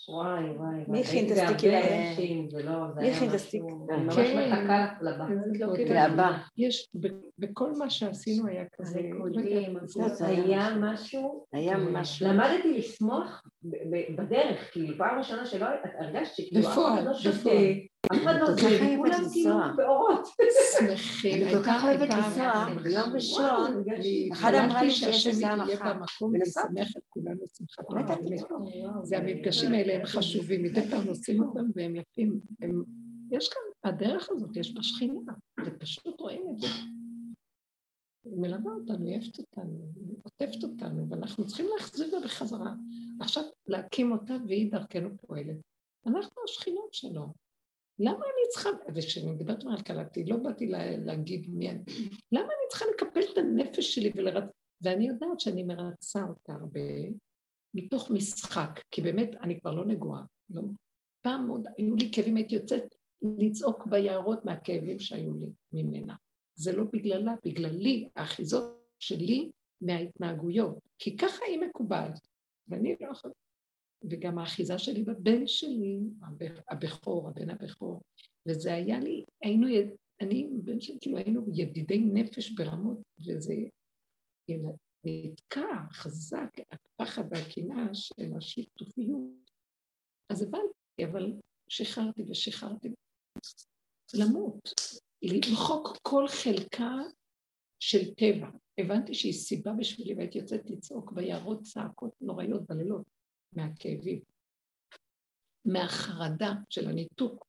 וואי 0.09 0.43
וואי. 0.49 0.83
מי 0.87 1.01
הכין 1.01 1.25
את 1.25 1.31
הייתי 1.31 1.41
הסטיקים 1.41 1.71
בהרבה 1.71 1.87
האלה? 1.87 2.09
אנשים, 2.11 2.49
זה 2.49 2.63
לא, 2.63 2.71
זה 2.95 3.01
מי 3.01 3.07
היה 3.07 3.15
הכין 3.15 3.29
את 3.29 3.33
משהו- 3.33 3.45
הסטיק? 3.45 3.61
אני 3.89 4.03
ממש. 4.03 4.17
מחכה 4.17 4.85
לבא. 5.01 5.25
והבא. 5.89 6.37
יש, 6.57 6.89
ב- 6.99 7.07
בכל 7.39 7.71
מה 7.77 7.89
שעשינו 7.89 8.47
היה 8.47 8.63
כזה, 8.79 8.99
לא 9.13 9.79
זה- 9.85 10.07
זה 10.15 10.27
היה 10.27 10.69
משהו, 10.79 11.45
היה 11.53 11.77
משהו. 11.77 12.27
למדתי 12.27 12.73
לשמוח 12.77 13.43
בדרך, 14.17 14.71
כאילו 14.71 14.97
פעם 14.97 15.17
ראשונה 15.17 15.45
שלא, 15.45 15.65
את 15.65 15.89
הרגשת 15.99 16.33
שכאילו 16.35 16.67
אף 16.67 16.71
בפועל, 16.71 16.93
אחד 16.93 17.05
לא 17.05 17.13
שותה, 17.13 17.37
בפועל. 17.39 17.55
אף 18.13 18.23
אחד 18.23 18.35
לא 18.39 18.45
שותה, 18.47 18.61
אוהבת 18.67 18.97
כולם 18.97 19.11
כאילו 19.13 19.23
לנסוע. 19.23 19.71
באורות. 19.77 20.25
שמחים. 20.79 21.43
אני 21.47 21.53
כל 21.53 21.63
כך 21.63 21.83
אוהבת 21.83 22.09
לנסוע, 22.13 22.65
ביום 22.83 23.13
ראשון, 23.13 23.83
אחד 24.33 24.53
אמרה 24.53 24.83
לי 24.83 24.91
שיש 24.91 24.99
שהשם 25.23 25.29
איזה 25.29 25.41
יהיה 25.41 25.53
הנחה. 25.53 25.93
וישמח 26.31 26.87
את 26.97 27.01
כולנו 27.09 27.41
שמחת. 27.57 28.17
זה 29.03 29.17
המפגשים 29.17 29.73
האלה 29.73 29.96
הם 29.99 30.05
חשובים, 30.05 30.63
מדי 30.63 30.81
פעם 30.89 31.07
עושים 31.07 31.43
אותם 31.43 31.65
והם 31.75 31.95
יפים. 31.95 32.39
הם- 32.61 32.83
יש 33.31 33.49
כאן, 33.49 33.61
הדרך 33.91 34.29
הזאת, 34.31 34.57
יש 34.57 34.73
בה 34.73 34.83
שכינה, 34.83 35.33
ופשוט 35.65 36.19
רואים 36.21 36.43
את 36.55 36.59
זה. 36.61 36.67
היא 38.25 38.37
מלווה 38.37 38.73
אותנו, 38.73 39.05
היא 39.07 39.19
אוהבת 39.19 39.39
אותנו, 39.39 39.91
היא 39.95 40.15
עוטפת 40.23 40.63
אותנו, 40.63 41.09
ואנחנו 41.09 41.47
צריכים 41.47 41.65
להחזיר 41.75 42.15
לה 42.15 42.25
בחזרה. 42.25 42.73
עכשיו 43.21 43.43
להקים 43.67 44.11
אותה 44.11 44.33
והיא 44.47 44.71
דרכנו 44.71 45.17
פועלת. 45.17 45.57
אנחנו 46.07 46.41
השכינות 46.43 46.93
שלו. 46.93 47.33
למה 47.99 48.17
אני 48.25 48.49
צריכה, 48.49 48.69
וכשאני 48.95 49.31
מדברת 49.31 49.63
על 49.65 49.81
קלטתי, 49.81 50.23
לא 50.25 50.37
באתי 50.37 50.67
לה, 50.67 50.97
להגיד 50.97 51.49
מי 51.49 51.69
אני, 51.69 51.79
למה 52.31 52.43
אני 52.43 52.67
צריכה 52.69 52.85
לקפל 52.93 53.19
את 53.33 53.37
הנפש 53.37 53.95
שלי 53.95 54.11
ולרצ... 54.15 54.43
ואני 54.81 55.07
יודעת 55.07 55.39
שאני 55.39 55.63
מרצה 55.63 56.23
אותה 56.23 56.53
הרבה 56.53 56.79
מתוך 57.77 58.11
משחק, 58.11 58.79
כי 58.91 59.01
באמת 59.01 59.29
אני 59.41 59.59
כבר 59.59 59.71
לא 59.71 59.85
נגועה. 59.85 60.23
לא. 60.49 60.61
פעם 61.21 61.47
עוד 61.49 61.67
היו 61.77 61.95
לי 61.95 62.09
כאבים, 62.11 62.35
הייתי 62.35 62.55
יוצאת 62.55 62.95
לצעוק 63.39 63.85
ביערות 63.87 64.45
מהכאבים 64.45 64.99
שהיו 64.99 65.33
לי 65.33 65.47
ממנה. 65.73 66.15
זה 66.55 66.75
לא 66.75 66.83
בגללה, 66.93 67.33
בגללי, 67.45 68.09
האחיזות 68.15 68.83
שלי 68.99 69.49
מההתנהגויות, 69.81 70.77
כי 70.99 71.17
ככה 71.17 71.45
היא 71.45 71.59
מקובעת, 71.59 72.19
ואני 72.67 72.95
לא 73.01 73.11
יכולה... 73.11 73.33
וגם 74.03 74.37
האחיזה 74.37 74.77
שלי 74.77 75.03
בבן 75.03 75.47
שלי, 75.47 75.99
הבכ- 76.21 76.63
הבכור, 76.69 77.29
הבן 77.29 77.49
הבכור, 77.49 78.01
וזה 78.47 78.73
היה 78.73 78.99
לי, 78.99 79.23
היינו, 79.41 79.67
אני, 80.21 80.47
בן 80.63 80.79
שלי, 80.79 80.97
כאילו 81.01 81.17
היינו 81.17 81.45
ידידי 81.53 81.99
נפש 81.99 82.51
ברמות, 82.51 82.97
וזה 83.27 83.53
יל- 84.49 84.65
נתקע 85.07 85.67
חזק, 85.91 86.49
הפחד 86.71 87.23
והקנאה 87.31 87.93
של 87.93 88.37
השיתופיות. 88.37 89.51
אז 90.29 90.41
הבנתי, 90.41 91.05
אבל 91.11 91.33
שחררתי 91.67 92.23
ושחררתי. 92.29 92.89
למות, 94.13 94.69
למחוק 95.21 95.97
כל 96.01 96.27
חלקה 96.27 96.95
של 97.79 98.13
טבע. 98.13 98.47
הבנתי 98.77 99.13
שהיא 99.13 99.33
סיבה 99.33 99.71
בשבילי, 99.73 100.13
והייתי 100.13 100.37
יוצאת 100.37 100.69
לצעוק 100.69 101.11
ביערות 101.11 101.61
צעקות 101.61 102.21
נוראיות 102.21 102.67
בלילות, 102.67 103.05
מהכאבים, 103.53 104.21
מהחרדה 105.65 106.53
של 106.69 106.87
הניתוק, 106.87 107.47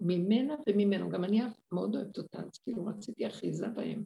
ממנה 0.00 0.54
וממנו. 0.68 1.10
גם 1.10 1.24
אני 1.24 1.40
מאוד 1.72 1.96
אוהבת 1.96 2.18
אותה, 2.18 2.38
אז 2.38 2.58
כאילו 2.58 2.86
רציתי 2.86 3.26
אחיזה 3.26 3.68
בהם. 3.68 4.04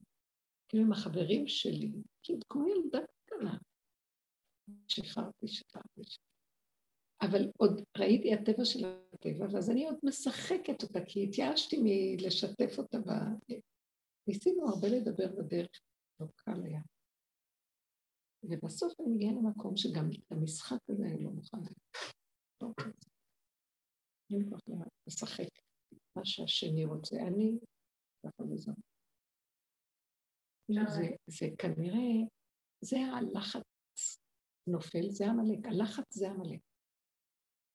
כאילו 0.68 0.84
עם 0.84 0.92
החברים 0.92 1.46
שלי, 1.46 1.92
כאילו 2.22 2.40
כמו 2.48 2.66
ילדה 2.68 2.98
קטנה. 3.24 3.58
שחררתי, 4.88 5.48
שחררתי. 5.48 6.02
אבל 7.22 7.50
עוד 7.58 7.80
ראיתי 7.98 8.34
הטבע 8.34 8.64
של 8.64 8.84
הטבע, 8.84 9.46
ואז 9.52 9.70
אני 9.70 9.84
עוד 9.84 9.98
משחקת 10.02 10.82
אותה, 10.82 10.98
כי 11.06 11.24
התייאשתי 11.24 11.76
מלשתף 11.82 12.78
אותה 12.78 12.98
ב... 12.98 13.10
ניסינו 14.28 14.68
הרבה 14.68 14.88
לדבר 14.88 15.26
בדרך, 15.38 15.80
לא 16.20 16.26
קל 16.36 16.64
היה. 16.64 16.80
ובסוף 18.42 19.00
אני 19.00 19.08
מגיעה 19.14 19.32
למקום 19.32 19.76
שגם 19.76 20.08
המשחק 20.30 20.78
הזה 20.88 21.04
אני 21.06 21.24
לא 21.24 21.30
מוכנה. 21.30 21.68
לא 22.62 22.68
רוצה. 22.68 23.08
אין 24.30 24.50
לשחק 25.06 25.48
מה 26.16 26.24
שהשני 26.24 26.84
רוצה. 26.84 27.16
אני, 27.16 27.58
ככה 28.22 28.42
וזהו. 28.42 28.74
זה, 30.70 31.06
זה 31.26 31.46
כנראה, 31.58 32.26
זה 32.80 32.96
הלחץ 32.98 34.18
נופל, 34.66 35.10
זה 35.10 35.26
עמלק. 35.26 35.66
הלחץ 35.66 36.14
זה 36.14 36.30
עמלק. 36.30 36.60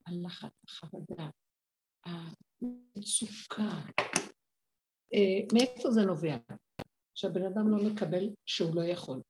הלחץ, 0.07 0.51
החרדה, 0.67 1.29
המצוקה. 2.05 3.71
אה, 5.13 5.39
מאיפה 5.53 5.91
זה 5.91 6.01
נובע? 6.01 6.37
שהבן 7.15 7.45
אדם 7.45 7.69
לא 7.71 7.77
מקבל 7.91 8.29
שהוא 8.45 8.75
לא 8.75 8.81
יכול. 8.81 9.21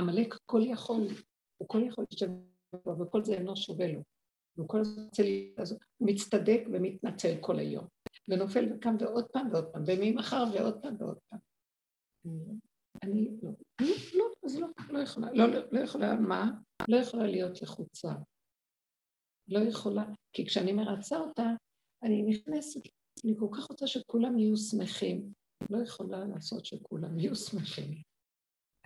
עמלק 0.00 0.34
כל 0.46 0.60
יכול, 0.64 1.06
הוא 1.58 1.68
כל 1.68 1.82
יכול 1.86 2.04
לשבת 2.12 2.30
וכל 3.00 3.24
זה 3.24 3.34
אינו 3.34 3.56
שווה 3.56 3.86
לו. 3.86 4.02
הוא 4.56 4.68
כל 4.68 4.80
הזמן 4.80 5.76
מצטדק 6.00 6.60
ומתנצל 6.72 7.34
כל 7.40 7.58
היום. 7.58 7.86
ונופל 8.28 8.72
וקם 8.72 8.96
ועוד 9.00 9.26
פעם 9.32 9.48
ועוד 9.52 9.72
פעם, 9.72 9.82
וממחר 9.86 10.44
ועוד 10.54 10.82
פעם 10.82 10.96
ועוד 10.98 11.18
פעם. 11.28 11.51
אני 13.02 13.28
לא, 13.42 13.50
לא, 13.80 13.86
לא, 14.14 14.24
אז 14.44 14.56
לא, 14.56 14.66
לא 14.90 14.98
יכולה, 14.98 15.32
לא, 15.32 15.46
לא, 15.46 15.60
לא 15.72 15.80
יכולה, 15.80 16.14
מה? 16.14 16.50
לא 16.88 16.96
יכולה 16.96 17.26
להיות 17.26 17.62
לחוצה. 17.62 18.12
לא 19.48 19.58
יכולה, 19.58 20.04
כי 20.32 20.46
כשאני 20.46 20.72
מרצה 20.72 21.18
אותה, 21.18 21.46
אני 22.02 22.22
נכנסת, 22.22 22.80
אני 23.24 23.34
כל 23.38 23.48
כך 23.56 23.64
רוצה 23.64 23.86
שכולם 23.86 24.38
יהיו 24.38 24.56
שמחים. 24.56 25.32
לא 25.70 25.82
יכולה 25.82 26.24
לעשות 26.24 26.64
שכולם 26.64 27.18
יהיו 27.18 27.36
שמחים. 27.36 28.02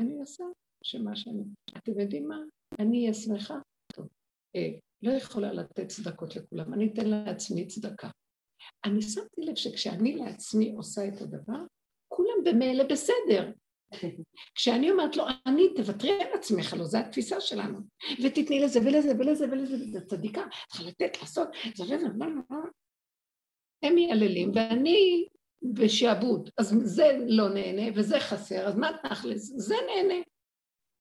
אני 0.01 0.21
עושה 0.21 0.45
שמה 0.85 1.17
שאני... 1.17 1.43
אתם 1.77 2.01
יודעים 2.01 2.29
מה? 2.29 2.39
אני 2.81 3.01
אהיה 3.01 3.15
שמחה? 3.15 3.55
טוב. 3.93 4.09
אה, 4.57 4.69
לא 5.03 5.11
יכולה 5.11 5.53
לתת 5.53 5.89
צדקות 5.89 6.37
לכולם, 6.37 6.75
אני 6.75 6.93
אתן 6.93 7.09
לעצמי 7.09 7.67
צדקה. 7.67 8.11
אני 8.85 9.03
שמתי 9.03 9.41
לב 9.41 9.55
שכשאני 9.55 10.17
לעצמי 10.17 10.73
עושה 10.73 11.09
את 11.09 11.21
הדבר, 11.21 11.65
כולם 12.17 12.45
במילא 12.45 12.85
בסדר. 12.85 13.51
כשאני 14.55 14.91
אומרת 14.91 15.17
לו, 15.17 15.25
אני, 15.47 15.75
תוותרי 15.77 16.11
על 16.11 16.39
עצמך, 16.39 16.75
לא, 16.79 16.85
זו 16.85 16.99
התפיסה 16.99 17.41
שלנו, 17.41 17.79
ותתני 18.25 18.61
לזה 18.61 18.81
ולזה 18.81 19.13
ולזה 19.19 19.47
ולזה, 19.51 19.75
וזה 19.75 20.01
צדיקה, 20.07 20.43
צריכה 20.69 20.85
לתת, 20.85 21.21
לעשות, 21.21 21.49
זה 21.75 21.85
וזה, 21.85 22.43
הם 23.83 23.95
מייללים, 23.95 24.51
ואני 24.55 25.29
בשעבוד, 25.63 26.51
אז 26.59 26.75
זה 26.85 27.19
לא 27.27 27.49
נהנה 27.49 27.83
וזה 27.95 28.21
חסר, 28.21 28.67
אז 28.67 28.77
מה 28.77 28.91
תכלס? 29.03 29.53
זה 29.57 29.75
נהנה. 29.87 30.23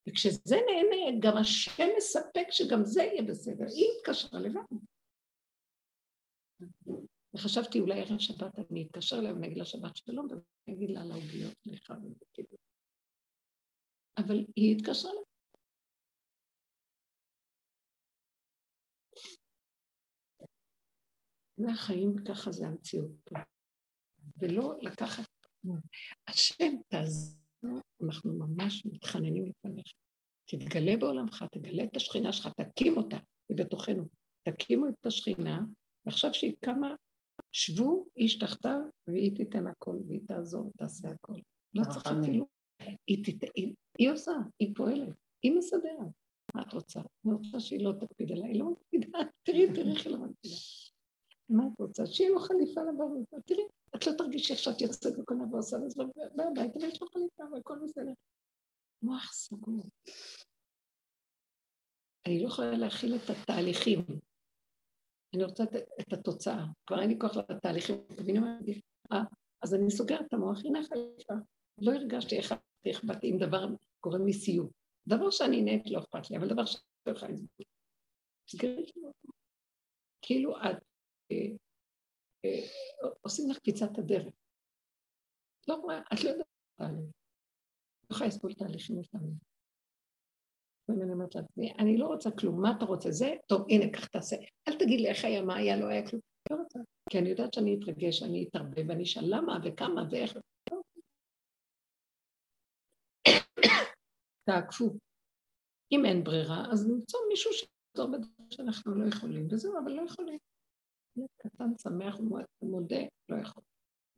וכשזה 0.09 0.55
נהנה, 0.55 1.19
גם 1.19 1.37
השם 1.37 1.87
מספק 1.97 2.47
שגם 2.51 2.83
זה 2.83 3.03
יהיה 3.03 3.21
בסדר. 3.21 3.65
היא 3.75 3.85
התקשרה 3.97 4.39
לבד. 4.39 4.61
וחשבתי, 7.35 7.79
אולי 7.79 8.01
ערב 8.01 8.19
שבת 8.19 8.59
אני 8.71 8.87
אתקשר 8.87 9.19
אליה 9.19 9.33
ונגיד 9.33 9.57
לה 9.57 9.65
שבת 9.65 9.97
שלום, 9.97 10.27
ואני 10.31 10.77
אגיד 10.77 10.89
לה 10.89 11.01
על 11.01 11.11
העוגיות, 11.11 11.53
סליחה. 11.63 11.93
אבל 14.17 14.45
היא 14.55 14.75
התקשרה 14.75 15.11
לבד. 15.11 15.25
זה 21.57 21.71
החיים, 21.71 22.15
ככה 22.27 22.51
זה 22.51 22.67
המציאות 22.67 23.11
פה. 23.23 23.35
ולא 24.37 24.75
לקחת... 24.81 25.25
השם 26.27 26.73
תעזור, 26.87 27.81
אנחנו 28.03 28.33
ממש 28.33 28.85
מתחננים 28.85 29.45
לפניך. 29.45 29.93
תתגלה 30.45 30.97
בעולמך, 30.99 31.43
תגלה 31.51 31.83
את 31.83 31.95
השכינה 31.95 32.33
שלך, 32.33 32.47
תקים 32.47 32.97
אותה, 32.97 33.17
היא 33.49 33.57
בתוכנו. 33.57 34.03
תקימו 34.43 34.87
את 34.89 35.05
השכינה, 35.05 35.59
ועכשיו 36.05 36.33
שהיא 36.33 36.55
קמה, 36.65 36.95
שבו 37.55 38.05
איש 38.17 38.39
תחתיו 38.39 38.79
והיא 39.07 39.35
תיתן 39.35 39.67
הכל 39.67 39.97
והיא 40.07 40.21
תעזור 40.27 40.67
ותעשה 40.67 41.09
הכל. 41.09 41.39
לא 41.73 41.83
צריך 41.83 42.05
אפילו, 42.05 42.47
היא, 43.07 43.25
תת... 43.25 43.49
היא, 43.55 43.73
היא 43.97 44.11
עושה, 44.11 44.31
היא 44.59 44.75
פועלת, 44.75 45.15
היא 45.43 45.51
מסדרת. 45.57 46.11
מה 46.55 46.61
את 46.61 46.73
רוצה? 46.73 46.99
אני 46.99 47.33
רוצה 47.33 47.59
שהיא 47.59 47.85
לא 47.85 47.93
תקפיד 47.99 48.31
עליי, 48.31 48.49
היא 48.51 48.59
לא 48.59 48.71
מקפידה, 48.71 49.19
תראי, 49.45 49.73
תראי 49.73 49.91
איך 49.91 50.05
היא 50.05 50.13
לא 50.13 50.19
מקפידה. 50.19 50.55
מה 51.49 51.63
את 51.67 51.79
רוצה? 51.79 52.05
שיהיה 52.05 52.29
לו 52.29 52.39
חליפה 52.39 52.81
לבריאות. 52.81 53.27
תראי, 53.45 53.63
את 53.95 54.07
לא 54.07 54.11
תרגישי 54.17 54.53
איך 54.53 54.59
שאת 54.59 54.81
יוצאת 54.81 55.13
וקונה 55.19 55.43
ועושה 55.51 55.77
וזה 55.77 56.03
בבית, 56.35 56.75
אבל 56.75 56.87
יש 56.87 57.01
לו 57.01 57.07
חליפה 57.07 57.43
והכל 57.53 57.79
בסדר. 57.83 58.13
מוח 59.01 59.33
סגור. 59.33 59.83
אני 62.25 62.43
לא 62.43 62.47
יכולה 62.47 62.77
להכיל 62.77 63.15
את 63.15 63.29
התהליכים. 63.29 63.99
אני 65.35 65.43
רוצה 65.43 65.63
את, 65.63 65.75
את 65.99 66.13
התוצאה. 66.13 66.65
כבר 66.87 67.01
אין 67.01 67.09
לי 67.09 67.19
כוח 67.19 67.37
לתהליכים. 67.49 67.95
מבינים 68.21 68.41
מה 68.41 68.57
אני 68.57 68.81
אה, 69.11 69.23
אז 69.61 69.73
אני 69.73 69.91
סוגרת 69.91 70.25
את 70.27 70.33
המוח, 70.33 70.65
הנה 70.65 70.79
החליפה. 70.79 71.33
לא 71.77 71.91
הרגשתי 71.91 72.37
איך 72.37 72.53
אכפת 72.91 73.23
אם 73.23 73.37
דבר 73.39 73.65
גורם 74.03 74.25
לי 74.25 74.33
סיוט. 74.33 74.71
דבר 75.07 75.29
שאני 75.31 75.61
נהיית 75.61 75.91
לא 75.91 75.99
אכפת 75.99 76.29
לי, 76.29 76.37
אבל 76.37 76.47
דבר 76.47 76.65
שאני 76.65 76.83
לא 77.05 77.11
יכולה 77.11 77.31
לסבול. 77.31 77.65
סגרי 78.49 78.85
כאילו 80.21 80.57
את 80.57 80.83
אה, 81.31 81.37
אה, 82.45 82.67
עושים 83.21 83.49
לך 83.49 83.57
קיצת 83.57 83.97
הדרך. 83.97 84.33
לא 85.67 85.75
רואה, 85.75 85.99
את 86.13 86.23
לא 86.23 86.29
יודעת 86.29 86.47
אני. 86.79 87.01
לא 88.09 88.15
יכולה 88.15 88.27
לסבול 88.27 88.53
תהליכים 88.53 88.99
לפעמים. 88.99 89.54
ואני 90.89 91.13
אומרת 91.13 91.35
לעצמי, 91.35 91.73
אני 91.79 91.97
לא 91.97 92.07
רוצה 92.07 92.31
כלום, 92.31 92.61
מה 92.61 92.73
אתה 92.77 92.85
רוצה? 92.85 93.11
זה? 93.11 93.35
טוב, 93.47 93.65
הנה, 93.69 93.91
קח 93.93 94.05
תעשה. 94.05 94.35
אל 94.67 94.77
תגיד 94.79 94.99
לי 94.99 95.09
איך 95.09 95.25
היה, 95.25 95.41
מה 95.41 95.55
היה, 95.55 95.77
לא 95.77 95.85
היה 95.85 96.07
כלום. 96.07 96.21
לא 96.51 96.55
רוצה. 96.55 96.79
כי 97.09 97.19
אני 97.19 97.29
יודעת 97.29 97.53
שאני 97.53 97.79
אתרגש, 97.79 98.23
אני 98.23 98.47
אתערבב, 98.49 98.85
ואני 98.89 99.03
אשאל 99.03 99.23
למה 99.25 99.59
וכמה 99.63 100.03
ואיך. 100.11 100.37
תעקפו. 104.49 104.85
אם 105.91 106.05
אין 106.05 106.23
ברירה, 106.23 106.65
אז 106.71 106.87
נמצוא 106.87 107.19
מישהו 107.29 107.51
שיעזור 107.53 108.11
בדברים 108.11 108.51
שאנחנו 108.51 108.95
לא 108.95 109.07
יכולים, 109.07 109.47
וזהו, 109.51 109.79
אבל 109.83 109.91
לא 109.91 110.01
יכולים. 110.01 110.39
ילד 111.17 111.27
קטן, 111.37 111.71
שמח, 111.83 112.19
מודה, 112.61 113.01
לא 113.29 113.35
יכול. 113.41 113.63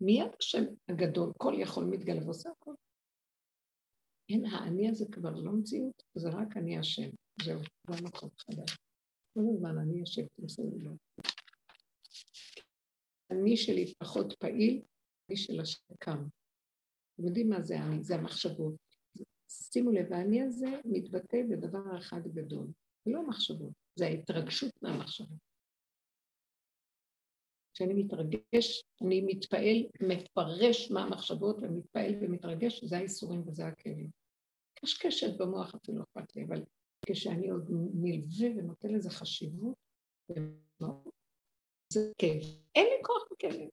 מיד 0.02 0.32
השם 0.40 0.64
הגדול, 0.90 1.32
כל 1.38 1.54
יכול 1.58 1.86
מתגלה 1.86 2.26
ועושה 2.26 2.50
הכל. 2.50 2.74
אין, 4.30 4.46
האני 4.46 4.90
הזה 4.90 5.06
כבר 5.12 5.32
לא 5.32 5.52
מציאות, 5.52 6.04
זה 6.16 6.30
רק 6.30 6.58
אני 6.58 6.78
השם. 6.78 7.10
זהו, 7.44 7.60
לא 7.90 7.96
מקום 8.04 8.30
חדש. 8.38 8.78
כל 9.34 9.40
הזמן 9.54 9.78
אני 9.78 10.02
השם, 10.02 10.22
תמסרו 10.36 10.78
לו. 10.80 10.92
אני 13.32 13.58
שלי 13.58 13.94
פחות 14.00 14.34
פעיל, 14.40 14.82
אני 15.30 15.38
של 15.38 15.60
השם 15.60 15.94
קם. 16.00 16.28
אתם 17.14 17.28
יודעים 17.28 17.50
מה 17.50 17.62
זה 17.62 17.80
אני? 17.80 18.04
זה 18.04 18.16
המחשבות. 18.16 18.76
שימו 19.50 19.92
לב, 19.92 20.14
האני 20.14 20.42
הזה 20.42 20.68
מתבטא 20.86 21.38
בדבר 21.50 21.98
אחד 21.98 22.28
גדול. 22.28 22.68
זה 23.06 23.12
לא 23.12 23.20
המחשבות, 23.20 23.72
זה 23.96 24.06
ההתרגשות 24.06 24.72
מהמחשבות. 24.82 25.47
כשאני 27.78 27.94
מתרגש, 27.94 28.84
אני 29.02 29.22
מתפעל, 29.22 29.86
מפרש 30.02 30.92
מה 30.92 31.04
המחשבות 31.04 31.58
ומתפעל 31.62 32.16
ומתרגש, 32.22 32.84
זה 32.84 32.98
האיסורים 32.98 33.48
וזה 33.48 33.68
הכאבים. 33.68 34.10
קשקשת 34.80 35.38
במוח 35.38 35.76
אפילו 35.76 36.04
אכפת 36.04 36.36
לי, 36.36 36.44
אבל 36.44 36.64
כשאני 37.06 37.50
עוד 37.50 37.70
נלווה 37.94 38.50
ונותן 38.58 38.94
לזה 38.94 39.10
חשיבות, 39.10 39.76
זה 41.94 42.12
כיף. 42.18 42.44
אין 42.76 42.86
לי 42.86 43.04
כוח 43.04 43.24
בכאבים. 43.32 43.70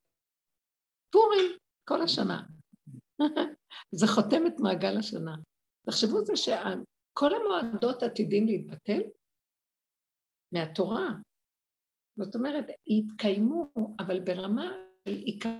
פורים, 1.10 1.59
כל 1.89 2.02
השנה. 2.02 2.43
זה 3.98 4.06
חותם 4.06 4.47
את 4.47 4.60
מעגל 4.60 4.98
השנה. 4.98 5.36
תחשבו 5.86 6.24
זה 6.24 6.36
שכל 6.36 7.31
המועדות 7.35 8.02
עתידים 8.02 8.47
להתבטל 8.47 9.01
מהתורה, 10.52 11.09
זאת 12.16 12.34
אומרת, 12.34 12.66
יתקיימו, 12.86 13.72
אבל 13.98 14.20
ברמה 14.20 14.72
של 15.08 15.14
עיקר, 15.14 15.58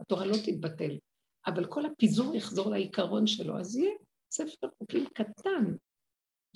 התורה 0.00 0.26
לא 0.26 0.36
תתבטל, 0.44 0.98
אבל 1.46 1.66
כל 1.66 1.86
הפיזור 1.86 2.34
יחזור 2.34 2.70
לעיקרון 2.70 3.26
שלו, 3.26 3.58
אז 3.58 3.76
יהיה 3.76 3.92
ספר 4.30 4.68
חוקים 4.78 5.06
קטן, 5.14 5.74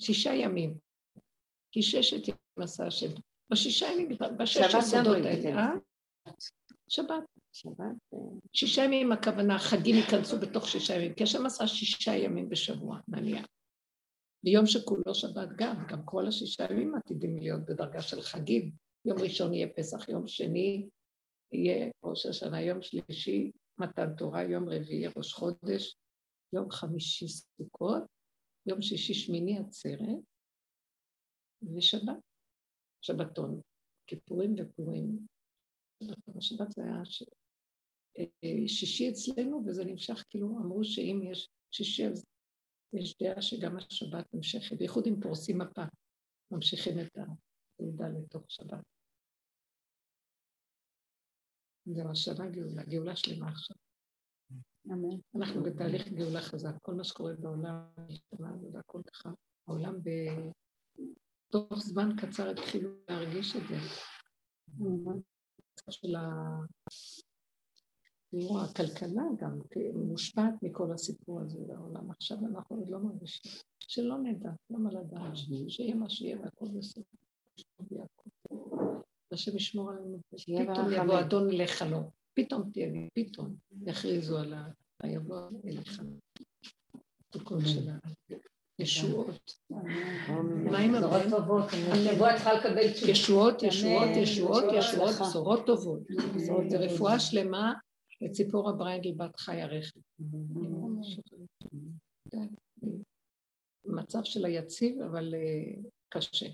שישה 0.01 0.33
ימים, 0.33 0.77
כי 1.71 1.81
ששת 1.81 2.27
ימים 2.27 2.39
עשה 2.57 2.87
השם. 2.87 3.11
בשישה 3.51 3.85
ימים, 3.85 4.09
בששת 4.37 4.77
הסודות 4.77 5.25
האלה, 5.25 5.59
אה? 5.59 5.73
שבת. 6.87 7.23
שבת. 7.51 7.79
אה. 8.13 8.19
שישה 8.53 8.83
ימים 8.83 9.11
הכוונה, 9.11 9.59
חגים 9.59 9.95
ייכנסו 9.95 10.39
בתוך 10.39 10.67
שישה 10.67 10.95
ימים, 10.95 11.13
כי 11.13 11.23
השם 11.23 11.45
עשה 11.45 11.67
שישה 11.67 12.15
ימים 12.15 12.49
בשבוע, 12.49 12.99
נניח. 13.07 13.45
ביום 14.43 14.65
שכולו 14.65 15.15
שבת 15.15 15.49
גם, 15.55 15.85
גם 15.87 16.05
כל 16.05 16.27
השישה 16.27 16.65
ימים 16.71 16.95
עתידים 16.95 17.37
להיות 17.37 17.65
בדרגה 17.65 18.01
של 18.01 18.21
חגים. 18.21 18.84
יום 19.05 19.17
ראשון 19.23 19.53
יהיה 19.53 19.67
פסח, 19.75 20.09
יום 20.09 20.27
שני 20.27 20.89
יהיה 21.51 21.91
ראש 22.03 22.25
השנה, 22.25 22.61
יום 22.61 22.81
שלישי 22.81 23.51
מתן 23.77 24.15
תורה, 24.17 24.43
יום 24.43 24.69
רביעי 24.69 25.07
ראש 25.17 25.33
חודש, 25.33 25.95
יום 26.53 26.71
חמישי 26.71 27.27
סוכות, 27.27 28.03
יום 28.65 28.81
שישי 28.81 29.13
שמיני 29.13 29.57
עצרת 29.59 30.23
ושבת, 31.75 32.17
שבתון, 33.01 33.61
כיפורים 34.07 34.55
ופורים. 34.57 35.27
השבת 36.37 36.71
זה 36.71 36.83
היה 36.83 37.05
ש... 37.05 37.23
אה, 38.17 38.67
שישי 38.67 39.09
אצלנו, 39.09 39.63
וזה 39.67 39.85
נמשך 39.85 40.23
כאילו, 40.29 40.47
אמרו 40.47 40.83
שאם 40.83 41.19
יש 41.31 41.49
שישי 41.71 42.07
אז 42.07 42.25
יש 42.93 43.15
דעה 43.21 43.41
שגם 43.41 43.77
השבת 43.77 44.33
נמשכת, 44.33 44.77
בייחוד 44.77 45.07
אם 45.07 45.21
פורסים 45.21 45.57
מפה, 45.57 45.83
ממשיכים 46.51 46.99
את 46.99 47.17
העובדה 47.79 48.05
לתוך 48.07 48.45
שבת. 48.51 48.94
זהו, 51.85 52.11
השנה 52.11 52.49
גאולה, 52.49 52.83
גאולה 52.83 53.15
שלמה 53.15 53.49
עכשיו. 53.49 53.77
אמן. 54.91 55.17
אנחנו 55.35 55.63
בתהליך 55.63 56.07
גאולה 56.07 56.41
חזק, 56.41 56.73
כל 56.81 56.93
מה 56.93 57.03
שקורה 57.03 57.33
בעולם 57.39 57.85
והכל 58.73 59.01
ככה. 59.03 59.29
העולם 59.67 59.95
בתוך 61.49 61.79
זמן 61.79 62.09
קצר 62.17 62.49
התחילו 62.49 62.89
להרגיש 63.09 63.55
את 63.55 63.61
זה. 63.69 63.75
של 65.89 66.15
ה... 66.15 66.29
תראו, 68.31 68.61
הכלכלה 68.61 69.23
גם 69.37 69.59
מושפעת 69.93 70.53
מכל 70.61 70.93
הסיפור 70.93 71.41
הזה 71.41 71.59
בעולם. 71.67 72.11
עכשיו 72.11 72.37
אנחנו 72.37 72.75
עוד 72.75 72.89
לא 72.89 72.99
מרגישים. 72.99 73.51
שלא 73.79 74.17
נדע, 74.17 74.49
למה 74.69 74.89
לדעת? 74.91 75.37
שיהיה 75.67 75.95
מה 75.95 76.09
שיהיה 76.09 76.39
והכל 76.39 76.65
בסדר. 76.77 77.03
השם 79.31 79.57
ישמור 79.57 79.91
עלינו. 79.91 80.19
פתאום 80.31 80.93
יבוא 80.93 81.19
אדון 81.19 81.47
לחלום. 81.51 82.09
פתאום 82.33 82.69
תהיה 82.73 82.89
לי, 82.89 83.07
פתאום 83.13 83.55
יכריזו 83.87 84.37
על 84.37 84.53
היבוא 85.03 85.49
אליך. 85.65 86.01
הקול 87.35 87.65
של 87.65 87.89
הישועות. 88.79 89.53
מה 90.71 90.77
עם 90.77 90.95
טובות? 91.29 91.65
הנבואה 91.71 92.35
צריכה 92.35 92.53
לקבל 92.53 92.91
תשובה. 92.93 93.11
ישועות, 93.11 93.63
ישועות, 93.63 94.09
ישועות, 94.15 94.63
ישועות, 94.77 95.15
בשורות 95.21 95.65
טובות. 95.65 95.99
זה 96.69 96.77
רפואה 96.77 97.19
שלמה 97.19 97.73
לציפור 98.21 98.69
הברייגל 98.69 99.11
בת 99.11 99.39
חי 99.39 99.61
הרכב. 99.61 99.99
מצב 103.85 104.23
של 104.23 104.45
היציב, 104.45 105.01
אבל 105.01 105.33
אה, 105.35 105.81
קשה. 106.09 106.45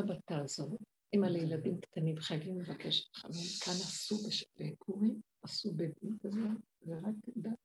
אבא 0.00 0.14
תעזור, 0.24 0.78
אימא 1.12 1.26
לילדים 1.26 1.80
קטנים 1.80 2.16
חייבים 2.20 2.60
לבקש 2.60 3.10
ממך, 3.24 3.64
כאן 3.64 3.72
עשו 3.72 4.16
בפורים, 4.60 5.20
עשו 5.42 5.72
בדין 5.72 6.18
כזה, 6.22 6.40
ורק 6.86 7.14
דת, 7.36 7.58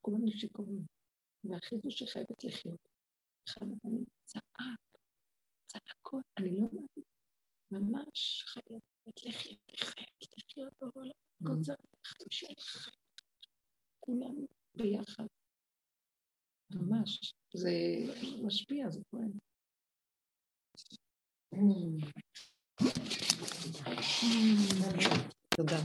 כולנו 0.00 0.30
שיכורים, 0.30 0.86
והכריזו 1.44 1.90
שחייבת 1.90 2.44
לחיות. 2.44 2.88
אחד 3.48 3.62
הבנים 3.62 4.04
צעק, 4.24 4.98
צעקות, 5.66 6.24
אני 6.38 6.60
לא 6.60 6.66
יודעת, 6.72 7.06
ממש 7.70 8.44
חייבת 8.46 9.24
לחיות, 9.24 9.58
חייבת 9.76 10.38
לחיות 10.38 10.72
בעולם, 10.80 11.10
גוזרת 11.40 11.96
חמישה 12.04 12.46
חיים, 12.58 12.96
כולנו 14.00 14.46
ביחד. 14.76 15.26
ממש, 16.70 17.34
זה 17.54 17.70
משפיע, 18.42 18.90
זה 18.90 19.00
כואב. 19.10 19.30
תודה. 25.56 25.78